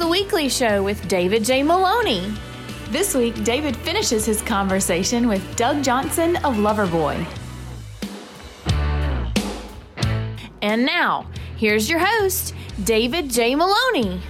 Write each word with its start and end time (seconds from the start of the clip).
the 0.00 0.08
weekly 0.08 0.48
show 0.48 0.82
with 0.82 1.06
David 1.08 1.44
J. 1.44 1.62
Maloney. 1.62 2.32
This 2.88 3.14
week, 3.14 3.44
David 3.44 3.76
finishes 3.76 4.24
his 4.24 4.40
conversation 4.40 5.28
with 5.28 5.56
Doug 5.56 5.84
Johnson 5.84 6.36
of 6.36 6.54
Loverboy. 6.54 7.26
And 10.62 10.86
now, 10.86 11.26
here's 11.58 11.90
your 11.90 11.98
host, 11.98 12.54
David 12.84 13.28
J. 13.28 13.54
Maloney. 13.54 14.22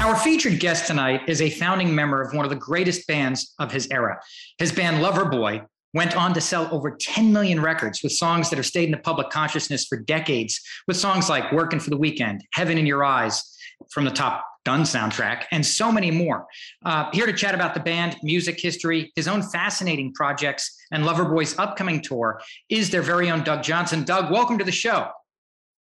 Our 0.00 0.16
featured 0.16 0.58
guest 0.58 0.88
tonight 0.88 1.20
is 1.28 1.40
a 1.40 1.48
founding 1.48 1.94
member 1.94 2.20
of 2.20 2.34
one 2.34 2.44
of 2.44 2.50
the 2.50 2.56
greatest 2.56 3.06
bands 3.06 3.54
of 3.60 3.70
his 3.70 3.88
era. 3.92 4.20
His 4.58 4.72
band 4.72 4.96
Loverboy 4.96 5.64
went 5.94 6.16
on 6.16 6.34
to 6.34 6.40
sell 6.40 6.68
over 6.72 6.90
10 6.90 7.32
million 7.32 7.60
records 7.60 8.02
with 8.02 8.12
songs 8.12 8.50
that 8.50 8.56
have 8.56 8.66
stayed 8.66 8.84
in 8.84 8.90
the 8.90 8.98
public 8.98 9.30
consciousness 9.30 9.86
for 9.86 9.98
decades, 9.98 10.60
with 10.86 10.96
songs 10.96 11.28
like 11.28 11.52
Working 11.52 11.80
for 11.80 11.90
the 11.90 11.96
Weekend, 11.96 12.44
Heaven 12.52 12.78
in 12.78 12.86
Your 12.86 13.04
Eyes 13.04 13.56
from 13.90 14.04
the 14.04 14.10
Top 14.10 14.44
Gun 14.64 14.82
soundtrack, 14.82 15.44
and 15.50 15.66
so 15.66 15.90
many 15.90 16.10
more. 16.10 16.46
Uh, 16.84 17.10
here 17.12 17.26
to 17.26 17.32
chat 17.32 17.54
about 17.54 17.74
the 17.74 17.80
band, 17.80 18.16
music 18.22 18.60
history, 18.60 19.12
his 19.16 19.26
own 19.26 19.42
fascinating 19.42 20.14
projects, 20.14 20.76
and 20.92 21.04
Loverboy's 21.04 21.58
upcoming 21.58 22.00
tour 22.00 22.40
is 22.68 22.90
their 22.90 23.02
very 23.02 23.28
own 23.30 23.42
Doug 23.42 23.62
Johnson. 23.62 24.04
Doug, 24.04 24.30
welcome 24.30 24.58
to 24.58 24.64
the 24.64 24.72
show. 24.72 25.08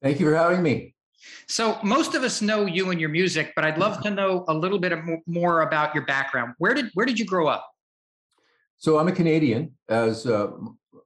Thank 0.02 0.20
you 0.20 0.26
for 0.26 0.36
having 0.36 0.64
me. 0.64 0.96
So, 1.48 1.78
most 1.84 2.16
of 2.16 2.24
us 2.24 2.42
know 2.42 2.66
you 2.66 2.90
and 2.90 3.00
your 3.00 3.10
music, 3.10 3.54
but 3.56 3.64
I'd 3.64 3.78
love 3.78 4.02
to 4.02 4.10
know 4.10 4.44
a 4.48 4.54
little 4.54 4.80
bit 4.80 4.94
more 5.28 5.62
about 5.62 5.94
your 5.94 6.06
background. 6.06 6.54
Where 6.58 6.74
did 6.74 6.90
where 6.96 7.06
did 7.06 7.20
you 7.20 7.26
grow 7.26 7.48
up? 7.48 7.73
So 8.84 9.00
I'm 9.00 9.08
a 9.08 9.14
Canadian, 9.14 9.72
as 9.88 10.26
uh, 10.26 10.52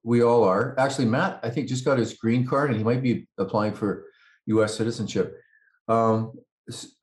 we 0.01 0.23
all 0.23 0.43
are. 0.43 0.73
Actually, 0.79 1.05
Matt, 1.05 1.39
I 1.43 1.51
think 1.51 1.67
just 1.67 1.85
got 1.85 1.99
his 1.99 2.15
green 2.15 2.43
card, 2.43 2.71
and 2.71 2.77
he 2.79 2.83
might 2.83 3.03
be 3.03 3.27
applying 3.37 3.75
for 3.75 4.05
U.S. 4.47 4.75
citizenship. 4.75 5.37
Um, 5.87 6.33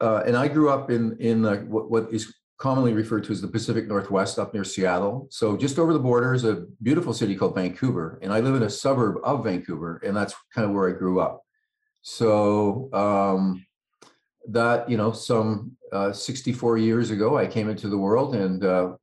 uh, 0.01 0.25
and 0.27 0.37
I 0.37 0.49
grew 0.49 0.71
up 0.71 0.91
in 0.91 1.17
in 1.21 1.45
what, 1.71 1.93
what 1.93 2.13
is 2.13 2.35
commonly 2.59 2.93
referred 2.93 3.23
to 3.25 3.31
as 3.31 3.41
the 3.41 3.47
Pacific 3.47 3.87
Northwest, 3.87 4.37
up 4.41 4.53
near 4.53 4.65
Seattle. 4.65 5.29
So 5.31 5.57
just 5.57 5.79
over 5.79 5.93
the 5.93 6.01
border 6.01 6.35
is 6.35 6.43
a 6.43 6.67
beautiful 6.83 7.15
city 7.15 7.37
called 7.37 7.55
Vancouver, 7.55 8.19
and 8.21 8.33
I 8.33 8.41
live 8.41 8.57
in 8.57 8.65
a 8.65 8.71
suburb 8.71 9.19
of 9.23 9.45
Vancouver, 9.45 10.03
and 10.05 10.17
that's 10.17 10.35
kind 10.53 10.67
of 10.67 10.75
where 10.75 10.89
I 10.89 10.99
grew 10.99 11.21
up. 11.21 11.45
So 12.03 12.93
um, 12.93 13.65
that 14.49 14.91
you 14.91 14.97
know, 14.97 15.13
some 15.13 15.77
uh, 15.93 16.13
64 16.13 16.79
years 16.79 17.13
ago, 17.13 17.39
I 17.39 17.47
came 17.47 17.69
into 17.69 17.89
the 17.89 17.97
world 17.97 18.35
and 18.35 18.65
uh, 18.65 18.97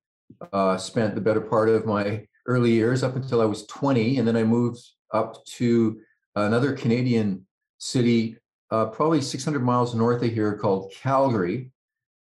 uh, 0.54 0.78
spent 0.78 1.16
the 1.16 1.22
better 1.22 1.42
part 1.42 1.70
of 1.70 1.86
my 1.86 2.26
early 2.48 2.72
years 2.72 3.04
up 3.04 3.16
until 3.16 3.42
I 3.42 3.46
was 3.46 3.66
20. 3.68 4.18
And 4.18 4.28
then 4.28 4.36
I 4.36 4.44
moved 4.44 4.80
up 5.12 5.44
to 5.46 6.00
another 6.36 6.74
Canadian 6.74 7.46
city, 7.78 8.38
uh, 8.72 8.88
probably 8.88 9.22
600 9.22 9.60
miles 9.64 9.94
north 9.96 10.24
of 10.24 10.32
here 10.32 10.58
called 10.58 10.92
Calgary. 10.94 11.72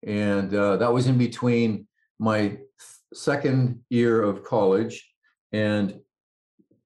And 0.06 0.54
uh, 0.54 0.76
that 0.76 0.92
was 0.92 1.06
in 1.06 1.18
between 1.18 1.86
my 2.18 2.58
second 3.14 3.80
year 3.90 4.22
of 4.22 4.44
college 4.44 5.08
and 5.52 6.00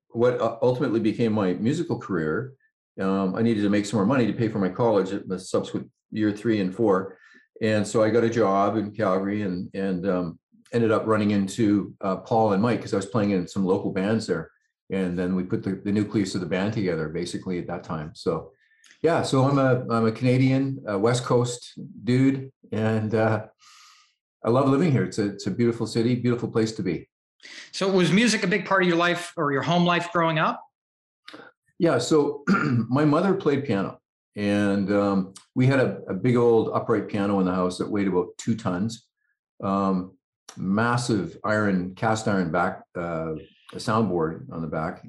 what 0.08 0.40
uh, 0.40 0.58
ultimately 0.62 1.00
became 1.00 1.32
my 1.32 1.54
musical 1.54 1.98
career. 1.98 2.54
Um, 3.00 3.34
I 3.34 3.42
needed 3.42 3.62
to 3.62 3.70
make 3.70 3.86
some 3.86 3.98
more 3.98 4.06
money 4.06 4.26
to 4.26 4.32
pay 4.32 4.48
for 4.48 4.58
my 4.58 4.68
college 4.68 5.12
at 5.12 5.28
the 5.28 5.38
subsequent 5.38 5.90
year 6.10 6.30
three 6.30 6.60
and 6.60 6.74
four. 6.74 7.18
And 7.62 7.86
so 7.86 8.02
I 8.02 8.10
got 8.10 8.24
a 8.24 8.30
job 8.30 8.76
in 8.76 8.90
Calgary 8.90 9.42
and, 9.42 9.70
and 9.74 10.06
um, 10.08 10.38
ended 10.72 10.90
up 10.90 11.06
running 11.06 11.30
into 11.32 11.94
uh, 12.00 12.16
Paul 12.16 12.52
and 12.52 12.62
Mike 12.62 12.78
because 12.78 12.92
I 12.92 12.96
was 12.96 13.06
playing 13.06 13.30
in 13.30 13.46
some 13.46 13.64
local 13.64 13.92
bands 13.92 14.26
there. 14.26 14.50
And 14.90 15.18
then 15.18 15.34
we 15.34 15.44
put 15.44 15.62
the, 15.62 15.80
the 15.84 15.92
nucleus 15.92 16.34
of 16.34 16.40
the 16.40 16.46
band 16.46 16.74
together 16.74 17.08
basically 17.08 17.58
at 17.58 17.66
that 17.68 17.84
time. 17.84 18.12
So 18.14 18.52
yeah, 19.02 19.22
so 19.22 19.44
I'm 19.44 19.58
a 19.58 19.84
I'm 19.92 20.06
a 20.06 20.12
Canadian 20.12 20.82
uh, 20.88 20.98
West 20.98 21.24
Coast 21.24 21.72
dude, 22.04 22.52
and 22.70 23.14
uh, 23.14 23.46
I 24.44 24.50
love 24.50 24.68
living 24.68 24.92
here. 24.92 25.04
It's 25.04 25.18
a 25.18 25.30
it's 25.30 25.46
a 25.46 25.50
beautiful 25.50 25.86
city, 25.86 26.14
beautiful 26.14 26.48
place 26.48 26.72
to 26.72 26.82
be. 26.82 27.08
So 27.72 27.90
was 27.90 28.12
music 28.12 28.44
a 28.44 28.46
big 28.46 28.64
part 28.64 28.82
of 28.82 28.88
your 28.88 28.96
life 28.96 29.32
or 29.36 29.50
your 29.52 29.62
home 29.62 29.84
life 29.84 30.12
growing 30.12 30.38
up? 30.38 30.62
Yeah. 31.80 31.98
So 31.98 32.44
my 32.48 33.04
mother 33.04 33.34
played 33.34 33.64
piano, 33.64 33.98
and 34.36 34.92
um, 34.92 35.34
we 35.56 35.66
had 35.66 35.80
a, 35.80 35.98
a, 36.08 36.14
big 36.14 36.36
old 36.36 36.70
upright 36.72 37.08
piano 37.08 37.40
in 37.40 37.46
the 37.46 37.54
house 37.54 37.78
that 37.78 37.90
weighed 37.90 38.06
about 38.06 38.28
two 38.38 38.54
tons. 38.54 39.08
Um, 39.62 40.16
massive 40.56 41.36
iron, 41.44 41.94
cast 41.94 42.28
iron 42.28 42.50
back 42.50 42.82
uh, 42.96 43.34
soundboard 43.74 44.52
on 44.52 44.62
the 44.62 44.68
back. 44.68 45.02
I 45.04 45.08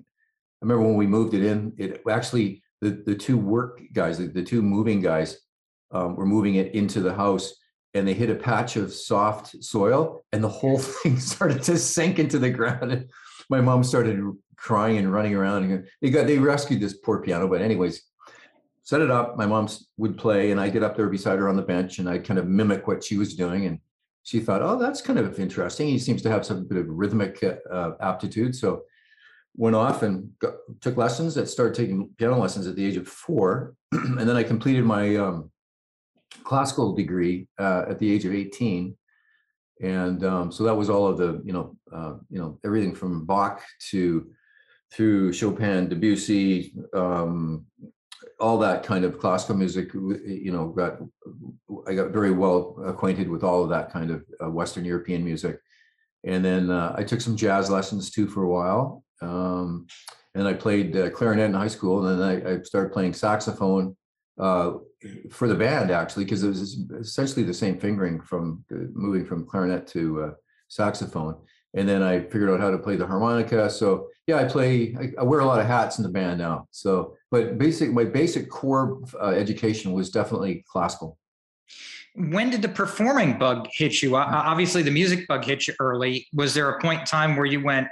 remember 0.62 0.84
when 0.84 0.96
we 0.96 1.08
moved 1.08 1.34
it 1.34 1.44
in, 1.44 1.74
it 1.78 2.02
actually 2.10 2.64
the 2.82 3.02
the 3.06 3.16
two 3.16 3.38
work 3.38 3.82
guys, 3.94 4.18
the, 4.18 4.28
the 4.28 4.44
two 4.44 4.62
moving 4.62 5.02
guys, 5.02 5.40
um, 5.92 6.16
were 6.16 6.26
moving 6.26 6.56
it 6.56 6.74
into 6.74 7.00
the 7.02 7.14
house, 7.14 7.54
and 7.94 8.08
they 8.08 8.14
hit 8.14 8.30
a 8.30 8.36
patch 8.36 8.76
of 8.76 8.94
soft 8.94 9.64
soil, 9.64 10.26
and 10.32 10.44
the 10.44 10.50
whole 10.50 10.80
thing 10.80 11.20
started 11.20 11.64
to 11.64 11.78
sink 11.78 12.20
into 12.20 12.40
the 12.40 12.50
ground. 12.50 12.92
And 12.92 13.10
my 13.50 13.62
mom 13.62 13.84
started 13.84 14.22
crying 14.56 14.98
and 14.98 15.12
running 15.12 15.36
around, 15.36 15.64
and 15.64 15.88
they 16.02 16.10
got 16.10 16.28
they 16.28 16.40
rescued 16.40 16.82
this 16.82 16.98
poor 16.98 17.22
piano. 17.22 17.48
But 17.48 17.62
anyways, 17.62 18.02
set 18.84 19.02
it 19.02 19.12
up. 19.12 19.38
My 19.38 19.46
mom 19.46 19.68
would 19.98 20.18
play, 20.18 20.52
and 20.52 20.60
I'd 20.60 20.74
get 20.74 20.84
up 20.84 20.96
there 20.96 21.10
beside 21.10 21.40
her 21.40 21.50
on 21.50 21.56
the 21.56 21.62
bench, 21.62 22.00
and 22.00 22.10
I'd 22.10 22.26
kind 22.26 22.40
of 22.40 22.48
mimic 22.48 22.88
what 22.88 23.04
she 23.04 23.18
was 23.18 23.36
doing, 23.36 23.66
and 23.66 23.80
she 24.24 24.40
thought, 24.40 24.62
oh, 24.62 24.78
that's 24.78 25.02
kind 25.02 25.20
of 25.20 25.40
interesting. 25.40 25.88
He 25.88 26.00
seems 26.00 26.22
to 26.24 26.30
have 26.30 26.46
some 26.46 26.66
bit 26.66 26.78
of 26.78 26.88
rhythmic 26.88 27.44
uh, 27.72 27.92
aptitude. 28.02 28.56
So 28.56 28.84
went 29.56 29.76
off 29.76 30.02
and 30.02 30.30
got, 30.40 30.56
took 30.82 30.98
lessons. 30.98 31.38
I 31.38 31.44
started 31.44 31.76
taking 31.76 32.10
piano 32.18 32.40
lessons 32.40 32.66
at 32.66 32.76
the 32.76 32.86
age 32.86 32.96
of 32.96 33.08
four. 33.08 33.76
and 33.92 34.18
then 34.18 34.36
I 34.36 34.44
completed 34.44 34.86
my 34.86 35.18
um, 35.18 35.52
classical 36.44 36.96
degree 36.96 37.48
uh, 37.60 37.84
at 37.90 38.00
the 38.00 38.12
age 38.12 38.26
of 38.26 38.34
18. 38.34 38.96
And 39.82 40.24
um, 40.24 40.52
so 40.52 40.64
that 40.64 40.76
was 40.76 40.90
all 40.90 41.08
of 41.08 41.18
the, 41.18 41.42
you 41.44 41.52
know, 41.52 41.76
uh, 41.92 42.14
you 42.30 42.40
know, 42.40 42.60
everything 42.64 42.96
from 42.96 43.26
Bach 43.26 43.62
to 43.92 44.32
through 44.94 45.34
Chopin, 45.34 45.90
Debussy, 45.90 46.76
um, 46.94 47.66
all 48.40 48.58
that 48.60 48.84
kind 48.84 49.06
of 49.06 49.20
classical 49.20 49.56
music 49.56 49.94
you 49.94 50.52
know 50.52 50.68
got 50.68 50.98
i 51.88 51.94
got 51.94 52.12
very 52.12 52.32
well 52.32 52.76
acquainted 52.86 53.30
with 53.30 53.44
all 53.44 53.64
of 53.64 53.70
that 53.70 53.92
kind 53.92 54.12
of 54.12 54.24
uh, 54.44 54.50
western 54.50 54.86
european 54.86 55.24
music 55.24 55.60
and 56.26 56.44
then 56.44 56.70
uh, 56.70 56.94
i 56.98 57.04
took 57.04 57.22
some 57.22 57.36
jazz 57.36 57.70
lessons 57.70 58.12
too 58.12 58.28
for 58.28 58.44
a 58.44 58.50
while 58.50 59.04
um, 59.22 59.86
and 60.36 60.48
i 60.48 60.54
played 60.54 60.96
uh, 60.98 61.10
clarinet 61.10 61.46
in 61.46 61.54
high 61.54 61.68
school 61.68 62.06
and 62.06 62.20
then 62.20 62.28
i, 62.28 62.54
I 62.54 62.62
started 62.62 62.92
playing 62.92 63.14
saxophone 63.14 63.96
uh, 64.40 64.74
for 65.30 65.48
the 65.48 65.56
band 65.56 65.92
actually 65.92 66.26
because 66.26 66.44
it 66.44 66.50
was 66.50 66.80
essentially 67.00 67.44
the 67.44 67.54
same 67.54 67.80
fingering 67.80 68.22
from 68.22 68.64
uh, 68.74 68.86
moving 68.94 69.26
from 69.26 69.46
clarinet 69.46 69.88
to 69.88 70.34
saxophone 70.70 71.38
and 71.76 71.90
then 71.90 72.04
I 72.04 72.20
figured 72.20 72.50
out 72.50 72.60
how 72.60 72.70
to 72.70 72.78
play 72.78 72.96
the 72.96 73.08
harmonica. 73.08 73.70
So 73.70 74.10
yeah, 74.28 74.38
I 74.38 74.46
play. 74.46 74.96
I, 75.00 75.12
I 75.20 75.24
wear 75.24 75.40
a 75.40 75.46
lot 75.46 75.60
of 75.60 75.66
hats 75.66 75.98
in 75.98 76.04
the 76.04 76.10
band 76.10 76.38
now. 76.38 76.68
So, 76.72 77.16
but 77.34 77.58
basic 77.58 77.92
my 77.92 78.06
basic 78.06 78.48
core 78.48 79.02
uh, 79.20 79.30
education 79.30 79.92
was 79.92 80.12
definitely 80.12 80.64
classical. 80.72 81.18
When 82.14 82.52
did 82.52 82.62
the 82.62 82.70
performing 82.70 83.40
bug 83.40 83.68
hit 83.72 84.04
you? 84.04 84.16
Uh, 84.16 84.30
obviously, 84.32 84.84
the 84.84 84.92
music 84.92 85.28
bug 85.28 85.44
hit 85.44 85.68
you 85.68 85.74
early. 85.80 86.28
Was 86.32 86.54
there 86.54 86.70
a 86.70 86.80
point 86.80 87.00
in 87.00 87.06
time 87.08 87.36
where 87.36 87.48
you 87.48 87.60
went, 87.64 87.88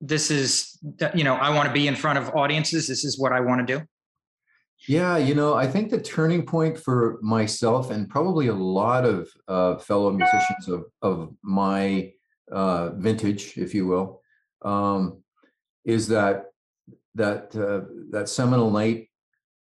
"This 0.00 0.30
is, 0.30 0.78
you 1.12 1.24
know, 1.24 1.34
I 1.34 1.50
want 1.50 1.66
to 1.66 1.72
be 1.72 1.88
in 1.88 1.96
front 1.96 2.20
of 2.20 2.36
audiences. 2.36 2.86
This 2.86 3.04
is 3.04 3.18
what 3.18 3.32
I 3.32 3.40
want 3.40 3.66
to 3.66 3.78
do." 3.78 3.84
Yeah, 4.86 5.16
you 5.16 5.34
know, 5.34 5.54
I 5.54 5.66
think 5.66 5.90
the 5.90 6.00
turning 6.00 6.46
point 6.46 6.78
for 6.78 7.18
myself 7.20 7.90
and 7.90 8.08
probably 8.08 8.46
a 8.46 8.54
lot 8.54 9.04
of 9.04 9.28
uh, 9.48 9.78
fellow 9.78 10.12
musicians 10.12 10.68
of 10.68 10.84
of 11.02 11.34
my 11.42 12.12
uh, 12.52 12.90
vintage, 12.90 13.58
if 13.58 13.74
you 13.74 13.88
will, 13.88 14.20
um, 14.62 15.24
is 15.84 16.06
that 16.08 16.44
that 17.14 17.54
uh, 17.56 17.86
that 18.10 18.28
seminal 18.28 18.70
night 18.70 19.08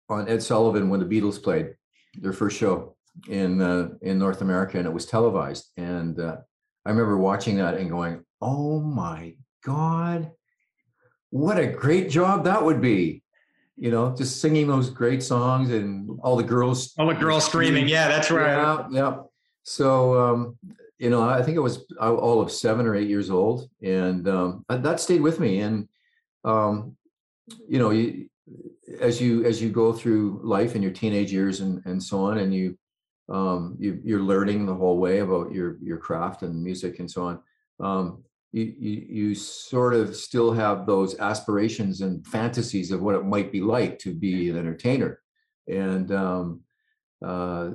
on 0.09 0.29
Ed 0.29 0.43
Sullivan 0.43 0.89
when 0.89 1.01
the 1.01 1.07
Beatles 1.07 1.43
played 1.43 1.75
their 2.15 2.33
first 2.33 2.57
show 2.57 2.97
in 3.29 3.61
uh, 3.61 3.91
in 4.03 4.19
North 4.19 4.41
America, 4.41 4.79
and 4.79 4.87
it 4.87 4.93
was 4.93 5.07
televised. 5.07 5.71
And 5.77 6.19
uh, 6.19 6.37
I 6.85 6.91
remember 6.91 7.17
watching 7.19 7.57
that 7.57 7.75
and 7.75 7.91
going, 7.91 8.25
"Oh 8.41 8.81
my 8.81 9.35
God, 9.65 10.31
what 11.31 11.59
a 11.59 11.67
great 11.67 12.11
job 12.11 12.45
that 12.45 12.65
would 12.65 12.81
be!" 12.81 13.23
You 13.77 13.91
know, 13.91 14.15
just 14.15 14.41
singing 14.41 14.67
those 14.67 14.91
great 14.91 15.23
songs 15.23 15.71
and 15.71 16.19
all 16.23 16.37
the 16.37 16.43
girls, 16.43 16.93
all 16.99 17.07
the 17.07 17.15
girls 17.15 17.47
screaming. 17.47 17.89
Yeah, 17.89 18.09
that's 18.09 18.31
right. 18.31 18.57
Yeah, 18.57 18.87
yeah. 18.91 19.17
So 19.63 20.21
um, 20.21 20.59
you 20.99 21.09
know, 21.09 21.23
I 21.23 21.43
think 21.43 21.57
it 21.57 21.61
was 21.61 21.85
all 21.99 22.41
of 22.41 22.53
seven 22.53 22.87
or 22.87 22.95
eight 22.95 23.09
years 23.09 23.31
old, 23.31 23.71
and 23.83 24.29
um, 24.29 24.65
that 24.69 25.01
stayed 25.01 25.23
with 25.23 25.41
me. 25.41 25.61
And 25.61 25.89
um, 26.45 26.97
you 27.69 27.79
know, 27.79 27.91
you, 27.91 28.29
as 29.01 29.21
you 29.21 29.45
as 29.45 29.63
you 29.63 29.71
go 29.71 29.93
through 29.93 30.41
life 30.43 30.75
in 30.75 30.83
your 30.83 30.93
teenage 30.93 31.33
years 31.33 31.61
and 31.61 31.83
and 31.85 32.03
so 32.03 32.25
on, 32.25 32.39
and 32.39 32.55
you 32.55 32.77
um, 33.29 33.77
you 33.79 34.01
you're 34.03 34.23
learning 34.23 34.67
the 34.67 34.75
whole 34.75 34.99
way 34.99 35.21
about 35.21 35.53
your 35.53 35.79
your 35.83 35.99
craft 35.99 36.43
and 36.43 36.63
music 36.63 36.99
and 36.99 37.11
so 37.11 37.25
on. 37.25 37.41
Um, 37.79 38.25
you, 38.53 38.75
you 38.79 39.07
you 39.09 39.35
sort 39.35 39.95
of 39.95 40.17
still 40.17 40.53
have 40.53 40.87
those 40.87 41.19
aspirations 41.21 42.01
and 42.01 42.27
fantasies 42.27 42.91
of 42.91 43.01
what 43.01 43.15
it 43.15 43.25
might 43.25 43.53
be 43.53 43.61
like 43.61 43.99
to 44.01 44.13
be 44.13 44.51
an 44.51 44.59
entertainer, 44.59 45.21
and 45.69 46.11
um, 46.11 46.61
uh, 47.25 47.71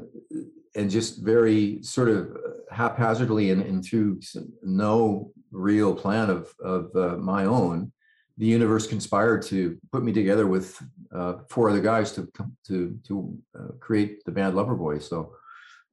and 0.76 0.90
just 0.90 1.24
very 1.24 1.82
sort 1.82 2.10
of 2.10 2.38
haphazardly 2.72 3.52
and, 3.52 3.62
and 3.62 3.86
through 3.86 4.20
no 4.64 5.32
real 5.52 5.96
plan 5.96 6.30
of 6.30 6.54
of 6.62 6.94
uh, 6.96 7.16
my 7.16 7.46
own, 7.46 7.94
the 8.38 8.46
universe 8.46 8.88
conspired 8.88 9.42
to 9.44 9.78
put 9.92 10.04
me 10.04 10.12
together 10.12 10.46
with 10.48 10.82
uh, 11.14 11.36
four 11.50 11.70
other 11.70 11.82
guys 11.82 12.12
to 12.14 12.28
to 12.68 13.00
to 13.08 13.38
uh, 13.58 13.72
create 13.80 14.24
the 14.26 14.32
band 14.32 14.56
Loverboy. 14.56 15.02
So 15.02 15.34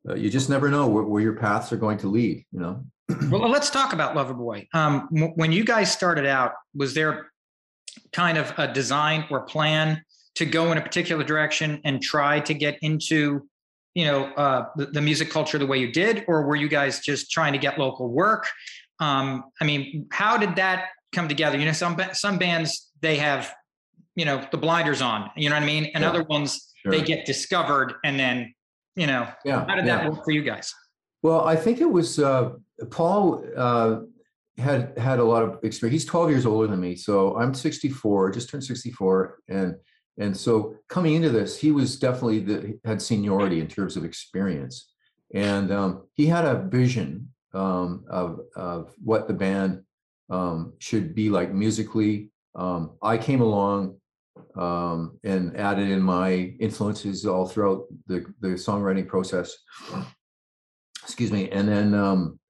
uh, 0.08 0.14
you 0.14 0.28
just 0.30 0.50
never 0.50 0.68
know 0.68 0.88
where, 0.88 1.04
where, 1.04 1.22
your 1.22 1.36
paths 1.36 1.72
are 1.72 1.76
going 1.76 1.98
to 1.98 2.08
lead. 2.08 2.44
You 2.52 2.60
know. 2.60 2.84
well, 3.30 3.48
let's 3.48 3.70
talk 3.70 3.92
about 3.92 4.16
Loverboy. 4.16 4.66
Um, 4.74 5.08
when 5.36 5.52
you 5.52 5.64
guys 5.64 5.92
started 5.92 6.26
out, 6.26 6.52
was 6.74 6.94
there 6.94 7.30
kind 8.12 8.38
of 8.38 8.52
a 8.58 8.72
design 8.72 9.24
or 9.30 9.42
plan 9.42 10.02
to 10.34 10.46
go 10.46 10.72
in 10.72 10.78
a 10.78 10.80
particular 10.80 11.22
direction 11.22 11.80
and 11.84 12.02
try 12.02 12.40
to 12.40 12.54
get 12.54 12.78
into 12.82 13.46
you 13.94 14.06
know 14.06 14.24
uh, 14.34 14.66
the, 14.76 14.86
the, 14.86 15.00
music 15.00 15.30
culture 15.30 15.58
the 15.58 15.66
way 15.66 15.78
you 15.78 15.92
did 15.92 16.24
or 16.26 16.46
were 16.46 16.56
you 16.56 16.68
guys 16.68 17.00
just 17.00 17.30
trying 17.30 17.52
to 17.52 17.58
get 17.58 17.78
local 17.78 18.08
work 18.08 18.46
um, 19.00 19.44
i 19.60 19.64
mean 19.64 20.06
how 20.10 20.36
did 20.38 20.56
that 20.56 20.86
come 21.12 21.28
together 21.28 21.58
you 21.58 21.64
know 21.64 21.72
some 21.72 22.00
some 22.12 22.38
bands 22.38 22.90
they 23.00 23.16
have 23.16 23.54
you 24.14 24.24
know 24.24 24.46
the 24.50 24.58
blinders 24.58 25.02
on 25.02 25.30
you 25.36 25.48
know 25.48 25.56
what 25.56 25.62
i 25.62 25.66
mean 25.66 25.90
and 25.94 26.02
yeah. 26.02 26.10
other 26.10 26.22
ones 26.24 26.72
sure. 26.82 26.92
they 26.92 27.02
get 27.02 27.24
discovered 27.26 27.94
and 28.04 28.18
then 28.18 28.52
you 28.96 29.06
know 29.06 29.28
yeah 29.44 29.64
how 29.66 29.74
did 29.74 29.86
yeah. 29.86 29.98
that 29.98 30.10
work 30.10 30.24
for 30.24 30.30
you 30.30 30.42
guys 30.42 30.72
well 31.22 31.46
i 31.46 31.56
think 31.56 31.80
it 31.80 31.90
was 31.90 32.18
uh, 32.18 32.50
paul 32.90 33.44
uh, 33.56 34.00
had 34.58 34.96
had 34.98 35.18
a 35.18 35.24
lot 35.24 35.42
of 35.42 35.58
experience 35.62 36.02
he's 36.02 36.10
12 36.10 36.30
years 36.30 36.46
older 36.46 36.66
than 36.66 36.80
me 36.80 36.94
so 36.94 37.36
i'm 37.38 37.54
64 37.54 38.30
just 38.30 38.50
turned 38.50 38.64
64 38.64 39.38
and 39.48 39.76
and 40.18 40.36
so 40.36 40.76
coming 40.88 41.14
into 41.14 41.30
this, 41.30 41.58
he 41.58 41.72
was 41.72 41.98
definitely 41.98 42.40
the, 42.40 42.78
had 42.84 43.00
seniority 43.00 43.60
in 43.60 43.68
terms 43.68 43.96
of 43.96 44.04
experience. 44.04 44.90
And 45.34 45.72
um, 45.72 46.02
he 46.14 46.26
had 46.26 46.44
a 46.44 46.62
vision 46.68 47.30
um, 47.54 48.04
of, 48.10 48.40
of 48.54 48.92
what 49.02 49.26
the 49.26 49.34
band 49.34 49.82
um, 50.32 50.72
should 50.78 51.14
be 51.14 51.28
like 51.28 51.52
musically. 51.52 52.30
Um, 52.54 52.92
I 53.02 53.18
came 53.18 53.42
along 53.42 53.96
um, 54.56 55.18
and 55.22 55.56
added 55.56 55.90
in 55.90 56.02
my 56.02 56.54
influences 56.58 57.26
all 57.26 57.46
throughout 57.46 57.84
the, 58.06 58.24
the 58.40 58.48
songwriting 58.48 59.06
process. 59.06 59.54
Excuse 61.02 61.30
me. 61.30 61.50
And 61.50 61.68
then 61.68 61.94
um, 61.94 62.40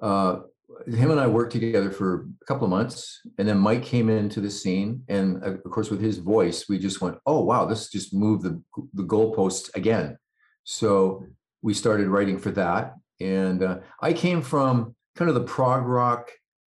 uh, 0.00 0.40
him 0.86 1.10
and 1.10 1.20
I 1.20 1.26
worked 1.26 1.52
together 1.52 1.90
for 1.90 2.28
a 2.40 2.44
couple 2.46 2.64
of 2.64 2.70
months, 2.70 3.20
and 3.38 3.48
then 3.48 3.58
Mike 3.58 3.82
came 3.82 4.08
into 4.08 4.40
the 4.40 4.50
scene, 4.50 5.02
and 5.08 5.42
uh, 5.42 5.54
of 5.54 5.70
course, 5.70 5.90
with 5.90 6.00
his 6.00 6.18
voice, 6.18 6.68
we 6.68 6.78
just 6.78 7.00
went, 7.00 7.18
"Oh 7.26 7.42
wow, 7.42 7.64
this 7.64 7.90
just 7.90 8.14
moved 8.14 8.44
the 8.44 8.62
the 8.94 9.02
goalposts 9.02 9.74
again." 9.74 10.18
So 10.64 11.24
we 11.62 11.74
started 11.74 12.08
writing 12.08 12.38
for 12.38 12.50
that, 12.52 12.94
and 13.20 13.62
uh, 13.62 13.78
I 14.00 14.12
came 14.12 14.40
from 14.42 14.94
kind 15.16 15.28
of 15.28 15.34
the 15.34 15.42
prog 15.42 15.84
rock, 15.84 16.30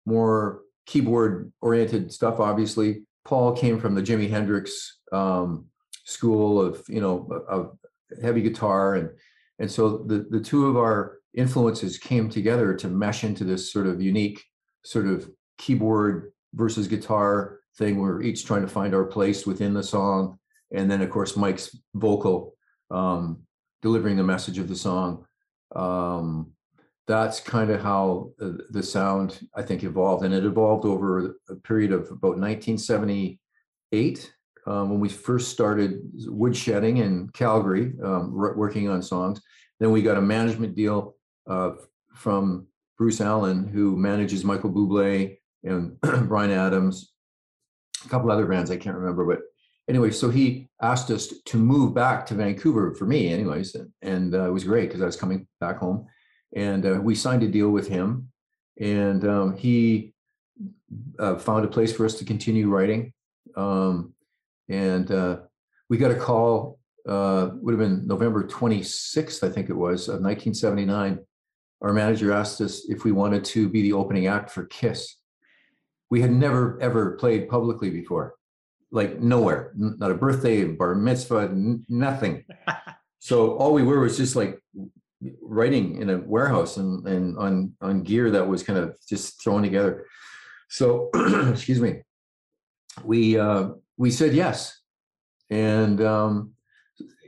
more 0.07 0.61
keyboard 0.87 1.53
oriented 1.61 2.13
stuff. 2.13 2.41
Obviously, 2.41 3.03
Paul 3.25 3.57
came 3.57 3.81
from 3.81 3.95
the 3.95 4.03
Jimi 4.03 4.29
Hendrix 4.29 4.99
um, 5.13 5.67
school 6.05 6.61
of 6.61 6.85
you 6.89 7.01
know 7.01 7.29
of 7.49 7.77
heavy 8.23 8.43
guitar, 8.43 8.95
and 8.97 9.11
and 9.59 9.71
so 9.71 10.05
the 10.07 10.27
the 10.31 10.41
two 10.41 10.67
of 10.67 10.77
our 10.77 11.19
influences 11.35 11.99
came 11.99 12.29
together 12.29 12.75
to 12.75 12.89
mesh 12.89 13.25
into 13.25 13.45
this 13.45 13.73
sort 13.73 13.87
of 13.87 14.01
unique 14.01 14.43
sort 14.85 15.07
of 15.07 15.29
keyboard 15.59 16.33
versus 16.55 16.87
guitar 16.87 17.61
thing 17.77 17.99
we're 17.99 18.23
each 18.23 18.45
trying 18.45 18.63
to 18.63 18.69
find 18.69 18.95
our 18.95 19.05
place 19.05 19.47
within 19.47 19.75
the 19.75 19.83
song 19.83 20.39
and 20.73 20.91
then 20.91 21.03
of 21.03 21.11
course 21.11 21.37
mike's 21.37 21.77
vocal 21.95 22.55
um, 22.91 23.43
delivering 23.83 24.17
the 24.17 24.23
message 24.23 24.59
of 24.59 24.69
the 24.69 24.77
song 24.77 25.25
um, 25.75 26.53
that's 27.07 27.41
kind 27.41 27.71
of 27.71 27.83
how 27.83 28.31
the 28.39 28.83
sound 28.83 29.47
i 29.55 29.63
think 29.63 29.83
evolved 29.83 30.25
and 30.25 30.35
it 30.35 30.45
evolved 30.45 30.87
over 30.87 31.37
a 31.49 31.55
period 31.57 31.93
of 31.93 32.03
about 32.11 32.39
1978 32.39 34.35
um, 34.67 34.91
when 34.91 35.01
we 35.01 35.09
first 35.09 35.51
started 35.51 36.01
woodshedding 36.27 36.99
in 37.03 37.29
calgary 37.31 37.93
um, 38.03 38.33
working 38.33 38.89
on 38.89 39.03
songs. 39.03 39.41
Then 39.81 39.91
we 39.91 40.03
got 40.03 40.17
a 40.17 40.23
management 40.23 40.75
deal 40.75 41.17
uh, 41.49 41.73
from 42.15 42.67
Bruce 42.97 43.21
Allen, 43.21 43.69
who 43.69 43.97
manages 43.97 44.45
Michael 44.45 44.73
Bublé 44.73 45.39
and 45.65 46.01
Bryan 46.29 46.53
Adams, 46.53 47.13
a 48.05 48.09
couple 48.09 48.31
other 48.31 48.47
bands 48.47 48.71
I 48.71 48.77
can't 48.77 48.97
remember, 48.97 49.25
but 49.25 49.41
anyway, 49.89 50.11
so 50.11 50.31
he 50.31 50.69
asked 50.81 51.11
us 51.11 51.33
to 51.47 51.57
move 51.57 51.95
back 51.95 52.25
to 52.27 52.35
Vancouver 52.35 52.95
for 52.95 53.07
me, 53.07 53.33
anyways, 53.33 53.75
and, 53.75 53.91
and 54.03 54.35
uh, 54.35 54.47
it 54.47 54.53
was 54.53 54.65
great 54.65 54.89
because 54.89 55.03
I 55.03 55.07
was 55.07 55.17
coming 55.17 55.47
back 55.61 55.79
home, 55.79 56.07
and 56.55 56.87
uh, 56.87 57.01
we 57.03 57.15
signed 57.15 57.43
a 57.43 57.49
deal 57.49 57.71
with 57.71 57.89
him, 57.89 58.31
and 58.81 59.27
um, 59.27 59.57
he 59.57 60.15
uh, 61.19 61.37
found 61.37 61.65
a 61.65 61.69
place 61.69 61.93
for 61.93 62.05
us 62.05 62.15
to 62.19 62.25
continue 62.25 62.69
writing, 62.69 63.13
um, 63.57 64.15
and 64.69 65.11
uh, 65.11 65.39
we 65.89 65.99
got 65.99 66.11
a 66.11 66.17
call. 66.17 66.79
Uh, 67.07 67.51
would 67.57 67.73
have 67.73 67.79
been 67.79 68.07
November 68.07 68.45
26th, 68.45 69.47
I 69.47 69.53
think 69.53 69.69
it 69.69 69.75
was, 69.75 70.09
of 70.09 70.23
1979 70.23 71.19
our 71.85 71.93
manager 71.93 72.33
asked 72.33 72.63
us 72.63 72.87
if 72.89 73.05
we 73.05 73.13
wanted 73.13 73.45
to 73.45 73.69
be 73.69 73.83
the 73.83 73.93
opening 73.93 74.27
act 74.27 74.51
for 74.51 74.65
Kiss. 74.65 75.17
We 76.11 76.23
had 76.23 76.33
never 76.33 76.81
ever 76.81 77.13
played 77.13 77.49
publicly 77.49 77.91
before, 77.91 78.35
like 78.91 79.21
nowhere, 79.21 79.73
not 79.77 80.11
a 80.11 80.15
birthday, 80.15 80.65
bar 80.65 80.95
mitzvah, 80.95 81.49
n- 81.51 81.85
nothing. 81.89 82.45
so 83.19 83.57
all 83.57 83.75
we 83.75 83.83
were 83.83 84.01
was 84.01 84.17
just 84.17 84.35
like 84.35 84.59
writing 85.43 86.01
in 86.01 86.11
a 86.11 86.19
warehouse 86.19 86.77
and, 86.77 87.07
and 87.07 87.39
on 87.39 87.73
on 87.81 88.03
gear 88.03 88.31
that 88.31 88.47
was 88.47 88.63
kind 88.63 88.79
of 88.79 88.97
just 89.09 89.43
thrown 89.43 89.63
together. 89.63 90.07
So 90.69 91.11
excuse 91.51 91.81
me, 91.81 92.03
we 93.05 93.39
uh, 93.39 93.71
we 93.97 94.11
said 94.11 94.35
yes, 94.35 94.81
and 95.51 96.01
um, 96.01 96.55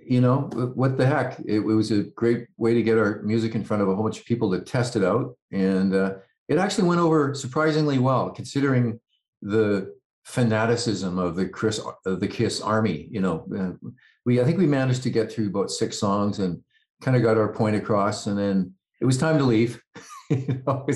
you 0.06 0.20
know, 0.20 0.43
what 0.75 0.96
the 0.96 1.06
heck? 1.06 1.38
It, 1.40 1.56
it, 1.56 1.60
was 1.60 1.90
a 1.90 2.04
great 2.04 2.46
way 2.56 2.75
to 2.75 2.82
get 2.82 2.96
our 2.96 3.23
music 3.23 3.54
in 3.54 3.64
front 3.64 3.82
of 3.82 3.88
a 3.88 3.94
whole 3.94 4.04
bunch 4.04 4.20
of 4.20 4.25
people 4.25 4.52
to 4.52 4.61
test 4.61 4.94
it 4.94 5.02
out. 5.02 5.37
And 5.50 5.94
uh, 5.94 6.14
it 6.49 6.59
actually 6.59 6.88
went 6.88 7.00
over 7.00 7.35
surprisingly 7.35 7.99
well, 7.99 8.30
considering 8.30 9.00
the 9.42 9.94
fanaticism 10.25 11.18
of 11.18 11.35
the 11.35 11.49
Chris 11.49 11.80
of 12.04 12.20
the 12.20 12.28
Kiss 12.28 12.61
Army. 12.61 13.09
You 13.11 13.20
know, 13.20 13.78
we 14.25 14.40
I 14.40 14.44
think 14.44 14.59
we 14.59 14.66
managed 14.66 15.02
to 15.04 15.11
get 15.11 15.30
through 15.30 15.49
about 15.49 15.70
six 15.70 15.99
songs 15.99 16.38
and 16.38 16.62
kind 17.02 17.16
of 17.16 17.22
got 17.22 17.36
our 17.36 17.52
point 17.52 17.76
across, 17.76 18.26
and 18.26 18.38
then 18.38 18.72
it 19.00 19.04
was 19.04 19.18
time 19.18 19.38
to 19.38 19.44
leave. 19.44 19.80
you 20.30 20.62
know, 20.66 20.84
you 20.88 20.94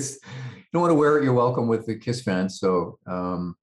don't 0.73 0.81
want 0.81 0.91
to 0.91 0.95
wear 0.95 1.17
it. 1.17 1.23
You're 1.23 1.33
welcome 1.33 1.67
with 1.67 1.85
the 1.85 1.95
Kiss 1.95 2.21
fans. 2.21 2.59
So 2.59 2.97
um, 3.07 3.55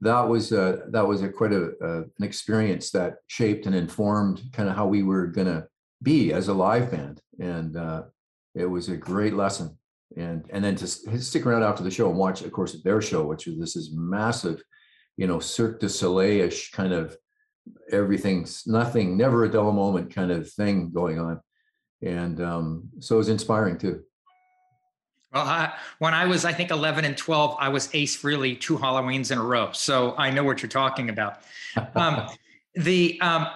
that 0.00 0.28
was 0.28 0.52
a, 0.52 0.82
that 0.90 1.06
was 1.06 1.22
a 1.22 1.28
quite 1.28 1.52
a, 1.52 1.72
a, 1.80 1.98
an 2.02 2.22
experience 2.22 2.90
that 2.90 3.16
shaped 3.28 3.66
and 3.66 3.74
informed 3.74 4.42
kind 4.52 4.68
of 4.68 4.76
how 4.76 4.86
we 4.86 5.02
were 5.02 5.26
going 5.26 5.46
to 5.46 5.66
be 6.02 6.32
as 6.32 6.48
a 6.48 6.54
live 6.54 6.90
band 6.90 7.20
and 7.38 7.76
uh, 7.76 8.02
it 8.54 8.66
was 8.66 8.88
a 8.88 8.96
great 8.96 9.34
lesson 9.34 9.76
and 10.16 10.44
and 10.50 10.64
then 10.64 10.76
to 10.76 10.86
stick 10.86 11.46
around 11.46 11.62
after 11.62 11.82
the 11.82 11.90
show 11.90 12.08
and 12.08 12.18
watch 12.18 12.42
of 12.42 12.52
course 12.52 12.76
their 12.82 13.00
show 13.00 13.24
which 13.24 13.46
was 13.46 13.58
this 13.58 13.76
is 13.76 13.92
massive 13.94 14.62
you 15.16 15.26
know 15.26 15.38
cirque 15.38 15.80
du 15.80 15.88
soleil-ish 15.88 16.70
kind 16.72 16.92
of 16.92 17.16
everything's 17.90 18.66
nothing 18.66 19.16
never 19.16 19.44
a 19.44 19.50
dull 19.50 19.72
moment 19.72 20.12
kind 20.12 20.30
of 20.30 20.50
thing 20.50 20.90
going 20.90 21.18
on 21.18 21.40
and 22.02 22.40
um, 22.40 22.88
so 22.98 23.16
it 23.16 23.18
was 23.18 23.28
inspiring 23.28 23.78
too 23.78 24.02
well, 25.32 25.46
I, 25.46 25.72
when 25.98 26.12
I 26.12 26.26
was, 26.26 26.44
I 26.44 26.52
think, 26.52 26.70
11 26.70 27.06
and 27.06 27.16
12, 27.16 27.56
I 27.58 27.70
was 27.70 27.88
Ace 27.94 28.20
Frehley 28.20 28.60
two 28.60 28.76
Halloweens 28.76 29.30
in 29.30 29.38
a 29.38 29.42
row. 29.42 29.72
So 29.72 30.14
I 30.18 30.30
know 30.30 30.44
what 30.44 30.60
you're 30.60 30.68
talking 30.68 31.08
about. 31.08 31.40
Um, 31.94 32.28
the 32.74 33.18
um, 33.22 33.46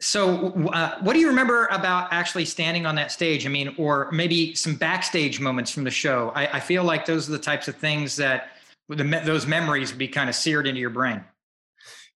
so 0.00 0.52
uh, 0.72 0.98
what 1.00 1.14
do 1.14 1.20
you 1.20 1.28
remember 1.28 1.68
about 1.70 2.12
actually 2.12 2.44
standing 2.44 2.84
on 2.86 2.96
that 2.96 3.12
stage? 3.12 3.46
I 3.46 3.48
mean, 3.48 3.74
or 3.78 4.10
maybe 4.12 4.54
some 4.54 4.74
backstage 4.74 5.40
moments 5.40 5.70
from 5.70 5.84
the 5.84 5.90
show. 5.90 6.32
I, 6.34 6.56
I 6.56 6.60
feel 6.60 6.84
like 6.84 7.06
those 7.06 7.28
are 7.28 7.32
the 7.32 7.38
types 7.38 7.68
of 7.68 7.76
things 7.76 8.16
that 8.16 8.50
the, 8.88 9.22
those 9.24 9.46
memories 9.46 9.90
would 9.90 9.98
be 9.98 10.08
kind 10.08 10.28
of 10.28 10.34
seared 10.34 10.66
into 10.66 10.80
your 10.80 10.90
brain. 10.90 11.24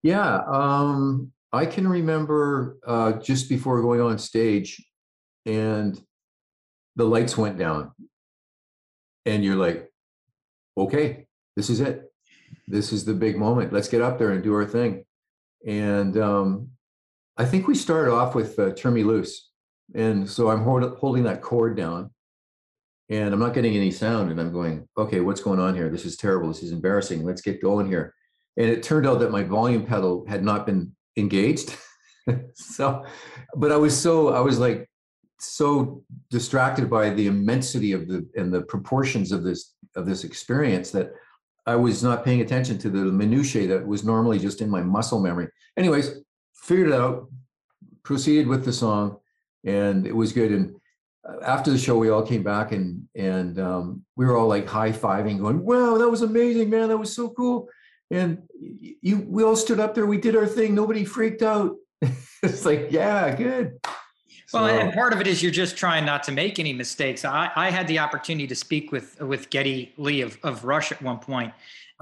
Yeah, 0.03 0.43
um, 0.47 1.33
I 1.53 1.65
can 1.65 1.89
remember 1.89 2.77
uh, 2.87 3.13
just 3.13 3.49
before 3.49 3.81
going 3.81 4.01
on 4.01 4.19
stage, 4.19 4.85
and 5.47 5.99
the 6.97 7.05
lights 7.05 7.39
went 7.39 7.59
down 7.59 7.93
and 9.25 9.45
you're 9.45 9.57
like, 9.57 9.91
okay, 10.77 11.27
this 11.57 11.71
is 11.71 11.81
it. 11.81 12.13
This 12.67 12.93
is 12.93 13.05
the 13.05 13.15
big 13.15 13.39
moment. 13.39 13.73
Let's 13.73 13.89
get 13.89 14.03
up 14.03 14.19
there 14.19 14.33
and 14.33 14.43
do 14.43 14.55
our 14.55 14.67
thing. 14.67 15.05
And 15.67 16.17
um, 16.17 16.69
I 17.37 17.45
think 17.45 17.67
we 17.67 17.75
started 17.75 18.13
off 18.13 18.35
with 18.35 18.59
uh, 18.59 18.73
Turn 18.73 18.95
Me 18.95 19.05
Loose. 19.05 19.51
And 19.95 20.29
so 20.29 20.51
I'm 20.51 20.63
hold, 20.63 20.99
holding 20.99 21.23
that 21.25 21.43
chord 21.43 21.77
down 21.77 22.11
and 23.09 23.33
I'm 23.33 23.41
not 23.41 23.55
getting 23.55 23.77
any 23.77 23.91
sound. 23.91 24.31
And 24.31 24.41
I'm 24.41 24.53
going, 24.53 24.89
okay, 24.99 25.21
what's 25.21 25.41
going 25.41 25.61
on 25.61 25.75
here? 25.75 25.89
This 25.89 26.05
is 26.05 26.17
terrible. 26.17 26.49
This 26.49 26.63
is 26.63 26.73
embarrassing. 26.73 27.25
Let's 27.25 27.41
get 27.41 27.63
going 27.63 27.87
here. 27.87 28.15
And 28.57 28.69
it 28.69 28.83
turned 28.83 29.07
out 29.07 29.21
that 29.21 29.31
my 29.31 29.45
volume 29.45 29.87
pedal 29.87 30.25
had 30.27 30.43
not 30.43 30.67
been 30.67 30.95
engaged. 31.17 31.77
so, 32.55 33.05
but 33.55 33.71
I 33.71 33.77
was 33.77 33.97
so 33.97 34.31
I 34.31 34.41
was 34.41 34.59
like 34.59 34.89
so 35.39 36.03
distracted 36.31 36.89
by 36.89 37.11
the 37.11 37.27
immensity 37.27 37.93
of 37.93 38.09
the 38.09 38.27
and 38.37 38.53
the 38.53 38.63
proportions 38.63 39.33
of 39.33 39.43
this 39.43 39.75
of 39.95 40.07
this 40.07 40.25
experience 40.25 40.91
that 40.91 41.13
I 41.67 41.77
was 41.77 42.03
not 42.03 42.25
paying 42.25 42.41
attention 42.41 42.79
to 42.79 42.91
the 42.91 43.05
minutiae 43.05 43.67
that 43.69 43.87
was 43.87 44.05
normally 44.05 44.39
just 44.39 44.61
in 44.61 44.71
my 44.71 44.83
muscle 44.83 45.21
memory. 45.21 45.49
Anyways, 45.77 46.21
figured 46.55 46.89
it 46.89 46.95
out, 46.95 47.29
proceeded 48.03 48.47
with 48.47 48.65
the 48.65 48.73
song, 48.73 49.19
and 49.65 50.07
it 50.07 50.15
was 50.15 50.33
good. 50.33 50.53
And 50.53 50.77
uh, 51.29 51.45
after 51.45 51.71
the 51.71 51.79
show, 51.79 51.99
we 51.99 52.11
all 52.11 52.23
came 52.23 52.43
back 52.43 52.73
and 52.73 53.09
and 53.15 53.59
um, 53.59 54.05
we 54.17 54.27
were 54.27 54.37
all 54.37 54.49
like 54.49 54.67
high 54.67 54.93
fiving, 54.93 55.41
going, 55.41 55.65
"Wow, 55.65 55.99
that 55.99 56.09
was 56.09 56.23
amazing, 56.23 56.71
man! 56.71 56.89
That 56.89 56.99
was 56.99 57.15
so 57.15 57.31
cool!" 57.31 57.69
And 58.11 58.43
you, 58.61 59.27
we 59.29 59.43
all 59.43 59.57
stood 59.57 59.81
up 59.81 59.95
there. 59.95 60.07
We 60.07 60.19
did 60.19 60.37
our 60.37 60.47
thing. 60.47 60.75
Nobody 60.75 61.05
freaked 61.05 61.43
out. 61.43 61.77
it's 62.43 62.65
like, 62.65 62.89
yeah, 62.91 63.35
good. 63.35 63.79
Well, 64.53 64.69
so, 64.69 64.79
and 64.79 64.93
part 64.93 65.13
of 65.13 65.21
it 65.21 65.27
is 65.27 65.43
you're 65.43 65.53
just 65.53 65.77
trying 65.77 66.05
not 66.05 66.23
to 66.25 66.33
make 66.33 66.59
any 66.59 66.73
mistakes. 66.73 67.25
I, 67.25 67.51
I 67.57 67.71
had 67.71 67.89
the 67.89 67.99
opportunity 67.99 68.47
to 68.47 68.55
speak 68.55 68.93
with 68.93 69.21
with 69.21 69.51
Geddy 69.51 69.93
Lee 69.97 70.21
of, 70.21 70.39
of 70.43 70.65
Rush 70.65 70.93
at 70.93 71.03
one 71.03 71.19
point, 71.19 71.53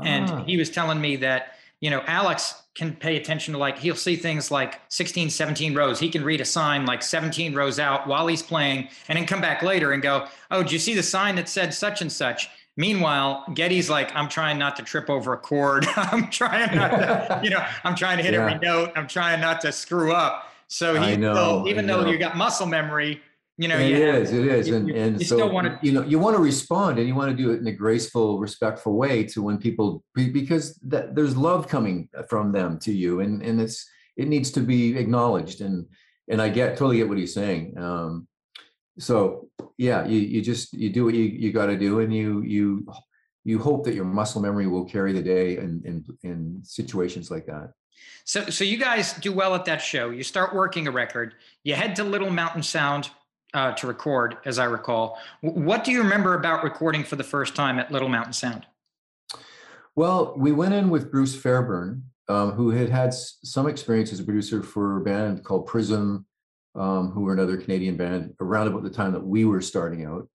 and 0.03 0.29
ah. 0.31 0.45
he 0.45 0.57
was 0.57 0.71
telling 0.71 1.01
me 1.01 1.17
that 1.17 1.55
you 1.81 1.91
know 1.91 2.03
Alex 2.07 2.63
can 2.75 2.95
pay 2.97 3.17
attention 3.17 3.53
to 3.53 3.59
like 3.59 3.79
he'll 3.79 3.95
see 3.95 4.17
things 4.17 4.51
like 4.51 4.81
16 4.89 5.31
17 5.31 5.75
rows 5.75 6.01
he 6.01 6.11
can 6.11 6.25
read 6.25 6.41
a 6.41 6.45
sign 6.45 6.85
like 6.87 7.03
17 7.03 7.55
rows 7.55 7.79
out 7.79 8.07
while 8.07 8.27
he's 8.27 8.43
playing 8.43 8.89
and 9.09 9.17
then 9.17 9.27
come 9.27 9.41
back 9.41 9.63
later 9.63 9.93
and 9.93 10.03
go 10.03 10.27
oh 10.51 10.63
did 10.63 10.73
you 10.73 10.79
see 10.79 10.95
the 10.95 11.03
sign 11.03 11.37
that 11.37 11.49
said 11.49 11.73
such 11.73 12.03
and 12.03 12.11
such 12.11 12.51
meanwhile 12.77 13.45
Geddy's 13.55 13.89
like 13.89 14.15
i'm 14.17 14.29
trying 14.29 14.59
not 14.59 14.75
to 14.77 14.83
trip 14.83 15.09
over 15.09 15.33
a 15.33 15.39
chord 15.39 15.87
i'm 15.97 16.31
trying 16.31 16.75
not 16.75 16.89
to 16.89 17.41
you 17.45 17.51
know 17.51 17.65
i'm 17.85 17.95
trying 17.95 18.17
to 18.17 18.25
hit 18.25 18.35
yeah. 18.35 18.45
every 18.45 18.59
note 18.59 18.91
i'm 18.97 19.07
trying 19.07 19.41
not 19.41 19.61
to 19.61 19.71
screw 19.71 20.13
up 20.13 20.49
so 20.75 21.01
he 21.01 21.17
know, 21.17 21.69
even 21.69 21.87
though 21.87 22.05
you 22.07 22.19
got 22.19 22.37
muscle 22.37 22.67
memory 22.67 23.21
you 23.57 23.69
know, 23.69 23.79
it 23.79 23.93
is, 23.93 24.33
it 24.33 24.47
is, 24.47 24.69
and 24.69 24.89
you, 24.89 24.95
and 24.97 25.21
you 25.21 25.27
so 25.27 25.49
to, 25.49 25.79
you 25.81 25.93
know 25.93 26.03
you 26.03 26.19
want 26.19 26.35
to 26.35 26.43
respond 26.43 26.99
and 26.99 27.07
you 27.07 27.15
want 27.15 27.31
to 27.31 27.37
do 27.37 27.53
it 27.53 27.61
in 27.61 27.67
a 27.69 27.73
graceful, 27.73 28.41
respectful 28.41 28.97
way 28.97 29.23
to 29.23 29.43
when 29.43 29.59
people 29.59 30.03
because 30.17 30.75
that, 30.79 31.15
there's 31.15 31.37
love 31.37 31.69
coming 31.69 32.09
from 32.29 32.51
them 32.51 32.81
to 32.81 32.93
you, 32.93 33.21
and 33.21 33.43
and 33.43 33.61
it's 33.61 33.89
it 34.17 34.27
needs 34.27 34.51
to 34.51 34.61
be 34.61 34.99
acknowledged, 34.99 35.61
and 35.61 35.87
and 36.29 36.43
I 36.43 36.49
get 36.49 36.77
totally 36.77 36.97
get 36.97 37.09
what 37.09 37.19
he's 37.19 37.33
saying. 37.33 37.79
Um, 37.79 38.27
so 38.99 39.49
yeah, 39.79 40.05
you 40.05 40.19
you 40.19 40.43
just 40.43 40.73
you 40.73 40.91
do 40.91 41.05
what 41.05 41.15
you 41.15 41.23
you 41.23 41.53
got 41.53 41.67
to 41.67 41.79
do, 41.79 42.01
and 42.01 42.13
you 42.13 42.43
you 42.43 42.85
you 43.45 43.61
hope 43.61 43.85
that 43.85 43.95
your 43.95 44.05
muscle 44.05 44.43
memory 44.43 44.67
will 44.67 44.85
carry 44.85 45.13
the 45.13 45.23
day 45.23 45.59
in 45.59 45.81
in 45.85 46.05
in 46.25 46.61
situations 46.65 47.31
like 47.31 47.47
that. 47.47 47.71
So 48.25 48.47
so 48.47 48.65
you 48.65 48.79
guys 48.79 49.13
do 49.15 49.33
well 49.33 49.55
at 49.55 49.65
that 49.67 49.83
show. 49.83 50.11
You 50.11 50.23
start 50.23 50.55
working 50.55 50.87
a 50.87 50.91
record. 50.91 51.35
You 51.63 51.75
head 51.75 51.97
to 51.97 52.05
Little 52.05 52.31
Mountain 52.31 52.63
Sound 52.63 53.11
uh, 53.55 53.73
to 53.73 53.87
record, 53.87 54.37
as 54.45 54.59
I 54.59 54.65
recall. 54.65 55.19
What 55.41 55.85
do 55.85 55.93
you 55.93 56.03
remember 56.03 56.35
about 56.35 56.65
recording 56.65 57.05
for 57.05 57.17
the 57.17 57.25
first 57.25 57.55
time 57.55 57.79
at 57.79 57.91
Little 57.91 58.09
Mountain 58.09 58.33
Sound? 58.33 58.67
Well, 59.97 60.35
we 60.37 60.53
went 60.53 60.75
in 60.75 60.91
with 60.91 61.11
Bruce 61.11 61.41
Fairbairn, 61.41 62.03
um, 62.29 62.51
who 62.53 62.71
had 62.71 62.89
had 62.89 63.15
some 63.15 63.69
experience 63.69 64.13
as 64.13 64.21
a 64.21 64.25
producer 64.25 64.63
for 64.63 64.97
a 64.97 65.01
band 65.01 65.45
called 65.45 65.67
Prism, 65.67 66.27
um, 66.75 67.11
who 67.13 67.21
were 67.21 67.33
another 67.33 67.57
Canadian 67.57 67.97
band 67.97 68.35
around 68.41 68.67
about 68.67 68.83
the 68.83 68.91
time 68.91 69.13
that 69.13 69.25
we 69.25 69.45
were 69.45 69.61
starting 69.61 70.05
out. 70.05 70.29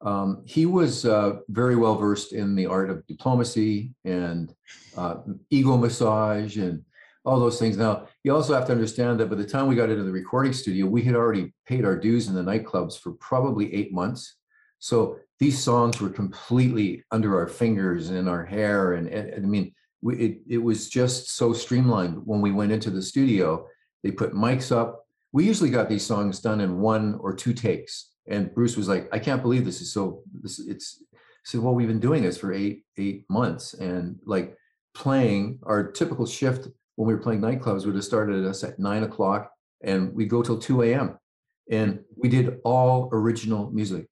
Um, 0.00 0.42
he 0.44 0.66
was 0.66 1.04
uh, 1.06 1.36
very 1.48 1.76
well 1.76 1.94
versed 1.94 2.32
in 2.32 2.56
the 2.56 2.66
art 2.66 2.90
of 2.90 3.06
diplomacy 3.06 3.94
and 4.04 4.52
uh, 4.96 5.18
ego 5.48 5.76
massage 5.76 6.58
and 6.58 6.84
all 7.24 7.40
those 7.40 7.58
things. 7.58 7.76
Now, 7.76 8.06
you 8.22 8.34
also 8.34 8.54
have 8.54 8.66
to 8.66 8.72
understand 8.72 9.18
that 9.18 9.30
by 9.30 9.36
the 9.36 9.46
time 9.46 9.66
we 9.66 9.74
got 9.74 9.90
into 9.90 10.04
the 10.04 10.12
recording 10.12 10.52
studio, 10.52 10.86
we 10.86 11.02
had 11.02 11.14
already 11.14 11.52
paid 11.66 11.84
our 11.84 11.96
dues 11.96 12.28
in 12.28 12.34
the 12.34 12.42
nightclubs 12.42 12.98
for 12.98 13.12
probably 13.12 13.74
eight 13.74 13.92
months. 13.92 14.36
So 14.78 15.18
these 15.40 15.58
songs 15.58 16.00
were 16.00 16.10
completely 16.10 17.02
under 17.10 17.38
our 17.38 17.48
fingers 17.48 18.10
and 18.10 18.18
in 18.18 18.28
our 18.28 18.44
hair. 18.44 18.94
And, 18.94 19.08
and, 19.08 19.30
and 19.30 19.44
I 19.44 19.48
mean, 19.48 19.74
we, 20.02 20.16
it, 20.16 20.38
it 20.48 20.58
was 20.58 20.88
just 20.88 21.30
so 21.30 21.52
streamlined 21.52 22.26
when 22.26 22.40
we 22.42 22.52
went 22.52 22.72
into 22.72 22.90
the 22.90 23.02
studio. 23.02 23.66
They 24.02 24.10
put 24.10 24.34
mics 24.34 24.70
up. 24.70 25.06
We 25.32 25.44
usually 25.44 25.70
got 25.70 25.88
these 25.88 26.04
songs 26.04 26.40
done 26.40 26.60
in 26.60 26.80
one 26.80 27.18
or 27.20 27.34
two 27.34 27.54
takes. 27.54 28.10
And 28.28 28.54
Bruce 28.54 28.76
was 28.76 28.88
like, 28.88 29.08
I 29.12 29.18
can't 29.18 29.42
believe 29.42 29.64
this 29.64 29.80
is 29.80 29.92
so, 29.92 30.22
this 30.32 30.58
it's, 30.58 31.02
said, 31.44 31.60
well, 31.60 31.74
we've 31.74 31.88
been 31.88 32.00
doing 32.00 32.22
this 32.22 32.38
for 32.38 32.52
eight, 32.52 32.84
eight 32.96 33.24
months 33.28 33.74
and 33.74 34.18
like 34.24 34.56
playing 34.94 35.58
our 35.64 35.90
typical 35.90 36.26
shift 36.26 36.68
when 36.96 37.08
we 37.08 37.14
were 37.14 37.20
playing 37.20 37.40
nightclubs 37.40 37.86
would 37.86 37.94
have 37.94 38.04
started 38.04 38.44
us 38.46 38.64
at 38.64 38.78
nine 38.78 39.02
o'clock 39.02 39.50
and 39.82 40.14
we'd 40.14 40.30
go 40.30 40.42
till 40.42 40.58
2 40.58 40.82
a.m. 40.82 41.18
And 41.70 42.00
we 42.16 42.28
did 42.28 42.58
all 42.64 43.08
original 43.12 43.70
music. 43.70 44.06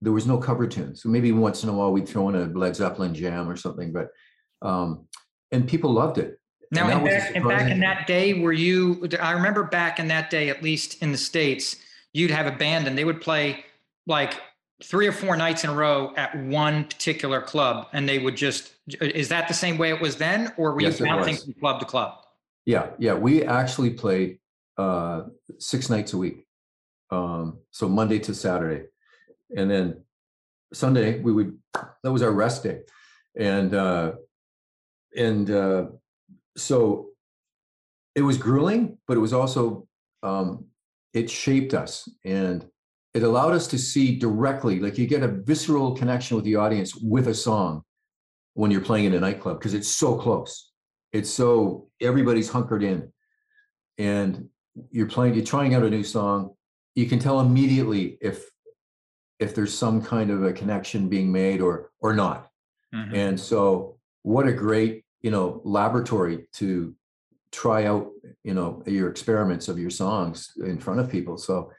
There 0.00 0.12
was 0.12 0.26
no 0.26 0.38
cover 0.38 0.66
tunes. 0.66 1.02
So 1.02 1.08
maybe 1.08 1.32
once 1.32 1.62
in 1.62 1.68
a 1.68 1.72
while 1.72 1.92
we'd 1.92 2.08
throw 2.08 2.28
in 2.28 2.36
a 2.36 2.46
Led 2.46 2.76
Zeppelin 2.76 3.14
jam 3.14 3.48
or 3.48 3.56
something, 3.56 3.92
but 3.92 4.08
um, 4.62 5.06
and 5.50 5.66
people 5.66 5.92
loved 5.92 6.18
it. 6.18 6.38
Now, 6.70 6.88
and, 6.88 7.04
back, 7.04 7.34
and 7.34 7.48
back 7.48 7.70
in 7.70 7.80
that 7.80 8.06
day, 8.06 8.34
were 8.34 8.52
you? 8.52 9.08
I 9.20 9.32
remember 9.32 9.64
back 9.64 9.98
in 9.98 10.08
that 10.08 10.28
day, 10.28 10.50
at 10.50 10.62
least 10.62 11.02
in 11.02 11.12
the 11.12 11.18
states, 11.18 11.76
you'd 12.12 12.30
have 12.30 12.46
a 12.46 12.56
band 12.56 12.86
and 12.86 12.96
they 12.96 13.04
would 13.04 13.22
play 13.22 13.64
like 14.06 14.34
three 14.84 15.06
or 15.06 15.12
four 15.12 15.36
nights 15.36 15.64
in 15.64 15.70
a 15.70 15.74
row 15.74 16.12
at 16.16 16.36
one 16.44 16.84
particular 16.84 17.40
club, 17.40 17.86
and 17.92 18.06
they 18.08 18.18
would 18.18 18.36
just. 18.36 18.74
Is 19.00 19.28
that 19.30 19.48
the 19.48 19.54
same 19.54 19.78
way 19.78 19.90
it 19.90 20.00
was 20.00 20.16
then, 20.16 20.52
or 20.58 20.74
were 20.74 20.82
yes, 20.82 21.00
you 21.00 21.06
bouncing 21.06 21.36
from 21.36 21.54
club 21.54 21.80
to 21.80 21.86
club? 21.86 22.18
Yeah, 22.68 22.90
yeah. 22.98 23.14
We 23.14 23.44
actually 23.44 23.94
played 23.94 24.40
uh, 24.76 25.22
six 25.58 25.88
nights 25.88 26.12
a 26.12 26.18
week. 26.18 26.44
Um, 27.10 27.60
so 27.70 27.88
Monday 27.88 28.18
to 28.18 28.34
Saturday. 28.34 28.88
And 29.56 29.70
then 29.70 30.02
Sunday 30.74 31.18
we 31.18 31.32
would 31.32 31.56
that 32.02 32.12
was 32.12 32.20
our 32.20 32.30
rest 32.30 32.64
day. 32.64 32.80
And 33.34 33.74
uh 33.74 34.12
and 35.16 35.50
uh 35.50 35.86
so 36.58 37.06
it 38.14 38.20
was 38.20 38.36
grueling, 38.36 38.98
but 39.06 39.16
it 39.16 39.20
was 39.20 39.32
also 39.32 39.88
um 40.22 40.66
it 41.14 41.30
shaped 41.30 41.72
us 41.72 42.06
and 42.22 42.68
it 43.14 43.22
allowed 43.22 43.54
us 43.54 43.66
to 43.68 43.78
see 43.78 44.18
directly, 44.18 44.78
like 44.78 44.98
you 44.98 45.06
get 45.06 45.22
a 45.22 45.28
visceral 45.28 45.96
connection 45.96 46.36
with 46.36 46.44
the 46.44 46.56
audience 46.56 46.94
with 46.94 47.28
a 47.28 47.34
song 47.34 47.82
when 48.52 48.70
you're 48.70 48.82
playing 48.82 49.06
in 49.06 49.14
a 49.14 49.20
nightclub 49.20 49.58
because 49.58 49.72
it's 49.72 49.88
so 49.88 50.18
close 50.18 50.67
it's 51.12 51.30
so 51.30 51.88
everybody's 52.00 52.48
hunkered 52.48 52.82
in. 52.82 53.12
And 53.98 54.48
you're 54.90 55.08
playing 55.08 55.34
you're 55.34 55.44
trying 55.44 55.74
out 55.74 55.82
a 55.82 55.90
new 55.90 56.04
song. 56.04 56.54
You 56.94 57.06
can 57.06 57.18
tell 57.18 57.40
immediately 57.40 58.18
if 58.20 58.48
if 59.38 59.54
there's 59.54 59.76
some 59.76 60.02
kind 60.02 60.30
of 60.30 60.42
a 60.44 60.52
connection 60.52 61.08
being 61.08 61.30
made 61.30 61.60
or 61.60 61.90
or 62.00 62.14
not. 62.14 62.46
Mm-hmm. 62.94 63.14
and 63.14 63.38
so 63.38 63.98
what 64.22 64.46
a 64.46 64.52
great 64.52 65.04
you 65.20 65.30
know 65.30 65.60
laboratory 65.62 66.48
to 66.54 66.94
try 67.52 67.84
out 67.84 68.08
you 68.44 68.54
know 68.54 68.82
your 68.86 69.10
experiments 69.10 69.68
of 69.68 69.78
your 69.78 69.90
songs 69.90 70.52
in 70.64 70.78
front 70.78 71.00
of 71.00 71.10
people. 71.10 71.36
So 71.36 71.70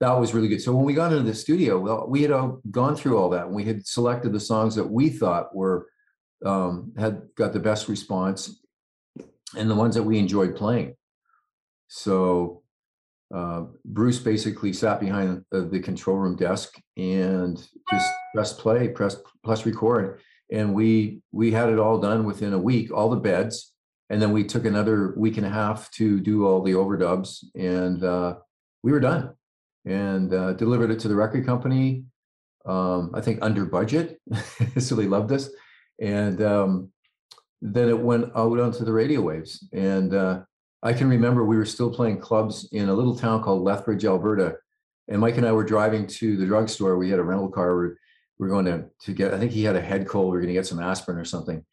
that 0.00 0.12
was 0.12 0.34
really 0.34 0.48
good. 0.48 0.60
So 0.60 0.74
when 0.74 0.84
we 0.84 0.92
got 0.92 1.12
into 1.12 1.24
the 1.24 1.34
studio 1.34 1.78
well 1.78 2.06
we 2.08 2.22
had 2.22 2.32
all 2.32 2.60
gone 2.70 2.96
through 2.96 3.18
all 3.18 3.30
that. 3.30 3.46
And 3.46 3.54
we 3.54 3.64
had 3.64 3.86
selected 3.86 4.32
the 4.32 4.40
songs 4.40 4.74
that 4.74 4.88
we 4.88 5.08
thought 5.08 5.54
were 5.54 5.88
um, 6.44 6.92
had 6.98 7.22
got 7.36 7.52
the 7.52 7.60
best 7.60 7.88
response 7.88 8.60
and 9.54 9.70
the 9.70 9.74
ones 9.74 9.94
that 9.94 10.02
we 10.02 10.18
enjoyed 10.18 10.56
playing. 10.56 10.94
So 11.88 12.62
uh, 13.34 13.64
Bruce 13.84 14.18
basically 14.18 14.72
sat 14.72 15.00
behind 15.00 15.44
the, 15.50 15.62
the, 15.62 15.80
control 15.80 16.16
room 16.16 16.36
desk 16.36 16.78
and 16.96 17.56
just 17.90 18.12
press 18.34 18.52
play, 18.52 18.88
press 18.88 19.16
plus 19.44 19.66
record, 19.66 20.20
and 20.52 20.72
we 20.72 21.20
we 21.32 21.50
had 21.50 21.68
it 21.68 21.78
all 21.78 21.98
done 21.98 22.24
within 22.24 22.52
a 22.52 22.58
week, 22.58 22.92
all 22.92 23.10
the 23.10 23.16
beds, 23.16 23.72
and 24.10 24.22
then 24.22 24.30
we 24.30 24.44
took 24.44 24.64
another 24.64 25.12
week 25.16 25.38
and 25.38 25.46
a 25.46 25.50
half 25.50 25.90
to 25.92 26.20
do 26.20 26.46
all 26.46 26.62
the 26.62 26.72
overdubs, 26.72 27.44
and 27.56 28.04
uh, 28.04 28.36
we 28.84 28.92
were 28.92 29.00
done, 29.00 29.34
and 29.84 30.32
uh, 30.32 30.52
delivered 30.52 30.92
it 30.92 31.00
to 31.00 31.08
the 31.08 31.16
record 31.16 31.44
company. 31.44 32.04
Um, 32.64 33.10
I 33.12 33.20
think 33.20 33.40
under 33.42 33.64
budget, 33.64 34.20
so 34.78 34.94
they 34.94 35.06
loved 35.06 35.32
us, 35.32 35.50
and 36.00 36.40
um, 36.42 36.92
then 37.62 37.88
it 37.88 37.98
went 37.98 38.30
out 38.36 38.60
onto 38.60 38.84
the 38.84 38.92
radio 38.92 39.20
waves. 39.20 39.66
And 39.72 40.14
uh, 40.14 40.42
I 40.82 40.92
can 40.92 41.08
remember 41.08 41.44
we 41.44 41.56
were 41.56 41.64
still 41.64 41.92
playing 41.92 42.20
clubs 42.20 42.68
in 42.72 42.88
a 42.88 42.94
little 42.94 43.16
town 43.16 43.42
called 43.42 43.62
Lethbridge, 43.62 44.04
Alberta. 44.04 44.56
And 45.08 45.20
Mike 45.20 45.36
and 45.36 45.46
I 45.46 45.52
were 45.52 45.64
driving 45.64 46.06
to 46.06 46.36
the 46.36 46.46
drugstore. 46.46 46.98
We 46.98 47.10
had 47.10 47.20
a 47.20 47.24
rental 47.24 47.48
car. 47.48 47.76
We 47.76 47.88
we're 48.38 48.48
going 48.48 48.66
to, 48.66 48.84
to 49.00 49.12
get, 49.12 49.32
I 49.32 49.38
think 49.38 49.52
he 49.52 49.64
had 49.64 49.76
a 49.76 49.80
head 49.80 50.06
cold. 50.06 50.32
We 50.32 50.38
are 50.38 50.40
going 50.40 50.48
to 50.48 50.54
get 50.54 50.66
some 50.66 50.80
aspirin 50.80 51.18
or 51.18 51.24
something. 51.24 51.64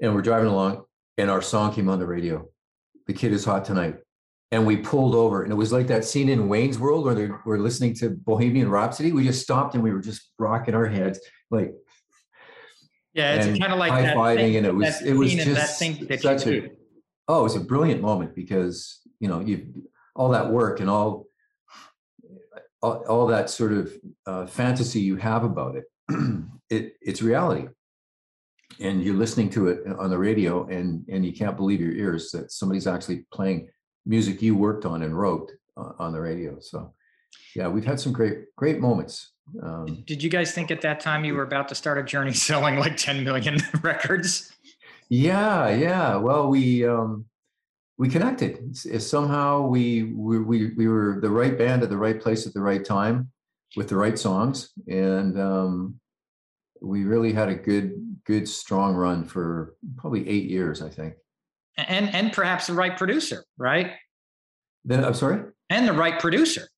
And 0.00 0.14
we're 0.14 0.22
driving 0.22 0.48
along, 0.48 0.84
and 1.18 1.30
our 1.30 1.42
song 1.42 1.72
came 1.72 1.88
on 1.88 1.98
the 1.98 2.06
radio. 2.06 2.48
The 3.06 3.12
kid 3.12 3.32
is 3.32 3.44
hot 3.44 3.64
tonight. 3.64 3.96
And 4.50 4.66
we 4.66 4.78
pulled 4.78 5.14
over, 5.14 5.42
and 5.42 5.52
it 5.52 5.56
was 5.56 5.72
like 5.72 5.86
that 5.86 6.04
scene 6.04 6.28
in 6.28 6.48
Wayne's 6.48 6.78
World 6.78 7.04
where 7.04 7.14
they 7.14 7.28
were 7.44 7.58
listening 7.58 7.94
to 7.96 8.10
Bohemian 8.10 8.68
Rhapsody. 8.68 9.12
We 9.12 9.24
just 9.24 9.42
stopped 9.42 9.74
and 9.74 9.82
we 9.82 9.92
were 9.92 10.00
just 10.00 10.30
rocking 10.38 10.74
our 10.74 10.86
heads, 10.86 11.20
like 11.50 11.72
yeah, 13.14 13.34
it's 13.34 13.58
kind 13.58 13.72
of 13.72 13.78
like 13.78 13.92
high 13.92 14.14
fiving, 14.14 14.56
and 14.56 14.66
it 14.66 14.74
was 14.74 15.02
it 15.02 15.12
was 15.12 15.32
just 15.34 15.78
such 15.78 16.46
a 16.46 16.70
oh, 17.28 17.40
it 17.40 17.42
was 17.42 17.56
a 17.56 17.60
brilliant 17.60 18.00
moment 18.00 18.34
because 18.34 19.00
you 19.20 19.28
know 19.28 19.40
you 19.40 19.88
all 20.14 20.30
that 20.30 20.50
work 20.50 20.80
and 20.80 20.88
all 20.88 21.26
all, 22.82 23.04
all 23.08 23.26
that 23.28 23.48
sort 23.50 23.72
of 23.72 23.92
uh, 24.26 24.46
fantasy 24.46 25.00
you 25.00 25.16
have 25.16 25.44
about 25.44 25.76
it, 25.76 25.84
it 26.70 26.94
it's 27.00 27.22
reality. 27.22 27.68
And 28.80 29.04
you're 29.04 29.14
listening 29.14 29.50
to 29.50 29.68
it 29.68 29.86
on 29.98 30.08
the 30.08 30.18
radio, 30.18 30.66
and 30.66 31.04
and 31.08 31.24
you 31.24 31.32
can't 31.32 31.56
believe 31.56 31.80
your 31.80 31.92
ears 31.92 32.30
that 32.30 32.50
somebody's 32.50 32.86
actually 32.86 33.26
playing 33.32 33.68
music 34.06 34.40
you 34.40 34.56
worked 34.56 34.86
on 34.86 35.02
and 35.02 35.16
wrote 35.16 35.52
uh, 35.76 35.92
on 35.98 36.12
the 36.12 36.20
radio. 36.20 36.58
So, 36.58 36.94
yeah, 37.54 37.68
we've 37.68 37.84
had 37.84 38.00
some 38.00 38.12
great 38.12 38.46
great 38.56 38.80
moments. 38.80 39.31
Um, 39.62 40.02
Did 40.06 40.22
you 40.22 40.30
guys 40.30 40.52
think 40.52 40.70
at 40.70 40.80
that 40.82 41.00
time 41.00 41.24
you 41.24 41.34
were 41.34 41.42
about 41.42 41.68
to 41.68 41.74
start 41.74 41.98
a 41.98 42.02
journey 42.02 42.32
selling 42.48 42.76
like 42.76 42.96
10 42.96 43.24
million 43.24 43.58
records? 43.82 44.52
Yeah, 45.08 45.68
yeah. 45.68 46.16
Well, 46.16 46.48
we 46.48 46.86
um, 46.86 47.26
we 47.98 48.08
connected. 48.08 48.76
Somehow 48.76 49.66
we, 49.66 50.04
we 50.04 50.38
we 50.40 50.66
we 50.74 50.88
were 50.88 51.18
the 51.20 51.30
right 51.30 51.56
band 51.56 51.82
at 51.82 51.90
the 51.90 51.98
right 51.98 52.20
place 52.20 52.46
at 52.46 52.54
the 52.54 52.62
right 52.62 52.84
time 52.84 53.30
with 53.76 53.88
the 53.88 53.96
right 53.96 54.18
songs, 54.18 54.70
and 54.88 55.38
um, 55.38 56.00
we 56.80 57.04
really 57.04 57.32
had 57.32 57.48
a 57.48 57.54
good 57.54 58.16
good 58.24 58.48
strong 58.48 58.94
run 58.94 59.24
for 59.24 59.74
probably 59.98 60.26
eight 60.28 60.48
years, 60.48 60.80
I 60.80 60.88
think. 60.88 61.14
And 61.76 62.14
and 62.14 62.32
perhaps 62.32 62.66
the 62.66 62.74
right 62.74 62.96
producer, 62.96 63.44
right? 63.58 63.92
Then 64.84 65.04
I'm 65.04 65.14
sorry. 65.14 65.42
And 65.70 65.86
the 65.86 65.92
right 65.92 66.18
producer. 66.18 66.68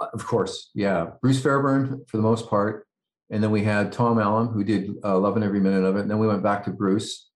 Of 0.00 0.26
course, 0.26 0.70
yeah. 0.74 1.10
Bruce 1.20 1.42
Fairbairn 1.42 2.04
for 2.08 2.16
the 2.16 2.22
most 2.22 2.48
part, 2.48 2.86
and 3.30 3.42
then 3.42 3.50
we 3.50 3.64
had 3.64 3.92
Tom 3.92 4.18
Allom, 4.18 4.52
who 4.52 4.64
did 4.64 4.90
uh, 5.04 5.18
"Loving 5.18 5.42
Every 5.42 5.60
Minute 5.60 5.84
of 5.84 5.96
It," 5.96 6.00
and 6.00 6.10
then 6.10 6.18
we 6.18 6.26
went 6.26 6.42
back 6.42 6.64
to 6.64 6.70
Bruce, 6.70 7.30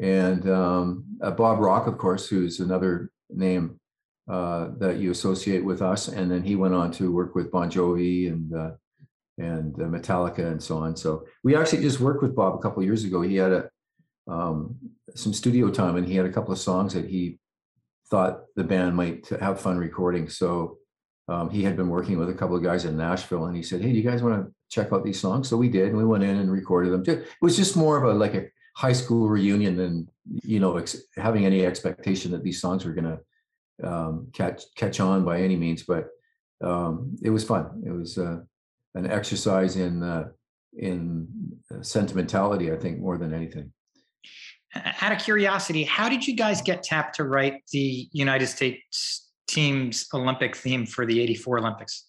and 0.00 0.48
um, 0.48 1.04
uh, 1.22 1.30
Bob 1.30 1.58
Rock, 1.58 1.86
of 1.86 1.98
course, 1.98 2.28
who's 2.28 2.60
another 2.60 3.10
name 3.30 3.80
uh, 4.28 4.68
that 4.78 4.98
you 4.98 5.10
associate 5.10 5.64
with 5.64 5.82
us, 5.82 6.08
and 6.08 6.30
then 6.30 6.42
he 6.42 6.56
went 6.56 6.74
on 6.74 6.90
to 6.92 7.12
work 7.12 7.34
with 7.34 7.50
Bon 7.50 7.70
Jovi 7.70 8.28
and 8.28 8.54
uh, 8.54 8.70
and 9.38 9.74
uh, 9.76 9.84
Metallica 9.84 10.50
and 10.50 10.62
so 10.62 10.78
on. 10.78 10.96
So 10.96 11.26
we 11.44 11.54
actually 11.54 11.82
just 11.82 12.00
worked 12.00 12.22
with 12.22 12.34
Bob 12.34 12.54
a 12.54 12.58
couple 12.58 12.82
years 12.82 13.04
ago. 13.04 13.22
He 13.22 13.36
had 13.36 13.52
a 13.52 13.70
um, 14.28 14.76
some 15.14 15.32
studio 15.32 15.70
time, 15.70 15.96
and 15.96 16.06
he 16.06 16.16
had 16.16 16.26
a 16.26 16.32
couple 16.32 16.52
of 16.52 16.58
songs 16.58 16.94
that 16.94 17.08
he 17.08 17.38
thought 18.10 18.42
the 18.54 18.64
band 18.64 18.96
might 18.96 19.28
have 19.28 19.60
fun 19.60 19.78
recording. 19.78 20.28
So 20.28 20.78
um, 21.28 21.50
he 21.50 21.62
had 21.62 21.76
been 21.76 21.88
working 21.88 22.18
with 22.18 22.30
a 22.30 22.34
couple 22.34 22.56
of 22.56 22.62
guys 22.62 22.84
in 22.84 22.96
Nashville, 22.96 23.46
and 23.46 23.56
he 23.56 23.62
said, 23.62 23.80
"Hey, 23.80 23.90
do 23.90 23.98
you 23.98 24.08
guys 24.08 24.22
want 24.22 24.46
to 24.46 24.52
check 24.70 24.92
out 24.92 25.04
these 25.04 25.20
songs?" 25.20 25.48
So 25.48 25.56
we 25.56 25.68
did, 25.68 25.88
and 25.88 25.96
we 25.96 26.04
went 26.04 26.24
in 26.24 26.36
and 26.36 26.50
recorded 26.50 26.92
them. 26.92 27.04
too. 27.04 27.12
It 27.12 27.26
was 27.40 27.56
just 27.56 27.76
more 27.76 27.96
of 27.96 28.04
a 28.04 28.16
like 28.16 28.34
a 28.34 28.46
high 28.76 28.92
school 28.92 29.28
reunion 29.28 29.76
than 29.76 30.08
you 30.42 30.60
know 30.60 30.76
ex- 30.76 31.02
having 31.16 31.44
any 31.44 31.66
expectation 31.66 32.30
that 32.30 32.44
these 32.44 32.60
songs 32.60 32.84
were 32.84 32.92
going 32.92 33.18
to 33.18 33.88
um, 33.88 34.28
catch 34.32 34.62
catch 34.76 35.00
on 35.00 35.24
by 35.24 35.40
any 35.40 35.56
means. 35.56 35.82
But 35.82 36.08
um, 36.62 37.16
it 37.22 37.30
was 37.30 37.42
fun. 37.42 37.82
It 37.84 37.90
was 37.90 38.18
uh, 38.18 38.40
an 38.94 39.10
exercise 39.10 39.76
in 39.76 40.04
uh, 40.04 40.28
in 40.78 41.26
sentimentality, 41.82 42.70
I 42.70 42.76
think, 42.76 43.00
more 43.00 43.18
than 43.18 43.34
anything. 43.34 43.72
Out 45.00 45.10
of 45.10 45.18
curiosity, 45.18 45.84
how 45.84 46.08
did 46.08 46.26
you 46.26 46.36
guys 46.36 46.60
get 46.60 46.82
tapped 46.82 47.16
to 47.16 47.24
write 47.24 47.62
the 47.72 48.08
United 48.12 48.46
States 48.46 49.25
team's 49.46 50.06
Olympic 50.12 50.56
theme 50.56 50.86
for 50.86 51.06
the 51.06 51.20
84 51.20 51.58
Olympics. 51.58 52.06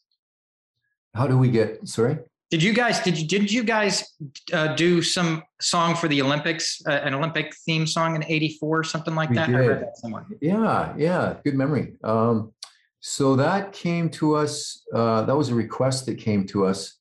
How 1.14 1.28
do 1.28 1.38
we 1.38 1.50
get, 1.50 1.88
sorry? 1.88 2.20
Did 2.50 2.64
you 2.64 2.72
guys, 2.72 3.02
did 3.02 3.18
you, 3.18 3.28
did 3.28 3.52
you 3.52 3.64
guys 3.64 4.16
uh, 4.54 4.74
do 4.76 5.02
some 5.02 5.44
song 5.60 5.96
for 5.96 6.08
the 6.08 6.22
Olympics, 6.22 6.82
uh, 6.88 6.92
an 6.92 7.14
Olympic 7.14 7.54
theme 7.66 7.86
song 7.86 8.16
in 8.16 8.24
84, 8.24 8.86
something 8.86 9.16
like 9.16 9.30
we 9.30 9.36
that? 9.36 9.48
Did. 9.48 9.56
I 9.56 9.60
read 9.60 9.82
that 9.82 9.98
somewhere. 9.98 10.26
Yeah, 10.40 10.94
yeah, 10.98 11.36
good 11.44 11.56
memory. 11.56 11.96
Um, 12.04 12.54
so 13.02 13.36
that 13.36 13.74
came 13.74 14.10
to 14.12 14.36
us, 14.36 14.84
uh, 14.94 15.24
that 15.24 15.36
was 15.36 15.50
a 15.50 15.56
request 15.56 16.06
that 16.06 16.18
came 16.18 16.48
to 16.48 16.66
us 16.66 17.00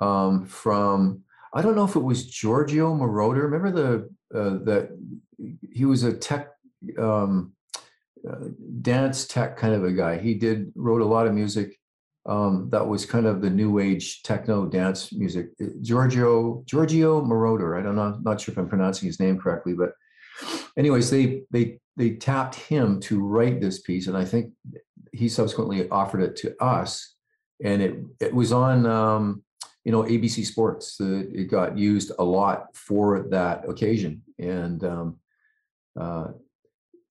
um, 0.00 0.44
from, 0.44 1.22
I 1.54 1.62
don't 1.62 1.74
know 1.74 1.84
if 1.84 1.96
it 1.96 2.00
was 2.00 2.26
Giorgio 2.26 2.94
Moroder. 2.94 3.44
Remember 3.44 3.70
the, 3.70 4.38
uh, 4.38 4.58
that 4.64 4.90
he 5.72 5.86
was 5.86 6.02
a 6.02 6.12
tech, 6.12 6.50
um, 6.98 7.52
dance 8.82 9.26
tech 9.26 9.56
kind 9.56 9.74
of 9.74 9.84
a 9.84 9.92
guy. 9.92 10.18
He 10.18 10.34
did 10.34 10.72
wrote 10.74 11.02
a 11.02 11.06
lot 11.06 11.26
of 11.26 11.34
music 11.34 11.78
um, 12.26 12.68
that 12.70 12.86
was 12.86 13.06
kind 13.06 13.26
of 13.26 13.40
the 13.40 13.50
new 13.50 13.78
age 13.78 14.22
techno 14.22 14.66
dance 14.66 15.12
music. 15.12 15.50
Uh, 15.62 15.66
Giorgio 15.80 16.62
Giorgio 16.66 17.22
Moroder. 17.22 17.78
I 17.78 17.82
don't 17.82 17.96
know, 17.96 18.18
not 18.22 18.40
sure 18.40 18.52
if 18.52 18.58
I'm 18.58 18.68
pronouncing 18.68 19.06
his 19.06 19.20
name 19.20 19.38
correctly, 19.38 19.74
but 19.74 19.92
anyways, 20.76 21.10
they 21.10 21.42
they 21.50 21.78
they 21.96 22.10
tapped 22.10 22.56
him 22.56 23.00
to 23.00 23.24
write 23.24 23.60
this 23.60 23.80
piece, 23.80 24.06
and 24.08 24.16
I 24.16 24.24
think 24.24 24.52
he 25.12 25.28
subsequently 25.28 25.88
offered 25.88 26.20
it 26.20 26.36
to 26.36 26.60
us, 26.62 27.14
and 27.62 27.80
it 27.82 27.96
it 28.20 28.34
was 28.34 28.52
on. 28.52 28.86
Um, 28.86 29.42
you 29.84 29.92
know 29.92 30.02
ABC 30.02 30.44
Sports. 30.44 30.96
It 31.00 31.48
got 31.48 31.78
used 31.78 32.10
a 32.18 32.24
lot 32.24 32.74
for 32.74 33.28
that 33.30 33.68
occasion, 33.68 34.20
and 34.36 34.82
um, 34.82 35.20
uh, 35.98 36.32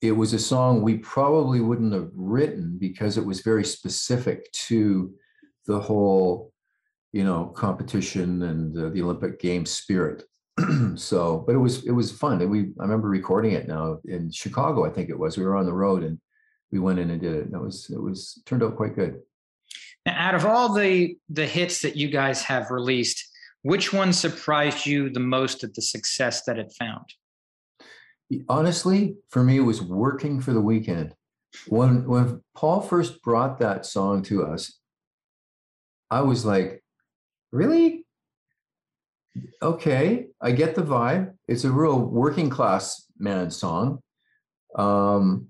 it 0.02 0.12
was 0.12 0.34
a 0.34 0.40
song 0.40 0.82
we 0.82 0.98
probably 0.98 1.62
wouldn't 1.62 1.94
have 1.94 2.10
written 2.14 2.78
because 2.80 3.18
it 3.18 3.26
was 3.26 3.42
very 3.42 3.64
specific 3.64 4.52
to 4.52 5.14
the 5.68 5.80
whole 5.80 6.52
you 7.12 7.24
know 7.24 7.46
competition 7.56 8.44
and 8.44 8.78
uh, 8.78 8.90
the 8.90 9.02
olympic 9.02 9.40
games 9.40 9.72
spirit. 9.72 10.24
So 10.96 11.44
but 11.46 11.56
it 11.56 11.60
was 11.60 11.86
it 11.86 11.92
was 11.92 12.12
fun. 12.12 12.42
And 12.42 12.52
we 12.52 12.60
i 12.80 12.84
remember 12.84 13.10
recording 13.10 13.54
it 13.54 13.68
now 13.68 14.00
in 14.06 14.32
chicago 14.32 14.86
i 14.86 14.90
think 14.90 15.10
it 15.10 15.20
was. 15.20 15.38
We 15.38 15.46
were 15.46 15.58
on 15.58 15.66
the 15.66 15.74
road 15.74 16.04
and 16.04 16.20
we 16.72 16.80
went 16.80 17.00
in 17.00 17.10
and 17.10 17.22
did 17.22 17.36
it. 17.36 17.46
And 17.46 17.54
it 17.54 17.62
was 17.62 17.90
it 17.90 18.02
was 18.02 18.42
turned 18.46 18.64
out 18.64 18.76
quite 18.76 18.96
good. 18.96 19.22
Now, 20.06 20.16
out 20.18 20.36
of 20.36 20.46
all 20.46 20.74
the 20.74 21.18
the 21.30 21.46
hits 21.46 21.82
that 21.82 21.96
you 21.96 22.10
guys 22.10 22.44
have 22.44 22.72
released 22.72 23.24
which 23.64 23.92
one 23.92 24.14
surprised 24.14 24.86
you 24.86 25.10
the 25.10 25.20
most 25.20 25.64
at 25.64 25.74
the 25.74 25.82
success 25.82 26.44
that 26.44 26.60
it 26.60 26.72
found 26.78 27.06
honestly, 28.50 29.18
for 29.30 29.44
me, 29.44 29.58
it 29.58 29.62
was 29.62 29.82
working 29.82 30.42
for 30.42 30.54
the 30.54 30.62
weekend. 30.62 31.16
When 31.68 32.06
when 32.08 32.42
Paul 32.56 32.82
first 32.82 33.22
brought 33.22 33.60
that 33.60 33.86
song 33.86 34.24
to 34.24 34.44
us, 34.46 34.80
I 36.12 36.22
was 36.22 36.46
like, 36.46 36.84
really? 37.52 38.06
Okay, 39.62 40.28
I 40.42 40.52
get 40.52 40.76
the 40.76 40.82
vibe. 40.82 41.34
It's 41.48 41.64
a 41.64 41.72
real 41.72 42.00
working 42.00 42.50
class 42.50 43.06
man 43.18 43.52
song. 43.52 44.00
Um, 44.76 45.48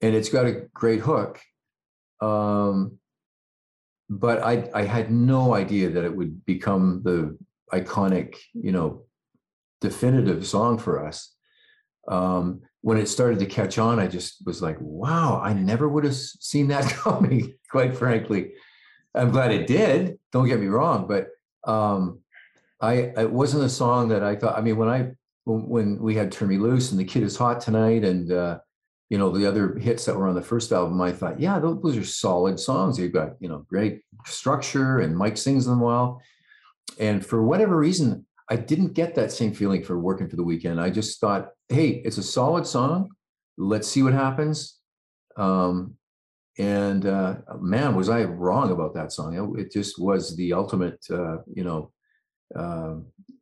and 0.00 0.14
it's 0.14 0.28
got 0.28 0.46
a 0.46 0.66
great 0.74 1.00
hook. 1.00 1.40
Um, 2.20 2.98
but 4.08 4.42
I 4.42 4.70
I 4.74 4.84
had 4.84 5.10
no 5.10 5.54
idea 5.54 5.90
that 5.90 6.04
it 6.04 6.16
would 6.16 6.44
become 6.44 7.02
the 7.04 7.36
iconic, 7.72 8.36
you 8.54 8.72
know, 8.72 9.04
definitive 9.80 10.46
song 10.46 10.78
for 10.78 11.06
us 11.06 11.33
um, 12.08 12.62
when 12.82 12.98
it 12.98 13.08
started 13.08 13.38
to 13.38 13.46
catch 13.46 13.78
on, 13.78 13.98
I 13.98 14.06
just 14.06 14.44
was 14.46 14.60
like, 14.60 14.76
wow, 14.80 15.40
I 15.42 15.52
never 15.54 15.88
would 15.88 16.04
have 16.04 16.14
seen 16.14 16.68
that 16.68 16.84
coming, 16.90 17.54
quite 17.70 17.96
frankly. 17.96 18.52
I'm 19.14 19.30
glad 19.30 19.52
it 19.52 19.66
did. 19.66 20.18
Don't 20.32 20.48
get 20.48 20.60
me 20.60 20.66
wrong, 20.66 21.06
but 21.06 21.28
um, 21.70 22.20
I 22.80 22.94
it 23.16 23.30
wasn't 23.30 23.64
a 23.64 23.68
song 23.68 24.08
that 24.08 24.22
I 24.22 24.36
thought. 24.36 24.58
I 24.58 24.60
mean, 24.60 24.76
when 24.76 24.88
I 24.88 25.12
when, 25.46 25.98
we 26.00 26.14
had 26.14 26.32
"Turn 26.32 26.48
Me 26.48 26.58
Loose" 26.58 26.90
and 26.90 27.00
"The 27.00 27.04
Kid 27.04 27.22
Is 27.22 27.36
Hot 27.36 27.60
Tonight" 27.60 28.04
and 28.04 28.32
uh, 28.32 28.58
you 29.08 29.18
know 29.18 29.30
the 29.30 29.46
other 29.46 29.78
hits 29.78 30.04
that 30.04 30.16
were 30.16 30.28
on 30.28 30.34
the 30.34 30.42
first 30.42 30.72
album, 30.72 31.00
I 31.00 31.12
thought, 31.12 31.38
yeah, 31.40 31.58
those, 31.58 31.80
those 31.82 31.96
are 31.96 32.04
solid 32.04 32.58
songs. 32.58 32.96
They've 32.96 33.12
got 33.12 33.34
you 33.40 33.48
know 33.48 33.64
great 33.68 34.02
structure, 34.26 34.98
and 34.98 35.16
Mike 35.16 35.36
sings 35.36 35.64
them 35.64 35.80
well. 35.80 36.20
And 36.98 37.24
for 37.24 37.42
whatever 37.42 37.76
reason, 37.76 38.26
I 38.50 38.56
didn't 38.56 38.92
get 38.92 39.14
that 39.14 39.32
same 39.32 39.52
feeling 39.52 39.82
for 39.82 39.98
working 39.98 40.28
for 40.28 40.36
the 40.36 40.42
weekend. 40.42 40.80
I 40.80 40.90
just 40.90 41.20
thought, 41.20 41.50
hey, 41.68 42.02
it's 42.04 42.18
a 42.18 42.22
solid 42.22 42.66
song. 42.66 43.10
Let's 43.56 43.88
see 43.88 44.02
what 44.02 44.12
happens. 44.12 44.78
Um, 45.36 45.96
and 46.58 47.06
uh, 47.06 47.36
man, 47.58 47.94
was 47.94 48.08
I 48.08 48.24
wrong 48.24 48.70
about 48.70 48.94
that 48.94 49.12
song? 49.12 49.56
It, 49.58 49.72
just 49.72 49.98
was 49.98 50.36
the 50.36 50.52
ultimate, 50.52 51.04
uh, 51.10 51.38
you 51.52 51.64
know, 51.64 51.90
uh, 52.54 52.96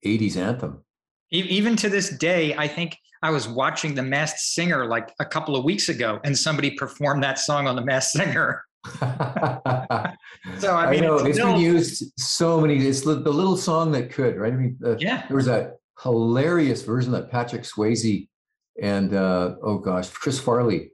80s 0.04 0.36
anthem. 0.36 0.84
Even 1.30 1.76
to 1.76 1.88
this 1.88 2.10
day, 2.10 2.54
I 2.56 2.68
think 2.68 2.96
I 3.22 3.30
was 3.30 3.48
watching 3.48 3.94
The 3.94 4.02
Masked 4.02 4.38
Singer 4.38 4.86
like 4.86 5.14
a 5.18 5.24
couple 5.24 5.56
of 5.56 5.64
weeks 5.64 5.88
ago, 5.88 6.20
and 6.24 6.36
somebody 6.36 6.72
performed 6.72 7.22
that 7.22 7.38
song 7.38 7.66
on 7.66 7.76
The 7.76 7.84
Masked 7.84 8.12
Singer. 8.12 8.64
so 8.84 10.74
I 10.74 10.90
mean, 10.90 11.04
I 11.04 11.06
know 11.06 11.14
it's, 11.16 11.24
it's 11.24 11.38
been 11.38 11.60
used 11.60 12.12
so 12.18 12.60
many. 12.60 12.78
It's 12.86 13.02
the, 13.02 13.14
the, 13.14 13.30
little 13.30 13.56
song 13.56 13.92
that 13.92 14.10
could, 14.10 14.36
right? 14.36 14.52
I 14.52 14.56
mean, 14.56 14.78
uh, 14.84 14.96
yeah, 14.98 15.26
there 15.28 15.36
was 15.36 15.46
that 15.46 15.76
hilarious 16.02 16.82
version 16.82 17.12
that 17.12 17.30
Patrick 17.30 17.62
Swayze 17.62 18.28
and 18.80 19.14
uh, 19.14 19.56
oh 19.62 19.78
gosh, 19.78 20.08
Chris 20.10 20.40
Farley 20.40 20.92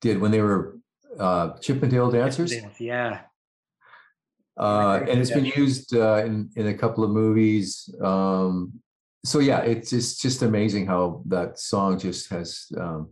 did 0.00 0.20
when 0.20 0.30
they 0.30 0.40
were 0.40 0.78
uh, 1.18 1.50
Chippendale 1.60 2.10
dancers. 2.10 2.54
Yeah. 2.78 3.20
Uh, 4.56 5.00
and 5.08 5.20
it's 5.20 5.30
been 5.30 5.46
used 5.46 5.96
uh, 5.96 6.22
in 6.24 6.50
in 6.56 6.66
a 6.66 6.74
couple 6.74 7.02
of 7.02 7.10
movies. 7.10 7.88
Um, 8.02 8.80
so 9.24 9.38
yeah, 9.38 9.60
it's 9.60 9.92
it's 9.92 10.16
just 10.16 10.42
amazing 10.42 10.86
how 10.86 11.22
that 11.26 11.58
song 11.58 11.98
just 11.98 12.28
has, 12.30 12.66
um, 12.76 13.10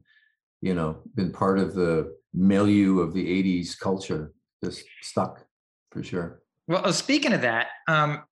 you 0.60 0.74
know, 0.74 0.98
been 1.14 1.32
part 1.32 1.58
of 1.58 1.74
the 1.74 2.14
milieu 2.34 3.00
of 3.00 3.14
the 3.14 3.24
80s 3.24 3.78
culture 3.78 4.32
just 4.62 4.84
stuck 5.02 5.44
for 5.90 6.02
sure. 6.02 6.42
Well, 6.66 6.84
uh, 6.84 6.92
speaking 6.92 7.32
of 7.32 7.40
that, 7.42 7.68
um, 7.88 8.22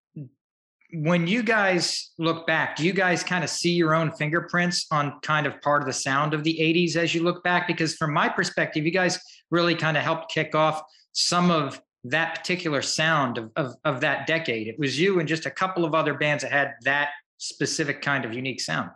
when 0.93 1.27
you 1.27 1.43
guys 1.43 2.13
look 2.19 2.47
back, 2.47 2.77
do 2.77 2.85
you 2.85 2.93
guys 2.93 3.23
kind 3.23 3.43
of 3.43 3.51
see 3.51 3.73
your 3.73 3.95
own 3.95 4.13
fingerprints 4.13 4.87
on 4.91 5.19
kind 5.21 5.47
of 5.47 5.61
part 5.63 5.83
of 5.83 5.87
the 5.87 5.93
sound 5.93 6.33
of 6.33 6.45
the 6.45 6.57
80s 6.61 6.97
as 6.97 7.15
you 7.15 7.23
look 7.23 7.43
back? 7.43 7.67
Because 7.67 7.95
from 7.97 8.13
my 8.13 8.29
perspective, 8.29 8.85
you 8.85 8.93
guys 8.93 9.19
really 9.51 9.75
kind 9.75 9.97
of 9.97 10.03
helped 10.03 10.33
kick 10.33 10.55
off 10.55 10.83
some 11.13 11.51
of 11.51 11.81
that 12.05 12.37
particular 12.37 12.83
sound 12.83 13.39
of, 13.39 13.51
of, 13.57 13.75
of 13.85 14.01
that 14.01 14.27
decade. 14.27 14.69
It 14.69 14.79
was 14.79 14.99
you 14.99 15.19
and 15.19 15.29
just 15.29 15.47
a 15.47 15.51
couple 15.51 15.85
of 15.85 15.95
other 15.95 16.15
bands 16.15 16.43
that 16.43 16.53
had 16.53 16.75
that 16.83 17.11
specific 17.39 18.01
kind 18.01 18.25
of 18.25 18.33
unique 18.33 18.61
sound. 18.61 18.91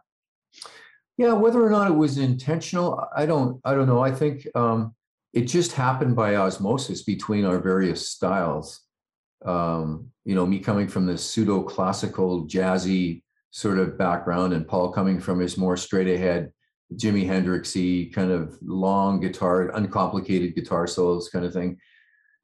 Yeah, 1.21 1.35
whether 1.35 1.63
or 1.63 1.69
not 1.69 1.91
it 1.91 1.95
was 1.95 2.17
intentional, 2.17 3.05
I 3.15 3.27
don't 3.27 3.61
I 3.63 3.75
don't 3.75 3.87
know. 3.87 4.01
I 4.01 4.11
think 4.11 4.47
um, 4.55 4.95
it 5.35 5.43
just 5.43 5.73
happened 5.73 6.17
by 6.17 6.37
osmosis 6.37 7.03
between 7.03 7.45
our 7.45 7.59
various 7.59 8.09
styles. 8.09 8.81
Um, 9.45 10.13
you 10.25 10.35
know, 10.35 10.47
me 10.47 10.61
coming 10.61 10.89
from 10.89 11.05
this 11.05 11.23
pseudo 11.23 11.63
classical 11.63 12.47
jazzy 12.47 13.23
sort 13.51 13.79
of 13.79 13.99
background, 13.99 14.55
and 14.55 14.67
Paul 14.67 14.93
coming 14.93 15.21
from 15.21 15.41
his 15.41 15.59
more 15.59 15.77
straight 15.77 16.09
ahead 16.09 16.55
Jimi 16.95 17.27
Hendrixy 17.27 18.11
kind 18.15 18.31
of 18.31 18.57
long 18.63 19.21
guitar, 19.21 19.69
uncomplicated 19.77 20.55
guitar 20.55 20.87
solos 20.87 21.29
kind 21.29 21.45
of 21.45 21.53
thing. 21.53 21.77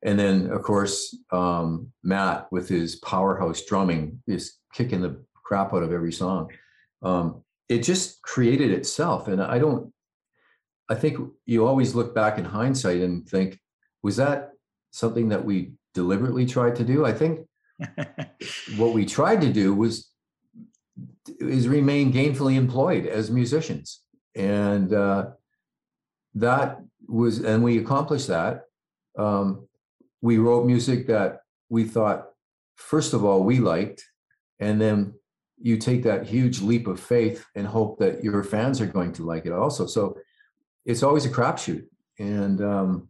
And 0.02 0.18
then, 0.18 0.50
of 0.50 0.60
course, 0.60 1.16
um, 1.32 1.92
Matt 2.02 2.52
with 2.52 2.68
his 2.68 2.96
powerhouse 2.96 3.64
drumming 3.64 4.22
is 4.26 4.58
kicking 4.74 5.00
the 5.00 5.24
crap 5.46 5.72
out 5.72 5.82
of 5.82 5.94
every 5.94 6.12
song. 6.12 6.50
Um, 7.02 7.42
it 7.68 7.82
just 7.82 8.22
created 8.22 8.70
itself. 8.70 9.28
And 9.28 9.42
I 9.42 9.58
don't, 9.58 9.92
I 10.88 10.94
think 10.94 11.18
you 11.44 11.66
always 11.66 11.94
look 11.94 12.14
back 12.14 12.38
in 12.38 12.44
hindsight 12.44 13.00
and 13.00 13.28
think, 13.28 13.58
was 14.02 14.16
that 14.16 14.52
something 14.92 15.30
that 15.30 15.44
we 15.44 15.72
deliberately 15.94 16.46
tried 16.46 16.76
to 16.76 16.84
do? 16.84 17.04
I 17.04 17.12
think 17.12 17.40
what 18.76 18.92
we 18.92 19.04
tried 19.04 19.40
to 19.40 19.52
do 19.52 19.74
was 19.74 20.10
is 21.40 21.68
remain 21.68 22.12
gainfully 22.12 22.54
employed 22.54 23.06
as 23.06 23.30
musicians, 23.30 24.02
and 24.34 24.92
uh, 24.94 25.30
that 26.34 26.80
was, 27.08 27.40
and 27.40 27.62
we 27.62 27.78
accomplished 27.78 28.28
that. 28.28 28.62
Um, 29.18 29.66
we 30.22 30.38
wrote 30.38 30.66
music 30.66 31.08
that 31.08 31.40
we 31.68 31.84
thought, 31.84 32.28
first 32.76 33.12
of 33.12 33.24
all, 33.24 33.42
we 33.42 33.58
liked, 33.58 34.04
and 34.60 34.80
then 34.80 35.14
you 35.58 35.76
take 35.76 36.02
that 36.02 36.26
huge 36.26 36.60
leap 36.60 36.86
of 36.86 37.00
faith 37.00 37.44
and 37.54 37.66
hope 37.66 37.98
that 37.98 38.22
your 38.22 38.42
fans 38.44 38.80
are 38.80 38.86
going 38.86 39.12
to 39.12 39.24
like 39.24 39.46
it 39.46 39.52
also. 39.52 39.86
So 39.86 40.18
it's 40.84 41.02
always 41.02 41.24
a 41.24 41.30
crapshoot. 41.30 41.84
And 42.18 42.62
um, 42.62 43.08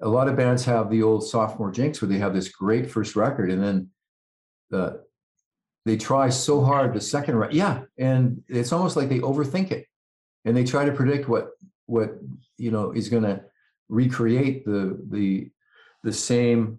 a 0.00 0.08
lot 0.08 0.28
of 0.28 0.36
bands 0.36 0.64
have 0.64 0.90
the 0.90 1.02
old 1.02 1.26
sophomore 1.26 1.70
jinx 1.70 2.00
where 2.00 2.08
they 2.08 2.18
have 2.18 2.34
this 2.34 2.48
great 2.48 2.90
first 2.90 3.16
record 3.16 3.50
and 3.50 3.62
then 3.62 3.90
the, 4.70 5.02
they 5.84 5.96
try 5.96 6.28
so 6.28 6.64
hard 6.64 6.94
the 6.94 7.00
second 7.00 7.36
record. 7.36 7.54
Yeah. 7.54 7.82
And 7.98 8.42
it's 8.48 8.72
almost 8.72 8.96
like 8.96 9.08
they 9.08 9.18
overthink 9.18 9.72
it 9.72 9.86
and 10.44 10.56
they 10.56 10.64
try 10.64 10.84
to 10.84 10.92
predict 10.92 11.28
what, 11.28 11.50
what, 11.86 12.12
you 12.58 12.70
know, 12.70 12.92
is 12.92 13.08
going 13.08 13.24
to 13.24 13.42
recreate 13.88 14.64
the, 14.64 14.98
the, 15.10 15.50
the 16.04 16.12
same 16.12 16.78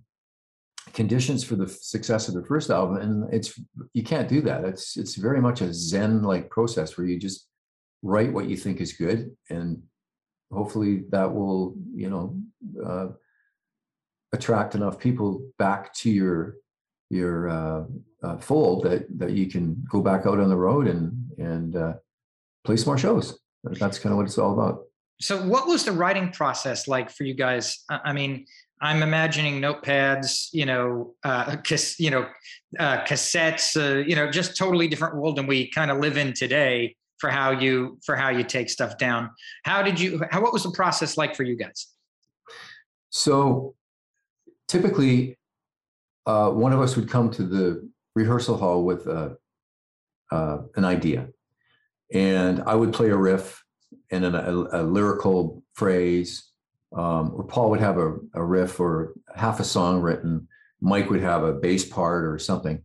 conditions 0.93 1.43
for 1.43 1.55
the 1.55 1.67
success 1.67 2.27
of 2.27 2.35
the 2.35 2.45
first 2.45 2.69
album 2.69 2.97
and 2.97 3.33
it's 3.33 3.59
you 3.93 4.03
can't 4.03 4.29
do 4.29 4.41
that. 4.41 4.63
It's 4.63 4.95
it's 4.95 5.15
very 5.15 5.41
much 5.41 5.61
a 5.61 5.73
zen 5.73 6.21
like 6.21 6.49
process 6.49 6.97
where 6.97 7.07
you 7.07 7.19
just 7.19 7.47
write 8.03 8.31
what 8.31 8.47
you 8.49 8.57
think 8.57 8.79
is 8.79 8.93
good 8.93 9.35
and 9.49 9.81
hopefully 10.51 11.03
that 11.09 11.33
will 11.33 11.75
you 11.95 12.09
know 12.09 12.37
uh, 12.85 13.07
attract 14.33 14.75
enough 14.75 14.99
people 14.99 15.49
back 15.57 15.93
to 15.93 16.09
your 16.09 16.55
your 17.09 17.49
uh, 17.49 17.83
uh, 18.23 18.37
fold 18.37 18.83
that 18.83 19.05
that 19.17 19.31
you 19.31 19.47
can 19.47 19.83
go 19.89 20.01
back 20.01 20.25
out 20.25 20.39
on 20.39 20.49
the 20.49 20.55
road 20.55 20.87
and 20.87 21.11
and 21.37 21.75
uh, 21.75 21.93
play 22.63 22.77
some 22.77 22.87
more 22.87 22.97
shows. 22.97 23.39
That's 23.63 23.99
kind 23.99 24.11
of 24.11 24.17
what 24.17 24.25
it's 24.25 24.37
all 24.37 24.53
about. 24.53 24.83
So 25.21 25.41
what 25.41 25.67
was 25.67 25.85
the 25.85 25.91
writing 25.91 26.31
process 26.31 26.87
like 26.87 27.09
for 27.09 27.23
you 27.23 27.33
guys? 27.33 27.83
I 27.89 28.13
mean 28.13 28.45
I'm 28.83 29.01
imagining 29.01 29.61
notepads, 29.61 30.49
you 30.51 30.65
know, 30.65 31.15
uh, 31.23 31.55
cas- 31.63 31.97
you 32.01 32.11
know, 32.11 32.27
uh, 32.77 33.05
cassettes, 33.05 33.77
uh, 33.77 33.99
you 34.05 34.13
know, 34.13 34.29
just 34.29 34.57
totally 34.57 34.89
different 34.89 35.15
world 35.15 35.37
than 35.37 35.47
we 35.47 35.69
kind 35.69 35.89
of 35.89 35.99
live 35.99 36.17
in 36.17 36.33
today 36.33 36.97
for 37.17 37.29
how 37.29 37.51
you 37.51 37.97
for 38.05 38.17
how 38.17 38.27
you 38.27 38.43
take 38.43 38.69
stuff 38.69 38.97
down. 38.97 39.29
How 39.63 39.83
did 39.83 39.97
you? 40.01 40.21
How 40.31 40.41
what 40.41 40.51
was 40.51 40.63
the 40.63 40.71
process 40.71 41.15
like 41.17 41.33
for 41.33 41.43
you 41.43 41.55
guys? 41.55 41.87
So, 43.09 43.75
typically, 44.67 45.39
uh, 46.25 46.49
one 46.49 46.73
of 46.73 46.81
us 46.81 46.97
would 46.97 47.09
come 47.09 47.31
to 47.31 47.43
the 47.43 47.89
rehearsal 48.15 48.57
hall 48.57 48.83
with 48.83 49.07
uh, 49.07 49.29
uh, 50.29 50.57
an 50.75 50.83
idea, 50.83 51.29
and 52.13 52.61
I 52.63 52.75
would 52.75 52.91
play 52.91 53.11
a 53.11 53.15
riff 53.15 53.63
and 54.11 54.25
a, 54.25 54.51
a 54.51 54.83
lyrical 54.83 55.63
phrase 55.73 56.52
um, 56.95 57.31
or 57.35 57.43
Paul 57.43 57.69
would 57.71 57.79
have 57.79 57.97
a, 57.97 58.15
a 58.33 58.43
riff 58.43 58.79
or 58.79 59.13
half 59.35 59.59
a 59.59 59.63
song 59.63 60.01
written. 60.01 60.47
Mike 60.81 61.09
would 61.09 61.21
have 61.21 61.43
a 61.43 61.53
bass 61.53 61.85
part 61.85 62.25
or 62.25 62.37
something. 62.37 62.83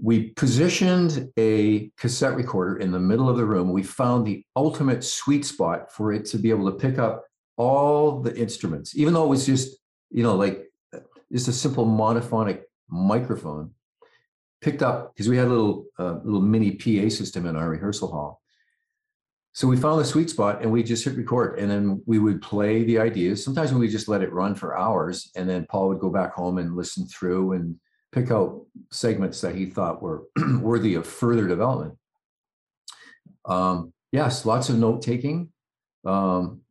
We 0.00 0.30
positioned 0.30 1.30
a 1.38 1.90
cassette 1.96 2.36
recorder 2.36 2.78
in 2.78 2.92
the 2.92 2.98
middle 2.98 3.28
of 3.28 3.36
the 3.36 3.44
room. 3.44 3.72
We 3.72 3.82
found 3.82 4.26
the 4.26 4.44
ultimate 4.56 5.04
sweet 5.04 5.44
spot 5.44 5.92
for 5.92 6.12
it 6.12 6.24
to 6.26 6.38
be 6.38 6.50
able 6.50 6.70
to 6.70 6.78
pick 6.78 6.98
up 6.98 7.24
all 7.56 8.20
the 8.20 8.34
instruments, 8.36 8.96
even 8.96 9.14
though 9.14 9.24
it 9.24 9.28
was 9.28 9.46
just, 9.46 9.76
you 10.10 10.22
know, 10.22 10.34
like 10.34 10.64
just 11.32 11.48
a 11.48 11.52
simple 11.52 11.86
monophonic 11.86 12.62
microphone 12.88 13.70
picked 14.60 14.82
up 14.82 15.14
because 15.14 15.28
we 15.28 15.36
had 15.36 15.48
a 15.48 15.50
little 15.50 15.86
uh, 15.98 16.18
little 16.24 16.40
mini 16.40 16.72
PA 16.72 17.08
system 17.08 17.46
in 17.46 17.56
our 17.56 17.68
rehearsal 17.70 18.08
hall. 18.08 18.41
So 19.54 19.68
we 19.68 19.76
found 19.76 20.00
the 20.00 20.04
sweet 20.04 20.30
spot 20.30 20.62
and 20.62 20.72
we 20.72 20.82
just 20.82 21.04
hit 21.04 21.16
record 21.16 21.58
and 21.58 21.70
then 21.70 22.02
we 22.06 22.18
would 22.18 22.40
play 22.40 22.84
the 22.84 22.98
ideas. 22.98 23.44
Sometimes 23.44 23.72
we 23.72 23.86
just 23.86 24.08
let 24.08 24.22
it 24.22 24.32
run 24.32 24.54
for 24.54 24.78
hours 24.78 25.30
and 25.36 25.48
then 25.48 25.66
Paul 25.68 25.88
would 25.88 26.00
go 26.00 26.08
back 26.08 26.32
home 26.32 26.56
and 26.56 26.74
listen 26.74 27.06
through 27.06 27.52
and 27.52 27.76
pick 28.12 28.30
out 28.30 28.64
segments 28.90 29.42
that 29.42 29.54
he 29.54 29.66
thought 29.66 30.02
were 30.02 30.24
worthy 30.60 30.94
of 30.94 31.06
further 31.06 31.46
development. 31.46 31.98
Um, 33.44 33.92
yes, 34.10 34.46
lots 34.46 34.70
of 34.70 34.78
note 34.78 35.02
taking, 35.02 35.50
um, 36.06 36.62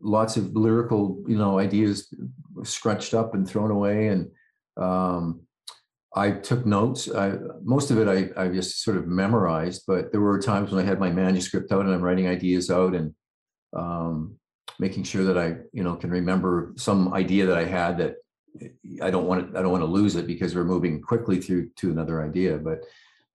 lots 0.00 0.38
of 0.38 0.54
lyrical, 0.54 1.22
you 1.28 1.36
know, 1.36 1.58
ideas 1.58 2.12
scrunched 2.62 3.12
up 3.12 3.34
and 3.34 3.46
thrown 3.46 3.70
away 3.70 4.08
and 4.08 4.30
um, 4.78 5.45
I 6.16 6.30
took 6.32 6.64
notes. 6.64 7.10
I, 7.14 7.34
most 7.62 7.90
of 7.90 7.98
it 7.98 8.08
I, 8.08 8.44
I 8.44 8.48
just 8.48 8.82
sort 8.82 8.96
of 8.96 9.06
memorized, 9.06 9.84
but 9.86 10.10
there 10.10 10.20
were 10.22 10.40
times 10.40 10.72
when 10.72 10.82
I 10.82 10.88
had 10.88 10.98
my 10.98 11.10
manuscript 11.10 11.70
out 11.70 11.84
and 11.84 11.94
I'm 11.94 12.00
writing 12.00 12.26
ideas 12.26 12.70
out 12.70 12.94
and 12.94 13.14
um, 13.76 14.38
making 14.78 15.04
sure 15.04 15.24
that 15.24 15.36
I, 15.36 15.56
you 15.72 15.84
know, 15.84 15.94
can 15.94 16.10
remember 16.10 16.72
some 16.76 17.12
idea 17.12 17.44
that 17.46 17.58
I 17.58 17.64
had 17.64 17.98
that 17.98 18.14
I 19.02 19.10
don't 19.10 19.26
want 19.26 19.52
to, 19.52 19.58
I 19.58 19.62
don't 19.62 19.70
want 19.70 19.82
to 19.82 19.86
lose 19.86 20.16
it 20.16 20.26
because 20.26 20.54
we're 20.54 20.64
moving 20.64 21.02
quickly 21.02 21.38
through 21.38 21.68
to 21.76 21.90
another 21.90 22.24
idea. 22.24 22.56
But 22.56 22.80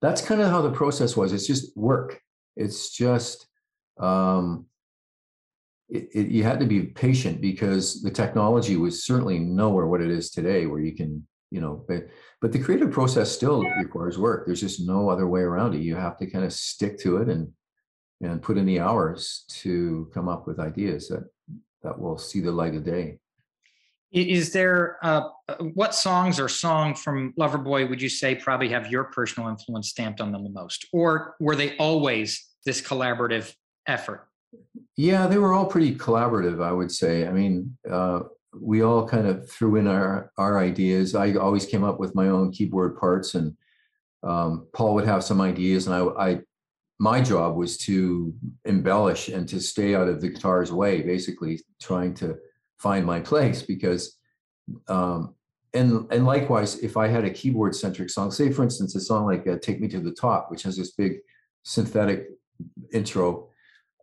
that's 0.02 0.22
kind 0.22 0.42
of 0.42 0.50
how 0.50 0.64
the 0.64 0.72
process 0.72 1.16
was. 1.16 1.32
It's 1.32 1.46
just 1.46 1.78
work. 1.78 2.20
It's 2.56 2.92
just 2.92 3.46
um, 4.00 4.66
it, 5.90 6.10
it, 6.14 6.28
you 6.30 6.44
had 6.44 6.60
to 6.60 6.66
be 6.66 6.82
patient 6.84 7.42
because 7.42 8.02
the 8.02 8.10
technology 8.10 8.78
was 8.78 9.06
certainly 9.06 9.38
nowhere 9.38 9.86
what 9.86 10.02
it 10.02 10.10
is 10.10 10.32
today, 10.32 10.66
where 10.66 10.80
you 10.80 10.94
can, 10.94 11.28
you 11.52 11.60
know, 11.60 11.84
but 11.88 12.08
but 12.42 12.52
the 12.52 12.60
creative 12.60 12.92
process 12.92 13.32
still 13.32 13.64
requires 13.64 14.18
work. 14.18 14.46
There's 14.46 14.62
just 14.62 14.80
no 14.80 15.10
other 15.10 15.28
way 15.28 15.42
around 15.42 15.76
it. 15.76 15.82
You 15.82 15.96
have 15.96 16.18
to 16.18 16.26
kind 16.26 16.46
of 16.46 16.54
stick 16.54 16.98
to 17.02 17.18
it 17.18 17.28
and 17.28 17.52
and 18.22 18.42
put 18.42 18.58
in 18.58 18.66
the 18.66 18.80
hours 18.80 19.44
to 19.50 20.10
come 20.14 20.30
up 20.30 20.48
with 20.48 20.60
ideas 20.60 21.10
that 21.10 21.30
that 21.84 22.00
will 22.00 22.18
see 22.18 22.40
the 22.40 22.52
light 22.52 22.74
of 22.74 22.86
day. 22.86 23.20
Is 24.14 24.52
there 24.52 24.98
uh, 25.04 25.30
uh, 25.48 25.56
what 25.74 25.96
songs 25.96 26.38
or 26.40 26.50
song 26.50 26.96
from 26.96 27.34
loverboy 27.40 27.90
would 27.90 28.02
you 28.02 28.10
say 28.10 28.36
probably 28.36 28.68
have 28.70 28.92
your 28.92 29.06
personal 29.06 29.48
influence 29.48 29.90
stamped 29.90 30.20
on 30.20 30.32
them 30.32 30.44
the 30.44 30.50
most? 30.50 30.86
Or 30.92 31.36
were 31.40 31.56
they 31.56 31.78
always 31.78 32.46
this 32.66 32.82
collaborative 32.82 33.54
effort? 33.88 34.28
Yeah 34.98 35.28
they 35.28 35.38
were 35.38 35.54
all 35.54 35.66
pretty 35.66 35.96
collaborative 35.96 36.64
i 36.64 36.72
would 36.72 36.92
say. 36.92 37.28
I 37.28 37.32
mean 37.32 37.78
uh, 37.90 38.22
we 38.60 38.82
all 38.82 39.08
kind 39.08 39.28
of 39.28 39.50
threw 39.50 39.78
in 39.78 39.88
our 39.88 40.32
our 40.38 40.60
ideas. 40.60 41.16
I 41.16 41.34
always 41.36 41.66
came 41.66 41.84
up 41.84 42.00
with 42.00 42.16
my 42.16 42.28
own 42.28 42.52
keyboard 42.52 42.98
parts, 42.98 43.36
and 43.36 43.56
um, 44.24 44.68
Paul 44.74 44.96
would 44.96 45.06
have 45.06 45.24
some 45.24 45.42
ideas, 45.42 45.88
and 45.88 45.96
I, 45.96 46.30
I, 46.30 46.40
my 47.00 47.22
job 47.22 47.56
was 47.56 47.78
to 47.80 48.34
embellish 48.66 49.30
and 49.30 49.48
to 49.50 49.60
stay 49.60 49.96
out 49.96 50.08
of 50.08 50.22
the 50.22 50.30
guitar's 50.30 50.72
way, 50.72 51.02
basically 51.02 51.62
trying 51.82 52.14
to 52.16 52.38
find 52.78 53.06
my 53.06 53.20
place 53.20 53.62
because. 53.62 54.18
Um, 54.88 55.36
and 55.74 56.06
and 56.12 56.26
likewise, 56.26 56.80
if 56.80 56.98
I 56.98 57.08
had 57.08 57.24
a 57.24 57.30
keyboard 57.30 57.76
centric 57.76 58.10
song, 58.10 58.30
say 58.30 58.52
for 58.52 58.64
instance 58.64 58.94
a 58.96 59.00
song 59.00 59.26
like 59.26 59.48
uh, 59.48 59.58
"Take 59.58 59.80
Me 59.80 59.88
to 59.88 60.02
the 60.02 60.12
Top," 60.12 60.52
which 60.52 60.64
has 60.64 60.76
this 60.76 60.92
big 60.92 61.20
synthetic 61.64 62.28
intro, 62.92 63.48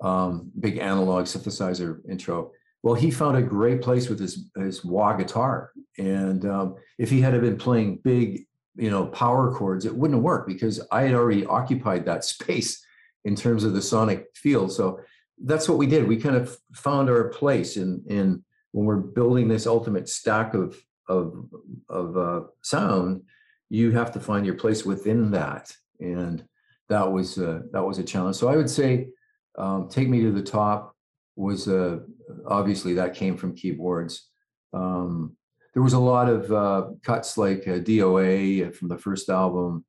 um, 0.01 0.51
big 0.59 0.79
analog 0.79 1.27
synthesizer 1.27 2.01
intro, 2.09 2.53
well, 2.83 2.95
he 2.95 3.11
found 3.11 3.37
a 3.37 3.43
great 3.43 3.83
place 3.83 4.09
with 4.09 4.21
his 4.21 4.51
his 4.57 4.85
wah 4.85 5.15
guitar, 5.15 5.73
and 5.99 6.45
um, 6.47 6.77
if 6.99 7.11
he 7.11 7.21
had 7.21 7.39
been 7.41 7.59
playing 7.59 8.01
big, 8.05 8.47
you 8.77 8.91
know, 8.91 9.07
power 9.07 9.53
chords, 9.53 9.85
it 9.85 9.95
wouldn't 9.95 10.19
have 10.19 10.25
worked 10.25 10.49
because 10.49 10.81
I 10.93 11.03
had 11.03 11.15
already 11.15 11.45
occupied 11.45 12.05
that 12.05 12.25
space 12.35 12.85
in 13.25 13.35
terms 13.35 13.65
of 13.65 13.73
the 13.73 13.83
sonic 13.83 14.29
field. 14.35 14.73
So 14.73 15.01
that's 15.45 15.69
what 15.69 15.79
we 15.79 15.87
did. 15.87 16.07
We 16.07 16.17
kind 16.17 16.37
of 16.37 16.57
found 16.73 17.11
our 17.11 17.29
place 17.29 17.77
in 17.77 18.03
in 18.09 18.45
when 18.73 18.87
we're 18.87 18.97
building 18.97 19.49
this 19.49 19.67
ultimate 19.67 20.09
stack 20.09 20.55
of 20.55 20.81
of 21.09 21.47
of 21.89 22.17
uh, 22.17 22.41
sound. 22.63 23.23
You 23.71 23.91
have 23.93 24.13
to 24.13 24.21
find 24.21 24.47
your 24.47 24.55
place 24.55 24.85
within 24.85 25.33
that, 25.33 25.75
and 26.01 26.45
that 26.89 27.11
was 27.11 27.39
uh, 27.39 27.63
that 27.73 27.85
was 27.85 27.99
a 27.99 28.05
challenge. 28.05 28.37
So 28.37 28.49
I 28.49 28.57
would 28.57 28.71
say, 28.71 29.09
um, 29.57 29.89
take 29.89 30.09
me 30.09 30.21
to 30.23 30.31
the 30.31 30.43
top 30.43 30.95
was 31.37 31.69
uh, 31.69 32.01
obviously 32.47 32.95
that 32.95 33.15
came 33.15 33.37
from 33.37 33.55
keyboards. 33.55 34.29
Um, 34.73 35.37
there 35.75 35.83
was 35.83 35.93
a 35.93 35.99
lot 35.99 36.29
of 36.29 36.53
uh, 36.53 36.89
cuts 37.03 37.39
like 37.39 37.67
uh, 37.69 37.79
DOA 37.79 38.75
from 38.75 38.89
the 38.89 38.99
first 38.99 39.29
album 39.29 39.85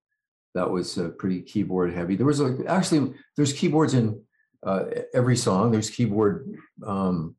that 0.55 0.69
was 0.69 0.97
uh, 0.97 1.09
pretty 1.17 1.41
keyboard 1.41 1.93
heavy. 1.93 2.15
There 2.15 2.25
was 2.25 2.41
actually 2.67 3.13
there's 3.35 3.53
keyboards 3.53 3.93
in 3.93 4.21
uh, 4.65 4.85
every 5.13 5.35
song. 5.35 5.71
There's 5.71 5.89
keyboard 5.89 6.57
um, 6.85 7.35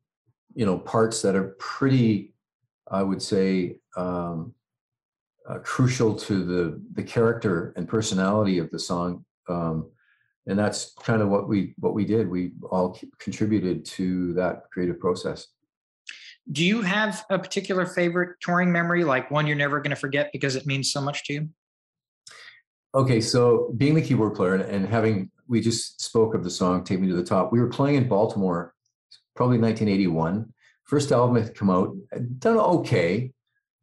you 0.53 0.65
know 0.65 0.77
parts 0.77 1.21
that 1.21 1.35
are 1.35 1.55
pretty, 1.59 2.33
I 2.89 3.03
would 3.03 3.21
say, 3.21 3.79
um, 3.95 4.53
uh, 5.47 5.59
crucial 5.59 6.15
to 6.15 6.43
the 6.43 6.81
the 6.93 7.03
character 7.03 7.73
and 7.75 7.87
personality 7.87 8.57
of 8.57 8.69
the 8.69 8.79
song. 8.79 9.25
Um, 9.49 9.91
and 10.47 10.57
that's 10.57 10.93
kind 11.03 11.21
of 11.21 11.29
what 11.29 11.47
we 11.47 11.73
what 11.79 11.93
we 11.93 12.05
did. 12.05 12.29
We 12.29 12.51
all 12.69 12.99
contributed 13.19 13.85
to 13.85 14.33
that 14.33 14.63
creative 14.71 14.99
process. 14.99 15.47
Do 16.51 16.65
you 16.65 16.81
have 16.81 17.23
a 17.29 17.37
particular 17.37 17.85
favorite 17.85 18.37
touring 18.41 18.71
memory 18.71 19.03
like 19.03 19.29
one 19.29 19.45
you're 19.45 19.55
never 19.55 19.79
going 19.79 19.91
to 19.91 19.95
forget 19.95 20.31
because 20.33 20.55
it 20.55 20.65
means 20.65 20.91
so 20.91 20.99
much 21.01 21.23
to 21.25 21.33
you? 21.33 21.49
Okay 22.93 23.21
so 23.21 23.73
being 23.77 23.95
the 23.95 24.01
keyboard 24.01 24.35
player 24.35 24.55
and, 24.55 24.63
and 24.63 24.87
having 24.87 25.29
we 25.47 25.61
just 25.61 26.01
spoke 26.01 26.33
of 26.33 26.43
the 26.43 26.49
song 26.49 26.83
take 26.83 26.99
me 26.99 27.07
to 27.07 27.15
the 27.15 27.23
top. 27.23 27.51
We 27.51 27.59
were 27.59 27.69
playing 27.69 27.95
in 27.95 28.07
baltimore 28.07 28.73
probably 29.35 29.59
1981 29.59 30.51
first 30.91 31.13
album 31.13 31.41
had 31.41 31.55
come 31.55 31.69
out 31.69 31.95
done 32.39 32.57
okay. 32.57 33.31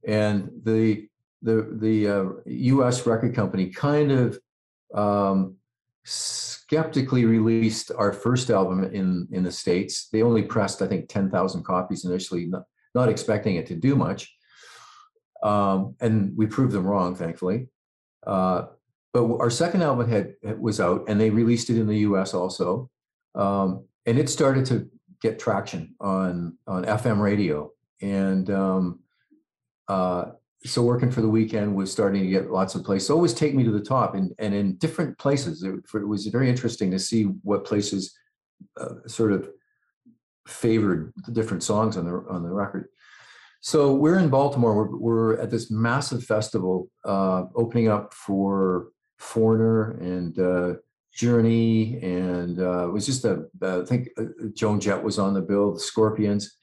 And 0.07 0.51
the 0.63 1.09
the 1.41 1.67
the 1.73 2.09
uh, 2.09 2.85
us 2.85 3.07
record 3.07 3.35
company 3.35 3.71
kind 3.71 4.13
of 4.13 4.39
um, 4.95 5.57
skeptically 6.09 7.25
released 7.25 7.91
our 7.97 8.13
first 8.13 8.51
album 8.51 8.85
in 8.85 9.29
in 9.31 9.43
the 9.43 9.53
states. 9.53 10.09
They 10.09 10.23
only 10.23 10.43
pressed, 10.43 10.83
I 10.83 10.87
think, 10.87 11.09
ten 11.09 11.31
thousand 11.31 11.65
copies 11.65 12.05
initially, 12.05 12.47
not, 12.47 12.65
not, 12.95 13.09
expecting 13.09 13.57
it 13.57 13.67
to 13.67 13.75
do 13.75 13.95
much, 13.95 14.35
um, 15.43 15.95
and 16.01 16.37
we 16.37 16.47
proved 16.47 16.73
them 16.73 16.87
wrong, 16.87 17.15
thankfully. 17.15 17.69
Uh, 18.27 18.67
but 19.13 19.25
our 19.39 19.51
second 19.51 19.83
album 19.83 20.09
had 20.09 20.35
was 20.59 20.81
out, 20.81 21.05
and 21.09 21.21
they 21.21 21.31
released 21.31 21.71
it 21.71 21.79
in 21.79 21.87
the 21.87 21.99
U.S. 21.99 22.35
also, 22.35 22.91
um, 23.35 23.85
and 24.07 24.19
it 24.19 24.29
started 24.29 24.65
to 24.67 24.89
get 25.21 25.39
traction 25.39 25.95
on 26.01 26.57
on 26.67 26.85
FM 26.85 27.21
radio, 27.21 27.71
and 28.01 28.51
um, 28.51 29.01
uh, 29.89 30.33
so 30.65 30.83
working 30.83 31.11
for 31.11 31.21
the 31.21 31.29
weekend 31.29 31.75
was 31.75 31.93
starting 31.93 32.23
to 32.23 32.29
get 32.29 32.51
lots 32.51 32.75
of 32.75 32.85
places. 32.85 33.11
Always 33.11 33.35
take 33.35 33.55
me 33.55 33.65
to 33.65 33.71
the 33.71 33.81
top 33.81 34.15
and, 34.15 34.33
and 34.39 34.55
in 34.55 34.75
different 34.77 35.17
places. 35.19 35.63
It, 35.63 35.75
it 35.95 36.09
was 36.09 36.27
very 36.27 36.49
interesting 36.49 36.91
to 36.91 36.99
see 36.99 37.25
what 37.43 37.65
places 37.65 38.17
uh, 38.81 39.07
sort 39.07 39.33
of 39.33 39.49
favored 40.47 41.13
the 41.27 41.33
different 41.33 41.63
songs 41.63 41.97
on 41.97 42.07
the 42.07 42.25
on 42.29 42.43
the 42.43 42.51
record. 42.51 42.89
So 43.61 43.95
we're 43.95 44.19
in 44.19 44.31
Baltimore. 44.31 44.75
We're, 44.75 44.97
we're 44.97 45.41
at 45.41 45.51
this 45.51 45.71
massive 45.71 46.25
festival 46.25 46.91
uh, 47.05 47.45
opening 47.55 47.89
up 47.89 48.15
for 48.15 48.89
Foreigner 49.19 49.93
and 50.01 50.39
uh, 50.39 50.75
Journey, 51.13 51.99
and 52.03 52.61
uh, 52.61 52.89
it 52.89 52.93
was 52.93 53.07
just 53.07 53.25
a 53.25 53.47
I 53.63 53.85
think 53.85 54.09
uh, 54.17 54.25
Joan 54.55 54.81
Jett 54.81 55.03
was 55.03 55.19
on 55.19 55.35
the 55.35 55.41
bill, 55.41 55.75
the 55.75 55.81
Scorpions, 55.81 56.57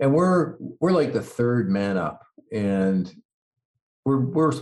and 0.00 0.12
we're 0.12 0.56
we're 0.80 0.92
like 0.92 1.12
the 1.12 1.22
third 1.22 1.70
man 1.70 1.96
up 1.96 2.23
and 2.54 3.12
we're 4.04 4.20
we're 4.20 4.52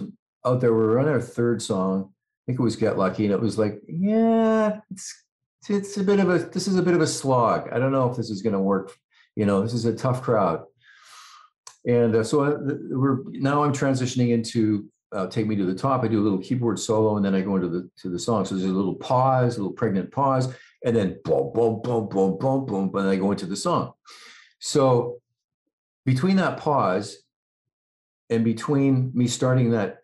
out 0.45 0.61
there. 0.61 0.73
We're 0.73 0.99
on 0.99 1.09
our 1.09 1.21
third 1.21 1.63
song. 1.63 2.11
I 2.11 2.43
think 2.47 2.59
it 2.59 2.63
was 2.63 2.75
"Get 2.75 2.99
Lucky," 2.99 3.25
and 3.25 3.33
it 3.33 3.41
was 3.41 3.59
like, 3.59 3.81
yeah, 3.87 4.81
it's 4.91 5.25
it's 5.69 5.97
a 5.99 6.03
bit 6.03 6.19
of 6.19 6.31
a 6.31 6.39
this 6.39 6.67
is 6.67 6.77
a 6.77 6.83
bit 6.83 6.95
of 6.95 7.01
a 7.01 7.07
slog. 7.07 7.69
I 7.73 7.79
don't 7.79 7.93
know 7.93 8.11
if 8.11 8.17
this 8.17 8.31
is 8.31 8.43
going 8.43 8.55
to 8.55 8.61
work. 8.61 8.97
You 9.37 9.47
know, 9.47 9.63
this 9.63 9.75
is 9.75 9.85
a 9.85 9.95
tough 9.95 10.23
crowd. 10.23 10.65
And 11.87 12.17
uh, 12.17 12.25
so 12.25 12.45
I, 12.45 12.49
uh, 12.49 12.59
we're 12.91 13.19
now 13.29 13.63
I'm 13.63 13.73
transitioning 13.73 14.31
into 14.31 14.89
uh, 15.13 15.27
take 15.27 15.47
me 15.47 15.57
to 15.57 15.67
the 15.67 15.75
top. 15.75 16.03
I 16.03 16.09
do 16.09 16.21
a 16.21 16.25
little 16.25 16.39
keyboard 16.39 16.79
solo, 16.79 17.17
and 17.17 17.25
then 17.25 17.35
I 17.35 17.43
go 17.43 17.57
into 17.57 17.69
the 17.69 17.91
to 17.99 18.09
the 18.09 18.19
song. 18.19 18.45
So 18.45 18.55
there's 18.55 18.71
a 18.71 18.75
little 18.75 18.95
pause, 18.95 19.57
a 19.57 19.61
little 19.61 19.75
pregnant 19.75 20.11
pause, 20.11 20.55
and 20.85 20.97
then 20.97 21.19
boom, 21.25 21.53
boom, 21.53 21.83
boom, 21.83 22.09
boom, 22.09 22.39
boom, 22.39 22.67
boom, 22.67 22.91
and 22.95 23.09
I 23.09 23.17
go 23.17 23.31
into 23.33 23.47
the 23.47 23.57
song. 23.57 23.93
So 24.61 25.19
between 26.05 26.37
that 26.37 26.59
pause 26.59 27.22
and 28.33 28.45
between 28.45 29.11
me 29.15 29.27
starting 29.27 29.71
that 29.71 29.99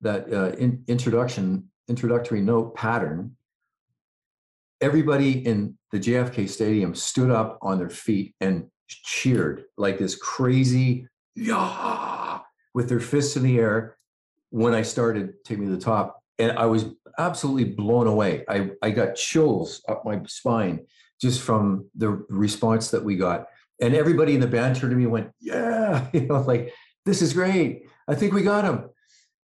that 0.00 0.32
uh, 0.32 0.50
in, 0.56 0.84
introduction 0.86 1.68
introductory 1.88 2.40
note 2.40 2.74
pattern 2.74 3.36
everybody 4.80 5.46
in 5.46 5.76
the 5.92 5.98
jfk 5.98 6.48
stadium 6.48 6.94
stood 6.94 7.30
up 7.30 7.58
on 7.62 7.78
their 7.78 7.90
feet 7.90 8.34
and 8.40 8.66
cheered 8.88 9.64
like 9.76 9.98
this 9.98 10.14
crazy 10.14 11.06
yeah 11.34 12.38
with 12.74 12.88
their 12.88 13.00
fists 13.00 13.36
in 13.36 13.42
the 13.42 13.58
air 13.58 13.96
when 14.50 14.74
i 14.74 14.82
started 14.82 15.32
take 15.44 15.58
me 15.58 15.66
to 15.66 15.72
the 15.72 15.80
top. 15.80 16.22
And 16.38 16.52
i 16.52 16.66
was 16.66 16.86
absolutely 17.18 17.64
blown 17.64 18.06
away. 18.06 18.44
I, 18.48 18.70
I 18.82 18.90
got 18.90 19.14
chills 19.14 19.82
up 19.88 20.04
my 20.04 20.20
spine 20.26 20.86
just 21.20 21.40
from 21.40 21.88
the 21.96 22.10
response 22.28 22.90
that 22.90 23.02
we 23.02 23.16
got. 23.16 23.46
And 23.80 23.94
everybody 23.94 24.34
in 24.34 24.40
the 24.40 24.46
band 24.46 24.76
turned 24.76 24.90
to 24.90 24.96
me 24.96 25.04
and 25.04 25.12
went 25.12 25.30
yeah 25.40 26.08
you 26.12 26.26
know 26.26 26.40
like 26.40 26.72
this 27.06 27.22
is 27.22 27.32
great. 27.32 27.88
I 28.08 28.14
think 28.14 28.34
we 28.34 28.42
got 28.42 28.64
him. 28.64 28.90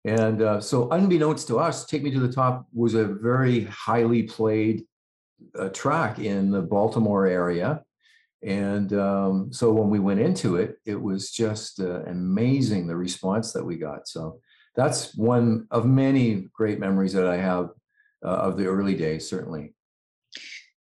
And 0.05 0.41
uh, 0.41 0.61
so, 0.61 0.91
unbeknownst 0.91 1.47
to 1.49 1.59
us, 1.59 1.85
Take 1.85 2.03
Me 2.03 2.11
to 2.11 2.19
the 2.21 2.33
Top 2.33 2.67
was 2.73 2.95
a 2.95 3.05
very 3.05 3.65
highly 3.65 4.23
played 4.23 4.85
uh, 5.57 5.69
track 5.69 6.19
in 6.19 6.51
the 6.51 6.63
Baltimore 6.63 7.27
area. 7.27 7.83
And 8.43 8.95
um, 8.95 9.53
so, 9.53 9.71
when 9.73 9.91
we 9.91 9.99
went 9.99 10.21
into 10.21 10.57
it, 10.57 10.79
it 10.87 11.01
was 11.01 11.31
just 11.31 11.81
uh, 11.81 12.03
amazing 12.05 12.87
the 12.87 12.97
response 12.97 13.53
that 13.53 13.65
we 13.65 13.77
got. 13.77 14.09
So, 14.09 14.41
that's 14.75 15.15
one 15.15 15.67
of 15.71 15.85
many 15.85 16.49
great 16.55 16.81
memories 16.81 17.13
that 17.13 17.27
I 17.27 17.37
have 17.37 17.69
uh, 18.25 18.29
of 18.29 18.57
the 18.57 18.67
early 18.67 18.95
days, 18.95 19.29
certainly. 19.29 19.75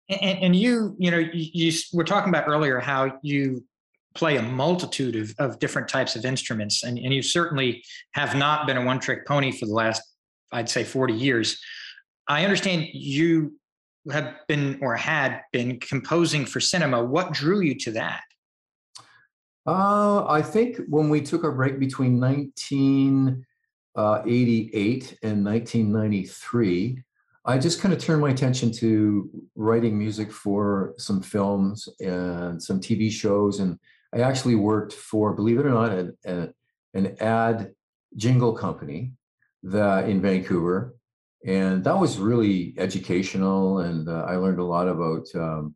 And, 0.08 0.38
and 0.38 0.56
you, 0.56 0.96
you 0.98 1.10
know, 1.10 1.18
you, 1.18 1.30
you 1.52 1.78
were 1.92 2.04
talking 2.04 2.30
about 2.30 2.48
earlier 2.48 2.80
how 2.80 3.18
you 3.22 3.62
play 4.14 4.36
a 4.36 4.42
multitude 4.42 5.16
of, 5.16 5.34
of 5.38 5.58
different 5.58 5.88
types 5.88 6.16
of 6.16 6.24
instruments. 6.24 6.84
And, 6.84 6.98
and 6.98 7.12
you 7.12 7.22
certainly 7.22 7.84
have 8.12 8.36
not 8.36 8.66
been 8.66 8.76
a 8.76 8.84
one 8.84 9.00
trick 9.00 9.26
pony 9.26 9.52
for 9.52 9.66
the 9.66 9.72
last, 9.72 10.02
I'd 10.52 10.68
say, 10.68 10.84
40 10.84 11.14
years. 11.14 11.58
I 12.28 12.44
understand 12.44 12.86
you 12.92 13.54
have 14.10 14.34
been 14.48 14.80
or 14.82 14.96
had 14.96 15.42
been 15.52 15.78
composing 15.78 16.44
for 16.46 16.58
cinema. 16.60 17.04
What 17.04 17.32
drew 17.32 17.60
you 17.60 17.76
to 17.80 17.92
that? 17.92 18.22
Uh, 19.64 20.26
I 20.26 20.42
think 20.42 20.80
when 20.88 21.08
we 21.08 21.20
took 21.20 21.44
our 21.44 21.52
break 21.52 21.78
between 21.78 22.18
1988 22.18 25.18
and 25.22 25.44
1993, 25.44 26.98
I 27.44 27.58
just 27.58 27.80
kind 27.80 27.92
of 27.92 27.98
turned 28.00 28.20
my 28.20 28.30
attention 28.30 28.70
to 28.72 29.28
writing 29.54 29.98
music 29.98 30.32
for 30.32 30.94
some 30.98 31.20
films 31.20 31.88
and 32.00 32.60
some 32.62 32.80
TV 32.80 33.10
shows 33.10 33.58
and 33.60 33.78
I 34.14 34.20
actually 34.20 34.56
worked 34.56 34.92
for, 34.92 35.32
believe 35.32 35.58
it 35.58 35.66
or 35.66 35.70
not, 35.70 35.92
an, 36.24 37.16
ad 37.20 37.72
jingle 38.16 38.52
company 38.52 39.12
that 39.62 40.08
in 40.08 40.20
Vancouver, 40.20 40.94
and 41.46 41.82
that 41.84 41.98
was 41.98 42.18
really 42.18 42.74
educational, 42.76 43.80
and 43.80 44.08
uh, 44.08 44.24
I 44.28 44.36
learned 44.36 44.58
a 44.58 44.64
lot 44.64 44.86
about, 44.86 45.26
um, 45.34 45.74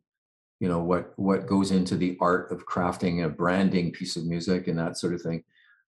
you 0.59 0.69
know, 0.69 0.79
what 0.83 1.13
what 1.17 1.47
goes 1.47 1.71
into 1.71 1.97
the 1.97 2.17
art 2.21 2.51
of 2.51 2.65
crafting 2.67 3.25
a 3.25 3.29
branding 3.29 3.91
piece 3.91 4.15
of 4.15 4.25
music 4.25 4.67
and 4.67 4.77
that 4.77 4.97
sort 4.97 5.13
of 5.13 5.21
thing. 5.21 5.43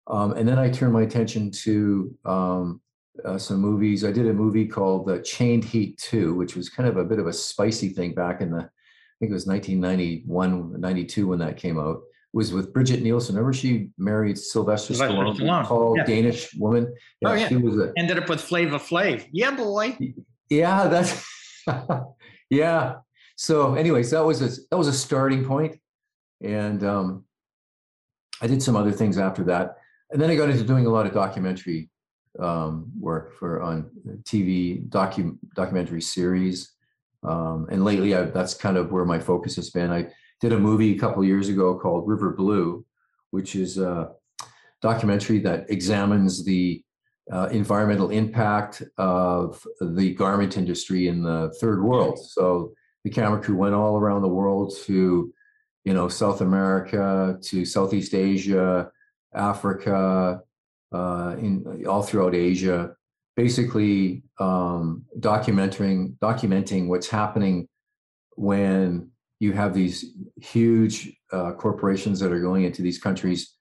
Um, 0.07 0.33
and 0.33 0.47
then 0.47 0.57
I 0.57 0.69
turned 0.69 0.93
my 0.93 1.03
attention 1.03 1.51
to 1.51 2.17
um, 2.25 2.81
uh, 3.23 3.37
some 3.37 3.59
movies. 3.59 4.03
I 4.03 4.11
did 4.11 4.27
a 4.27 4.33
movie 4.33 4.65
called 4.65 5.09
uh, 5.09 5.19
Chained 5.19 5.63
Heat 5.63 5.97
2, 5.99 6.33
which 6.33 6.55
was 6.55 6.69
kind 6.69 6.89
of 6.89 6.97
a 6.97 7.05
bit 7.05 7.19
of 7.19 7.27
a 7.27 7.33
spicy 7.33 7.89
thing 7.89 8.13
back 8.13 8.41
in 8.41 8.49
the, 8.49 8.61
I 8.61 9.15
think 9.19 9.31
it 9.31 9.33
was 9.33 9.45
1991, 9.45 10.81
92 10.81 11.27
when 11.27 11.39
that 11.39 11.57
came 11.57 11.79
out 11.79 12.01
was 12.33 12.53
with 12.53 12.73
Brigitte 12.73 13.01
Nielsen. 13.01 13.35
Remember 13.35 13.53
she 13.53 13.89
married 13.97 14.37
Sylvester, 14.37 14.93
Sylvester 14.93 15.15
Stallone, 15.15 15.35
Stallone. 15.35 15.67
tall 15.67 15.97
yeah. 15.97 16.05
Danish 16.05 16.53
woman. 16.55 16.93
Yeah, 17.21 17.29
oh 17.29 17.33
yeah, 17.33 17.47
she 17.47 17.55
was 17.55 17.77
a, 17.77 17.91
ended 17.97 18.19
up 18.19 18.29
with 18.29 18.41
Flavor 18.41 18.77
Flav. 18.77 19.27
Yeah, 19.31 19.51
boy. 19.51 19.97
Yeah, 20.49 20.87
that's 20.87 21.25
yeah. 22.49 22.95
So, 23.35 23.75
anyways, 23.75 24.11
that 24.11 24.23
was 24.23 24.41
a 24.41 24.61
that 24.69 24.77
was 24.77 24.87
a 24.87 24.93
starting 24.93 25.43
and 26.41 26.83
um, 26.83 27.25
I 28.41 28.47
did 28.47 28.61
some 28.61 28.75
other 28.75 28.91
things 28.91 29.17
after 29.17 29.43
that, 29.45 29.77
and 30.11 30.21
then 30.21 30.29
I 30.29 30.35
got 30.35 30.49
into 30.49 30.63
doing 30.63 30.85
a 30.85 30.89
lot 30.89 31.05
of 31.05 31.13
documentary 31.13 31.89
um, 32.37 32.91
work 32.99 33.33
for 33.37 33.61
on 33.61 33.89
TV 34.23 34.87
docu 34.89 35.37
documentary 35.55 36.01
series. 36.01 36.73
Um, 37.23 37.67
and 37.69 37.83
lately, 37.83 38.15
I, 38.15 38.23
that's 38.23 38.53
kind 38.53 38.77
of 38.77 38.91
where 38.91 39.05
my 39.05 39.19
focus 39.19 39.55
has 39.57 39.69
been. 39.69 39.91
I 39.91 40.07
did 40.41 40.53
a 40.53 40.59
movie 40.59 40.95
a 40.95 40.99
couple 40.99 41.23
years 41.23 41.49
ago 41.49 41.77
called 41.77 42.07
River 42.07 42.31
Blue, 42.31 42.85
which 43.31 43.55
is 43.55 43.77
a 43.77 44.11
documentary 44.81 45.39
that 45.39 45.69
examines 45.69 46.45
the 46.45 46.83
uh, 47.31 47.47
environmental 47.51 48.09
impact 48.09 48.81
of 48.97 49.65
the 49.81 50.13
garment 50.15 50.57
industry 50.57 51.07
in 51.07 51.21
the 51.21 51.53
third 51.59 51.83
world. 51.83 52.17
So 52.19 52.73
the 53.03 53.09
camera 53.09 53.41
crew 53.41 53.55
went 53.55 53.75
all 53.75 53.97
around 53.97 54.21
the 54.21 54.27
world 54.27 54.73
to, 54.85 55.33
you 55.83 55.93
know, 55.93 56.09
South 56.09 56.41
America, 56.41 57.37
to 57.43 57.65
Southeast 57.65 58.13
Asia, 58.13 58.91
Africa, 59.33 60.41
uh, 60.91 61.35
in 61.37 61.85
all 61.87 62.01
throughout 62.01 62.33
Asia, 62.33 62.95
basically 63.35 64.23
um, 64.39 65.05
documenting 65.19 66.17
documenting 66.17 66.87
what's 66.87 67.07
happening 67.07 67.67
when 68.35 69.11
you 69.39 69.53
have 69.53 69.73
these 69.73 70.13
huge 70.35 71.15
uh, 71.31 71.53
corporations 71.53 72.19
that 72.19 72.31
are 72.31 72.41
going 72.41 72.65
into 72.65 72.81
these 72.81 72.99
countries 72.99 73.55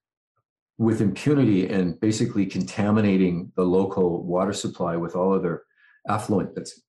with 0.77 1.01
impunity 1.01 1.69
and 1.69 1.99
basically 2.01 2.47
contaminating 2.47 3.53
the 3.57 3.62
local 3.62 4.25
water 4.25 4.53
supply 4.53 4.97
with 4.97 5.17
all 5.17 5.35
of 5.35 5.43
their 5.43 5.62
affluent 6.09 6.55
that's 6.55 6.81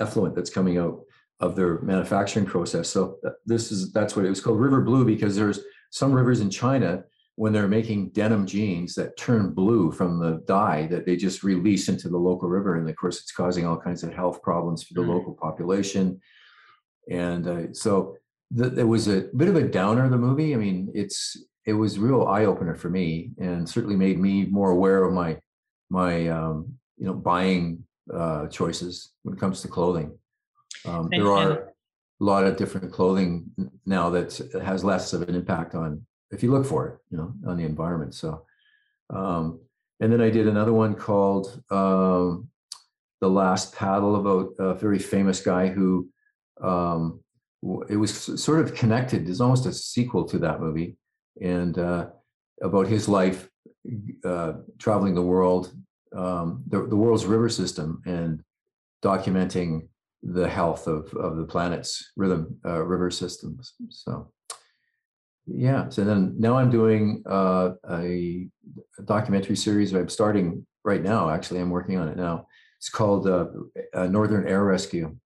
effluent 0.00 0.34
that's 0.34 0.50
coming 0.50 0.78
out 0.78 1.00
of 1.40 1.56
their 1.56 1.80
manufacturing 1.80 2.46
process. 2.46 2.88
So 2.88 3.18
uh, 3.26 3.30
this 3.44 3.70
is 3.70 3.92
that's 3.92 4.16
what 4.16 4.24
it 4.24 4.30
was 4.30 4.40
called 4.40 4.60
river 4.60 4.80
blue 4.80 5.04
because 5.04 5.36
there's 5.36 5.60
some 5.90 6.12
rivers 6.12 6.40
in 6.40 6.50
China 6.50 7.04
when 7.36 7.52
they're 7.52 7.68
making 7.68 8.10
denim 8.10 8.46
jeans 8.46 8.94
that 8.94 9.16
turn 9.16 9.52
blue 9.52 9.90
from 9.90 10.18
the 10.18 10.42
dye 10.46 10.86
that 10.86 11.04
they 11.04 11.16
just 11.16 11.42
release 11.42 11.88
into 11.88 12.08
the 12.08 12.16
local 12.16 12.48
river 12.48 12.76
and 12.76 12.88
of 12.88 12.96
course 12.96 13.20
it's 13.20 13.32
causing 13.32 13.66
all 13.66 13.76
kinds 13.76 14.04
of 14.04 14.14
health 14.14 14.40
problems 14.42 14.84
for 14.84 14.94
the 14.94 15.00
mm. 15.00 15.08
local 15.08 15.34
population 15.34 16.20
and 17.10 17.48
uh, 17.48 17.72
so 17.72 18.16
the, 18.50 18.80
it 18.80 18.84
was 18.84 19.08
a 19.08 19.22
bit 19.36 19.48
of 19.48 19.56
a 19.56 19.62
downer 19.62 20.08
the 20.08 20.18
movie 20.18 20.54
i 20.54 20.56
mean 20.56 20.90
it's 20.94 21.36
it 21.66 21.72
was 21.72 21.98
real 21.98 22.26
eye-opener 22.26 22.74
for 22.74 22.90
me 22.90 23.30
and 23.38 23.68
certainly 23.68 23.96
made 23.96 24.18
me 24.18 24.44
more 24.46 24.70
aware 24.70 25.04
of 25.04 25.12
my 25.12 25.38
my 25.90 26.28
um, 26.28 26.74
you 26.96 27.06
know 27.06 27.14
buying 27.14 27.82
uh, 28.12 28.46
choices 28.48 29.12
when 29.22 29.34
it 29.34 29.40
comes 29.40 29.62
to 29.62 29.68
clothing 29.68 30.16
um, 30.84 31.08
there 31.10 31.30
are 31.30 31.74
a 32.20 32.24
lot 32.24 32.44
of 32.44 32.56
different 32.56 32.92
clothing 32.92 33.44
now 33.86 34.10
that 34.10 34.38
has 34.62 34.84
less 34.84 35.12
of 35.12 35.22
an 35.22 35.34
impact 35.34 35.74
on 35.74 36.04
if 36.34 36.42
you 36.42 36.50
look 36.50 36.66
for 36.66 36.88
it, 36.88 36.98
you 37.10 37.16
know, 37.16 37.32
on 37.46 37.56
the 37.56 37.64
environment. 37.64 38.14
So, 38.14 38.44
um, 39.10 39.60
and 40.00 40.12
then 40.12 40.20
I 40.20 40.30
did 40.30 40.48
another 40.48 40.72
one 40.72 40.94
called 40.94 41.62
um, 41.70 42.48
"The 43.20 43.30
Last 43.30 43.74
Paddle" 43.74 44.16
about 44.16 44.54
a 44.58 44.74
very 44.74 44.98
famous 44.98 45.40
guy 45.40 45.68
who 45.68 46.08
um, 46.60 47.20
it 47.88 47.96
was 47.96 48.42
sort 48.42 48.60
of 48.60 48.74
connected. 48.74 49.26
There's 49.26 49.40
almost 49.40 49.66
a 49.66 49.72
sequel 49.72 50.24
to 50.26 50.38
that 50.40 50.60
movie, 50.60 50.96
and 51.40 51.78
uh, 51.78 52.08
about 52.62 52.86
his 52.86 53.08
life 53.08 53.48
uh, 54.24 54.54
traveling 54.78 55.14
the 55.14 55.22
world, 55.22 55.72
um, 56.14 56.62
the, 56.66 56.86
the 56.86 56.96
world's 56.96 57.26
river 57.26 57.48
system, 57.48 58.02
and 58.06 58.42
documenting 59.02 59.88
the 60.22 60.48
health 60.48 60.86
of 60.86 61.12
of 61.14 61.36
the 61.36 61.44
planet's 61.44 62.12
rhythm 62.16 62.58
uh, 62.64 62.82
river 62.82 63.10
systems. 63.10 63.74
So 63.90 64.32
yeah. 65.46 65.88
So 65.88 66.04
then 66.04 66.34
now 66.38 66.56
I'm 66.56 66.70
doing 66.70 67.22
uh, 67.26 67.70
a, 67.90 68.48
documentary 69.04 69.56
series. 69.56 69.92
I'm 69.92 70.08
starting 70.08 70.66
right 70.84 71.02
now. 71.02 71.28
Actually, 71.30 71.60
I'm 71.60 71.70
working 71.70 71.98
on 71.98 72.08
it 72.08 72.16
now. 72.16 72.46
It's 72.78 72.88
called 72.88 73.26
uh, 73.26 73.46
Northern 74.06 74.46
Air 74.46 74.64
Rescue, 74.64 75.16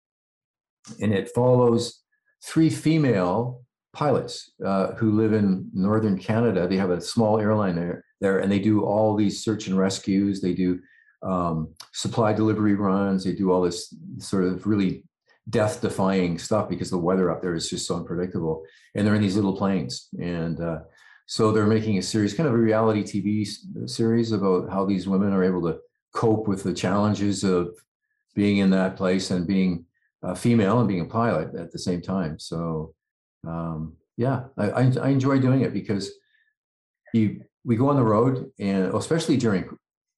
and 1.00 1.12
it 1.12 1.30
follows 1.34 2.02
three 2.42 2.70
female 2.70 3.62
pilots 3.92 4.52
uh, 4.64 4.92
who 4.92 5.12
live 5.12 5.32
in 5.32 5.68
northern 5.72 6.18
Canada. 6.18 6.68
They 6.68 6.76
have 6.76 6.90
a 6.90 7.00
small 7.00 7.40
airline 7.40 7.74
there, 7.74 8.04
there, 8.20 8.38
and 8.38 8.50
they 8.50 8.58
do 8.58 8.84
all 8.84 9.16
these 9.16 9.42
search 9.42 9.66
and 9.66 9.78
rescues. 9.78 10.40
They 10.40 10.54
do 10.54 10.78
um, 11.22 11.74
supply 11.92 12.32
delivery 12.32 12.74
runs. 12.74 13.24
They 13.24 13.32
do 13.32 13.50
all 13.50 13.62
this 13.62 13.94
sort 14.18 14.44
of 14.44 14.66
really 14.66 15.04
death 15.50 15.80
defying 15.80 16.38
stuff 16.38 16.68
because 16.68 16.90
the 16.90 16.98
weather 16.98 17.30
up 17.30 17.42
there 17.42 17.54
is 17.54 17.70
just 17.70 17.86
so 17.86 17.96
unpredictable. 17.96 18.62
And 18.94 19.06
they're 19.06 19.14
in 19.14 19.22
these 19.22 19.36
little 19.36 19.56
planes. 19.56 20.08
And 20.20 20.60
uh, 20.60 20.80
so 21.26 21.52
they're 21.52 21.66
making 21.66 21.98
a 21.98 22.02
series, 22.02 22.34
kind 22.34 22.48
of 22.48 22.54
a 22.54 22.58
reality 22.58 23.02
TV 23.02 23.46
series 23.88 24.32
about 24.32 24.70
how 24.70 24.84
these 24.84 25.08
women 25.08 25.32
are 25.32 25.44
able 25.44 25.62
to 25.62 25.78
cope 26.14 26.48
with 26.48 26.62
the 26.62 26.74
challenges 26.74 27.44
of 27.44 27.74
being 28.34 28.58
in 28.58 28.70
that 28.70 28.96
place 28.96 29.30
and 29.30 29.46
being 29.46 29.84
female 30.34 30.78
and 30.80 30.88
being 30.88 31.00
a 31.00 31.04
pilot 31.04 31.54
at 31.54 31.72
the 31.72 31.78
same 31.78 32.00
time. 32.00 32.38
So, 32.38 32.94
um, 33.46 33.96
yeah, 34.16 34.44
I, 34.56 34.70
I, 34.70 34.92
I 35.02 35.08
enjoy 35.08 35.38
doing 35.38 35.62
it 35.62 35.72
because 35.72 36.10
you, 37.14 37.42
we 37.64 37.76
go 37.76 37.88
on 37.88 37.96
the 37.96 38.02
road 38.02 38.50
and 38.58 38.94
especially 38.94 39.36
during, 39.36 39.68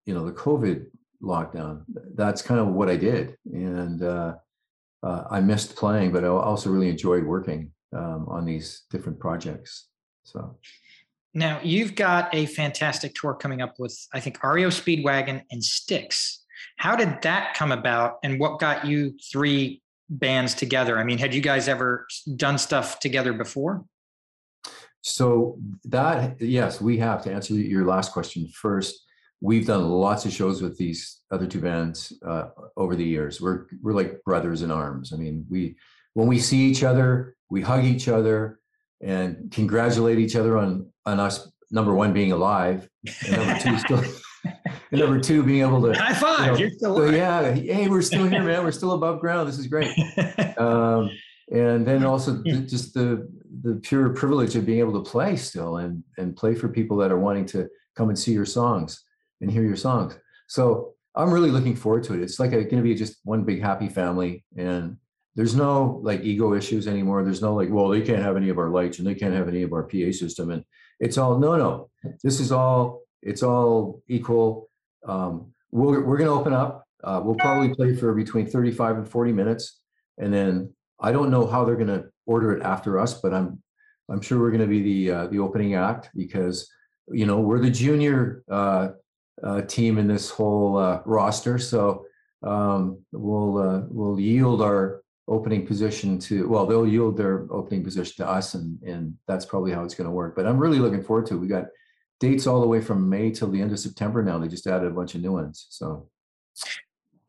you 0.05 0.13
know, 0.13 0.25
the 0.25 0.31
COVID 0.31 0.85
lockdown, 1.21 1.83
that's 2.15 2.41
kind 2.41 2.59
of 2.59 2.67
what 2.67 2.89
I 2.89 2.95
did. 2.95 3.35
And, 3.51 4.01
uh, 4.03 4.35
uh, 5.01 5.23
I 5.31 5.39
missed 5.39 5.75
playing, 5.75 6.11
but 6.11 6.23
I 6.23 6.27
also 6.27 6.69
really 6.69 6.89
enjoyed 6.89 7.23
working 7.23 7.71
um, 7.95 8.25
on 8.27 8.45
these 8.45 8.83
different 8.89 9.19
projects. 9.19 9.87
So. 10.23 10.57
Now 11.33 11.59
you've 11.63 11.95
got 11.95 12.33
a 12.33 12.47
fantastic 12.47 13.13
tour 13.15 13.33
coming 13.33 13.61
up 13.61 13.75
with, 13.79 13.97
I 14.13 14.19
think, 14.19 14.43
REO 14.43 14.69
Speedwagon 14.69 15.43
and 15.51 15.63
Styx. 15.63 16.43
How 16.77 16.95
did 16.95 17.21
that 17.21 17.53
come 17.53 17.71
about, 17.71 18.17
and 18.23 18.39
what 18.39 18.59
got 18.59 18.85
you 18.85 19.13
three 19.31 19.81
bands 20.09 20.53
together? 20.53 20.97
I 20.97 21.03
mean, 21.03 21.17
had 21.17 21.33
you 21.33 21.41
guys 21.41 21.67
ever 21.67 22.07
done 22.35 22.57
stuff 22.57 22.99
together 22.99 23.33
before? 23.33 23.85
So 25.01 25.57
that 25.85 26.41
yes, 26.41 26.81
we 26.81 26.97
have 26.97 27.23
to 27.23 27.33
answer 27.33 27.53
your 27.53 27.85
last 27.85 28.11
question 28.11 28.47
first 28.49 29.05
we've 29.41 29.65
done 29.65 29.89
lots 29.89 30.25
of 30.25 30.33
shows 30.33 30.61
with 30.61 30.77
these 30.77 31.21
other 31.31 31.47
two 31.47 31.61
bands 31.61 32.13
uh, 32.25 32.49
over 32.75 32.95
the 32.95 33.05
years. 33.05 33.39
We're 33.41 33.67
we're 33.81 33.93
like 33.93 34.23
brothers 34.23 34.61
in 34.61 34.71
arms. 34.71 35.13
I 35.13 35.17
mean, 35.17 35.45
we 35.49 35.77
when 36.13 36.27
we 36.27 36.39
see 36.39 36.59
each 36.59 36.83
other, 36.83 37.35
we 37.49 37.61
hug 37.61 37.85
each 37.85 38.07
other 38.07 38.59
and 39.01 39.49
congratulate 39.51 40.19
each 40.19 40.35
other 40.35 40.57
on 40.57 40.91
on 41.05 41.19
us 41.19 41.49
number 41.71 41.93
one 41.93 42.13
being 42.13 42.31
alive, 42.31 42.89
and 43.27 43.37
number 43.37 43.59
two 43.59 43.77
still. 43.85 44.03
and 44.91 44.99
number 45.01 45.19
two, 45.19 45.43
being 45.43 45.61
able 45.61 45.81
to 45.81 45.93
high 45.93 46.13
five. 46.13 46.59
You 46.59 46.67
are 46.67 46.71
still 46.71 46.97
so, 46.97 47.09
yeah. 47.09 47.51
Hey, 47.53 47.87
we're 47.87 48.01
still 48.01 48.27
here, 48.27 48.43
man. 48.43 48.63
We're 48.63 48.71
still 48.71 48.93
above 48.93 49.19
ground. 49.19 49.47
This 49.47 49.59
is 49.59 49.67
great. 49.67 49.91
Um, 50.57 51.09
and 51.51 51.85
then 51.85 52.03
also 52.05 52.43
just 52.43 52.93
the 52.93 53.27
the 53.61 53.75
pure 53.75 54.09
privilege 54.09 54.55
of 54.55 54.65
being 54.65 54.79
able 54.79 55.03
to 55.03 55.09
play 55.09 55.35
still 55.35 55.77
and 55.77 56.03
and 56.17 56.35
play 56.35 56.53
for 56.53 56.67
people 56.67 56.97
that 56.97 57.11
are 57.11 57.19
wanting 57.19 57.45
to 57.47 57.67
come 57.95 58.09
and 58.09 58.19
see 58.19 58.31
your 58.33 58.45
songs 58.45 59.03
and 59.41 59.49
hear 59.49 59.63
your 59.63 59.75
songs. 59.75 60.17
So 60.47 60.93
I'm 61.15 61.31
really 61.31 61.51
looking 61.51 61.75
forward 61.75 62.03
to 62.03 62.13
it. 62.13 62.21
It's 62.21 62.39
like 62.39 62.51
going 62.51 62.69
to 62.69 62.81
be 62.81 62.95
just 62.95 63.17
one 63.23 63.43
big 63.43 63.61
happy 63.61 63.87
family, 63.87 64.43
and 64.57 64.97
there's 65.35 65.55
no 65.55 65.99
like 66.03 66.21
ego 66.21 66.53
issues 66.53 66.87
anymore. 66.87 67.23
There's 67.23 67.41
no 67.41 67.55
like, 67.55 67.69
well, 67.69 67.89
they 67.89 68.01
can't 68.01 68.21
have 68.21 68.37
any 68.37 68.49
of 68.49 68.59
our 68.59 68.69
lights 68.69 68.99
and 68.99 69.07
they 69.07 69.15
can't 69.15 69.33
have 69.33 69.47
any 69.47 69.63
of 69.63 69.73
our 69.73 69.83
PA 69.83 70.11
system, 70.11 70.51
and 70.51 70.63
it's 70.99 71.17
all 71.17 71.37
no, 71.37 71.55
no. 71.55 71.89
This 72.23 72.39
is 72.39 72.51
all 72.51 73.01
it's 73.21 73.43
all 73.43 74.01
equal. 74.07 74.69
Um, 75.05 75.53
we're 75.71 76.03
we're 76.03 76.17
going 76.17 76.29
to 76.29 76.35
open 76.35 76.53
up. 76.53 76.85
Uh, 77.03 77.21
we'll 77.23 77.35
probably 77.35 77.73
play 77.73 77.95
for 77.95 78.13
between 78.13 78.45
35 78.45 78.97
and 78.97 79.09
40 79.09 79.31
minutes, 79.31 79.79
and 80.17 80.33
then 80.33 80.73
I 80.99 81.11
don't 81.11 81.31
know 81.31 81.47
how 81.47 81.63
they're 81.63 81.75
going 81.75 81.87
to 81.87 82.09
order 82.25 82.51
it 82.53 82.63
after 82.63 82.99
us, 82.99 83.13
but 83.21 83.33
I'm 83.33 83.61
I'm 84.09 84.21
sure 84.21 84.39
we're 84.39 84.51
going 84.51 84.61
to 84.61 84.67
be 84.67 84.81
the 84.81 85.11
uh, 85.11 85.27
the 85.27 85.39
opening 85.39 85.75
act 85.75 86.09
because 86.15 86.69
you 87.09 87.25
know 87.25 87.39
we're 87.39 87.59
the 87.59 87.71
junior 87.71 88.43
uh, 88.49 88.89
uh, 89.43 89.61
team 89.61 89.97
in 89.97 90.07
this 90.07 90.29
whole 90.29 90.77
uh, 90.77 91.01
roster. 91.05 91.57
So 91.57 92.05
um, 92.43 92.99
we'll 93.11 93.57
uh, 93.57 93.81
we'll 93.89 94.19
yield 94.19 94.61
our 94.61 95.01
opening 95.29 95.65
position 95.65 96.19
to 96.19 96.47
well, 96.49 96.65
they'll 96.65 96.87
yield 96.87 97.15
their 97.15 97.47
opening 97.51 97.83
position 97.83 98.15
to 98.17 98.27
us, 98.29 98.55
and 98.55 98.81
and 98.83 99.15
that's 99.27 99.45
probably 99.45 99.71
how 99.71 99.83
it's 99.83 99.95
going 99.95 100.09
to 100.09 100.11
work. 100.11 100.35
But 100.35 100.45
I'm 100.45 100.57
really 100.57 100.79
looking 100.79 101.03
forward 101.03 101.27
to 101.27 101.35
it. 101.35 101.37
We 101.37 101.47
got 101.47 101.67
dates 102.19 102.47
all 102.47 102.59
the 102.59 102.67
way 102.67 102.81
from 102.81 103.09
May 103.09 103.31
till 103.31 103.49
the 103.49 103.61
end 103.61 103.71
of 103.71 103.79
September. 103.79 104.23
Now 104.23 104.39
they 104.39 104.47
just 104.47 104.67
added 104.67 104.87
a 104.87 104.95
bunch 104.95 105.15
of 105.15 105.21
new 105.21 105.33
ones. 105.33 105.67
So. 105.69 106.09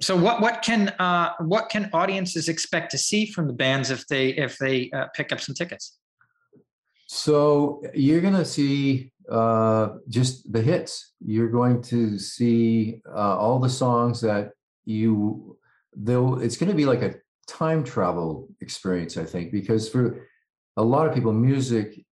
So 0.03 0.17
what 0.17 0.41
what 0.41 0.63
can 0.63 0.89
uh, 0.99 1.35
what 1.41 1.69
can 1.69 1.91
audiences 1.93 2.49
expect 2.49 2.91
to 2.93 2.99
see 2.99 3.27
from 3.27 3.47
the 3.47 3.53
bands 3.53 3.91
if 3.91 4.07
they 4.07 4.31
if 4.31 4.57
they 4.57 4.91
uh, 4.93 5.09
pick 5.15 5.31
up 5.31 5.41
some 5.41 5.55
tickets? 5.55 5.99
So 7.07 7.83
you're 7.93 8.23
going 8.23 8.35
to 8.35 8.47
see 8.47 9.13
uh, 9.31 9.89
just 10.09 10.51
the 10.51 10.63
hits. 10.63 11.13
You're 11.21 11.51
going 11.51 11.83
to 11.83 12.19
see 12.19 13.03
uh, 13.07 13.37
all 13.37 13.59
the 13.59 13.69
songs 13.69 14.23
that 14.23 14.53
you. 14.87 15.59
Though 15.95 16.39
it's 16.39 16.57
going 16.57 16.71
to 16.71 16.77
be 16.77 16.87
like 16.87 17.03
a 17.03 17.17
time 17.51 17.83
travel 17.85 18.49
experience, 18.61 19.17
I 19.17 19.25
think, 19.25 19.51
because 19.51 19.89
for 19.89 20.29
a 20.77 20.83
lot 20.83 21.07
of 21.07 21.15
people, 21.15 21.33
music 21.33 22.05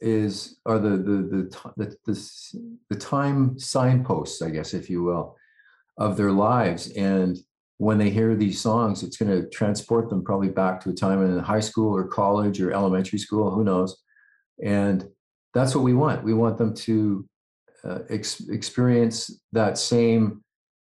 is 0.00 0.58
are 0.64 0.78
the 0.78 0.96
the 1.08 1.18
the 1.32 1.72
the, 1.76 1.96
the, 2.06 2.16
the 2.88 2.96
time 2.96 3.58
signposts, 3.58 4.40
I 4.40 4.50
guess, 4.50 4.72
if 4.72 4.88
you 4.88 5.02
will, 5.02 5.36
of 5.98 6.16
their 6.16 6.32
lives. 6.32 6.90
And 6.92 7.36
when 7.76 7.98
they 7.98 8.10
hear 8.10 8.34
these 8.34 8.60
songs, 8.60 9.02
it's 9.02 9.16
going 9.16 9.30
to 9.30 9.48
transport 9.48 10.08
them 10.08 10.24
probably 10.24 10.48
back 10.48 10.80
to 10.80 10.90
a 10.90 10.94
time 10.94 11.24
in 11.24 11.38
high 11.38 11.60
school 11.60 11.94
or 11.94 12.06
college 12.06 12.60
or 12.60 12.72
elementary 12.72 13.18
school, 13.18 13.50
who 13.50 13.64
knows? 13.64 13.96
And 14.62 15.08
that's 15.54 15.74
what 15.74 15.84
we 15.84 15.94
want. 15.94 16.22
We 16.22 16.34
want 16.34 16.58
them 16.58 16.74
to 16.74 17.26
uh, 17.84 18.00
ex- 18.10 18.48
experience 18.48 19.40
that 19.52 19.78
same 19.78 20.44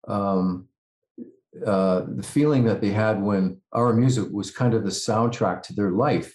um, 0.06 0.68
uh, 1.64 2.02
the 2.06 2.22
feeling 2.22 2.64
that 2.64 2.80
they 2.80 2.90
had 2.90 3.22
when 3.22 3.60
our 3.72 3.92
music 3.92 4.28
was 4.32 4.50
kind 4.50 4.74
of 4.74 4.84
the 4.84 4.90
soundtrack 4.90 5.62
to 5.62 5.74
their 5.74 5.90
life. 5.90 6.34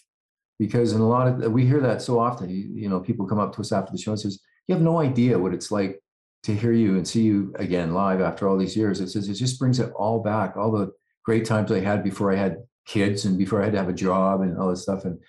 Because 0.59 0.93
in 0.93 1.01
a 1.01 1.07
lot 1.07 1.27
of 1.27 1.51
we 1.51 1.65
hear 1.65 1.79
that 1.81 2.01
so 2.01 2.19
often 2.19 2.49
you, 2.49 2.69
you, 2.73 2.89
know 2.89 2.99
people 2.99 3.25
come 3.27 3.39
up 3.39 3.53
to 3.55 3.61
us 3.61 3.71
after 3.71 3.91
the 3.91 3.97
show 3.97 4.11
and 4.11 4.19
says 4.19 4.39
you 4.67 4.75
have 4.75 4.83
no 4.83 4.99
idea 4.99 5.39
what 5.39 5.53
it's 5.53 5.71
like 5.71 5.99
to 6.43 6.55
hear 6.55 6.71
you 6.71 6.97
and 6.97 7.07
see 7.07 7.23
you 7.23 7.53
again 7.57 7.93
live 7.93 8.21
after 8.21 8.47
all 8.47 8.57
these 8.57 8.77
years. 8.77 9.01
It 9.01 9.09
says 9.09 9.27
it 9.27 9.33
just 9.33 9.59
brings 9.59 9.79
it 9.79 9.91
all 9.95 10.21
back 10.21 10.55
all 10.57 10.71
the 10.71 10.91
great 11.23 11.45
times 11.45 11.71
i 11.71 11.79
had 11.79 12.03
before 12.03 12.31
i 12.31 12.35
had 12.35 12.57
kids 12.87 13.25
and 13.25 13.37
before 13.37 13.61
i 13.61 13.63
had 13.63 13.73
to 13.73 13.77
have 13.77 13.89
a 13.89 13.93
job 13.93 14.41
and 14.41 14.57
all 14.57 14.69
this 14.69 14.83
stuff. 14.83 15.05
And 15.05 15.19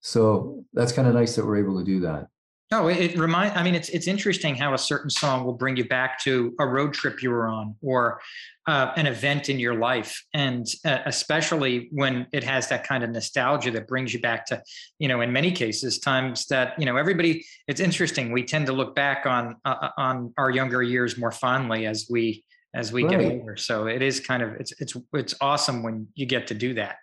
so 0.00 0.64
that's 0.72 0.92
kind 0.92 1.06
of 1.06 1.14
nice 1.14 1.36
that 1.36 1.46
we're 1.46 1.58
able 1.58 1.78
to 1.78 1.84
do 1.84 2.00
that 2.00 2.26
no, 2.70 2.86
it, 2.86 2.98
it 2.98 3.18
remind. 3.18 3.58
I 3.58 3.64
mean, 3.64 3.74
it's 3.74 3.88
it's 3.88 4.06
interesting 4.06 4.54
how 4.54 4.74
a 4.74 4.78
certain 4.78 5.10
song 5.10 5.44
will 5.44 5.54
bring 5.54 5.76
you 5.76 5.88
back 5.88 6.20
to 6.22 6.54
a 6.60 6.66
road 6.66 6.94
trip 6.94 7.20
you 7.20 7.30
were 7.30 7.48
on, 7.48 7.74
or 7.82 8.20
uh, 8.68 8.92
an 8.96 9.06
event 9.06 9.48
in 9.48 9.58
your 9.58 9.74
life, 9.74 10.24
and 10.34 10.66
uh, 10.84 10.98
especially 11.06 11.88
when 11.90 12.28
it 12.32 12.44
has 12.44 12.68
that 12.68 12.86
kind 12.86 13.02
of 13.02 13.10
nostalgia 13.10 13.72
that 13.72 13.88
brings 13.88 14.14
you 14.14 14.20
back 14.20 14.46
to, 14.46 14.62
you 15.00 15.08
know, 15.08 15.20
in 15.20 15.32
many 15.32 15.50
cases, 15.50 15.98
times 15.98 16.46
that 16.46 16.78
you 16.78 16.86
know 16.86 16.96
everybody. 16.96 17.44
It's 17.66 17.80
interesting. 17.80 18.30
We 18.30 18.44
tend 18.44 18.66
to 18.66 18.72
look 18.72 18.94
back 18.94 19.26
on 19.26 19.56
uh, 19.64 19.74
uh 19.82 19.90
on 19.96 20.32
our 20.38 20.50
younger 20.50 20.80
years 20.80 21.18
more 21.18 21.32
fondly 21.32 21.86
as 21.86 22.06
we 22.08 22.44
as 22.72 22.92
we 22.92 23.02
right. 23.02 23.18
get 23.18 23.32
older. 23.32 23.56
So 23.56 23.88
it 23.88 24.00
is 24.00 24.20
kind 24.20 24.44
of 24.44 24.52
it's 24.54 24.72
it's 24.80 24.96
it's 25.12 25.34
awesome 25.40 25.82
when 25.82 26.06
you 26.14 26.24
get 26.24 26.46
to 26.46 26.54
do 26.54 26.74
that. 26.74 26.98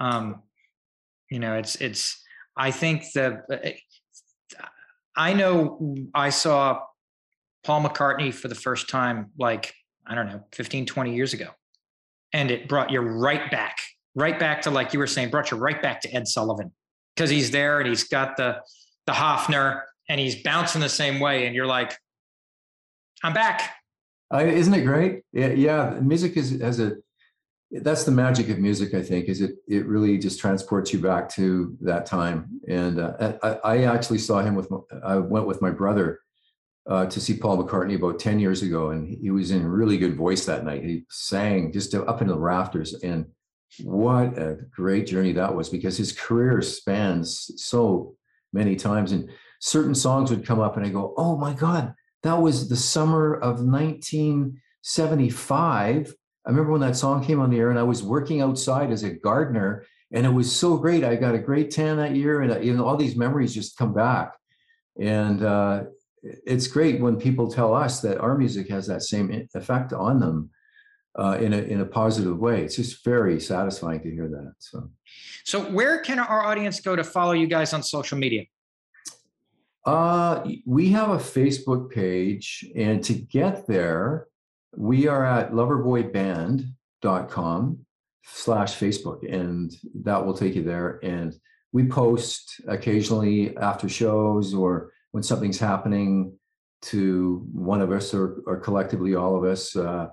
Um, 0.00 0.42
you 1.30 1.40
know, 1.40 1.56
it's 1.56 1.76
it's. 1.76 2.24
I 2.56 2.72
think 2.72 3.04
the 3.14 3.42
uh, 3.50 3.70
I 5.16 5.32
know 5.32 5.96
I 6.14 6.30
saw 6.30 6.82
Paul 7.64 7.82
McCartney 7.82 8.32
for 8.32 8.48
the 8.48 8.54
first 8.54 8.88
time, 8.88 9.30
like, 9.38 9.74
I 10.06 10.14
don't 10.14 10.26
know, 10.26 10.44
15, 10.52 10.86
20 10.86 11.14
years 11.14 11.34
ago. 11.34 11.48
And 12.32 12.50
it 12.50 12.68
brought 12.68 12.90
you 12.90 13.00
right 13.00 13.50
back, 13.50 13.78
right 14.14 14.38
back 14.38 14.62
to, 14.62 14.70
like 14.70 14.92
you 14.92 14.98
were 14.98 15.06
saying, 15.06 15.30
brought 15.30 15.50
you 15.50 15.56
right 15.56 15.80
back 15.82 16.00
to 16.02 16.14
Ed 16.14 16.28
Sullivan 16.28 16.72
because 17.14 17.28
he's 17.28 17.50
there 17.50 17.80
and 17.80 17.88
he's 17.88 18.04
got 18.04 18.36
the, 18.36 18.60
the 19.06 19.12
Hofner 19.12 19.82
and 20.08 20.20
he's 20.20 20.42
bouncing 20.42 20.80
the 20.80 20.88
same 20.88 21.20
way. 21.20 21.46
And 21.46 21.54
you're 21.54 21.66
like, 21.66 21.96
I'm 23.22 23.32
back. 23.32 23.74
Uh, 24.32 24.38
isn't 24.38 24.72
it 24.72 24.82
great? 24.82 25.22
Yeah, 25.32 25.48
yeah. 25.48 25.98
Music 26.00 26.36
is 26.36 26.60
has 26.60 26.78
a 26.78 26.96
that's 27.70 28.04
the 28.04 28.10
magic 28.10 28.48
of 28.48 28.58
music 28.58 28.94
i 28.94 29.02
think 29.02 29.28
is 29.28 29.40
it 29.40 29.56
it 29.68 29.86
really 29.86 30.18
just 30.18 30.40
transports 30.40 30.92
you 30.92 30.98
back 30.98 31.28
to 31.28 31.76
that 31.80 32.04
time. 32.04 32.60
And 32.68 32.98
uh, 32.98 33.38
I, 33.42 33.58
I, 33.64 33.84
actually 33.84 34.18
saw 34.18 34.40
him 34.40 34.56
with 34.56 34.68
my, 34.70 34.78
i 35.04 35.16
went 35.16 35.46
with 35.46 35.62
my 35.62 35.70
brother 35.70 36.18
uh, 36.88 37.06
to 37.06 37.20
see 37.20 37.34
paul 37.34 37.62
mccartney 37.62 37.94
about 37.94 38.18
10 38.18 38.40
years 38.40 38.62
ago 38.62 38.90
and 38.90 39.08
he 39.08 39.30
was 39.30 39.52
in 39.52 39.64
really 39.66 39.98
good 39.98 40.16
voice 40.16 40.46
that 40.46 40.64
night. 40.64 40.84
He 40.84 41.04
sang 41.10 41.72
just 41.72 41.94
up 41.94 42.20
into 42.20 42.34
the 42.34 42.40
rafters 42.40 42.94
and 42.94 43.26
what 43.84 44.36
a 44.36 44.58
great 44.74 45.06
journey 45.06 45.30
that 45.32 45.54
was 45.54 45.68
because 45.68 45.96
his 45.96 46.12
career 46.12 46.60
spans 46.62 47.52
so 47.56 48.16
many 48.52 48.74
times 48.74 49.12
and 49.12 49.30
certain 49.60 49.94
songs 49.94 50.30
would 50.30 50.44
come 50.44 50.58
up 50.58 50.76
and 50.76 50.84
i 50.84 50.88
go 50.88 51.14
oh 51.16 51.36
my 51.36 51.54
god 51.54 51.94
that 52.24 52.42
was 52.42 52.68
the 52.68 52.76
summer 52.76 53.36
of 53.36 53.62
1975 53.62 56.14
I 56.46 56.50
remember 56.50 56.72
when 56.72 56.80
that 56.80 56.96
song 56.96 57.24
came 57.24 57.40
on 57.40 57.50
the 57.50 57.58
air 57.58 57.70
and 57.70 57.78
I 57.78 57.82
was 57.82 58.02
working 58.02 58.40
outside 58.40 58.90
as 58.90 59.02
a 59.02 59.10
gardener 59.10 59.84
and 60.12 60.26
it 60.26 60.30
was 60.30 60.54
so 60.54 60.76
great. 60.76 61.04
I 61.04 61.16
got 61.16 61.34
a 61.34 61.38
great 61.38 61.70
tan 61.70 61.98
that 61.98 62.16
year 62.16 62.40
and 62.40 62.64
you 62.64 62.74
know, 62.74 62.84
all 62.84 62.96
these 62.96 63.16
memories 63.16 63.54
just 63.54 63.76
come 63.76 63.92
back. 63.92 64.34
And 65.00 65.42
uh, 65.42 65.84
it's 66.22 66.66
great 66.66 67.00
when 67.00 67.16
people 67.16 67.50
tell 67.50 67.74
us 67.74 68.00
that 68.00 68.18
our 68.18 68.36
music 68.36 68.68
has 68.70 68.86
that 68.86 69.02
same 69.02 69.48
effect 69.54 69.92
on 69.92 70.18
them 70.18 70.50
uh, 71.18 71.38
in, 71.40 71.52
a, 71.52 71.58
in 71.58 71.80
a 71.80 71.86
positive 71.86 72.38
way. 72.38 72.62
It's 72.62 72.76
just 72.76 73.04
very 73.04 73.40
satisfying 73.40 74.00
to 74.02 74.10
hear 74.10 74.28
that. 74.28 74.54
So, 74.58 74.90
so 75.44 75.60
where 75.60 76.00
can 76.00 76.18
our 76.18 76.44
audience 76.44 76.80
go 76.80 76.96
to 76.96 77.04
follow 77.04 77.32
you 77.32 77.46
guys 77.46 77.72
on 77.72 77.82
social 77.82 78.18
media? 78.18 78.44
Uh, 79.84 80.46
we 80.66 80.90
have 80.90 81.10
a 81.10 81.16
Facebook 81.16 81.90
page, 81.90 82.66
and 82.76 83.02
to 83.02 83.14
get 83.14 83.66
there, 83.66 84.26
we 84.76 85.08
are 85.08 85.24
at 85.24 85.52
loverboyband.com 85.52 87.78
slash 88.24 88.78
Facebook, 88.78 89.32
and 89.32 89.72
that 90.02 90.24
will 90.24 90.34
take 90.34 90.54
you 90.54 90.62
there. 90.62 91.00
And 91.02 91.34
we 91.72 91.86
post 91.86 92.60
occasionally 92.68 93.56
after 93.56 93.88
shows 93.88 94.54
or 94.54 94.92
when 95.12 95.22
something's 95.22 95.58
happening 95.58 96.34
to 96.82 97.46
one 97.52 97.80
of 97.80 97.92
us 97.92 98.12
or, 98.14 98.42
or 98.46 98.58
collectively 98.58 99.14
all 99.14 99.36
of 99.36 99.44
us, 99.44 99.76
uh, 99.76 100.08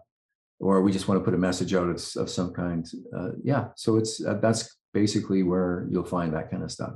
or 0.60 0.82
we 0.82 0.92
just 0.92 1.08
want 1.08 1.20
to 1.20 1.26
put 1.26 1.34
a 1.34 1.38
message 1.38 1.74
out 1.74 1.88
of, 1.88 2.04
of 2.18 2.30
some 2.30 2.54
kind. 2.54 2.86
Uh, 3.16 3.30
yeah, 3.44 3.70
so 3.76 3.98
it's 3.98 4.24
uh, 4.26 4.36
that's 4.36 4.76
basically 4.94 5.44
where 5.44 5.88
you'll 5.90 6.04
find 6.04 6.34
that 6.34 6.52
kind 6.52 6.64
of 6.64 6.72
stuff. 6.72 6.94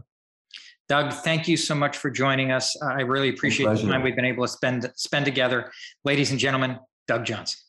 Doug, 0.90 1.14
thank 1.14 1.48
you 1.48 1.56
so 1.56 1.74
much 1.74 1.98
for 1.98 2.10
joining 2.10 2.52
us. 2.52 2.76
I 2.82 3.02
really 3.02 3.30
appreciate 3.30 3.68
the 3.68 3.84
time 3.84 4.04
we've 4.04 4.16
been 4.16 4.26
able 4.26 4.44
to 4.44 4.52
spend 4.52 4.92
spend 4.96 5.26
together. 5.26 5.72
Ladies 6.04 6.32
and 6.32 6.40
gentlemen, 6.40 6.78
Doug 7.12 7.26
Johnson. 7.26 7.60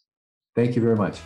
Thank 0.55 0.76
you 0.76 0.82
very 0.82 0.95
much. 0.95 1.18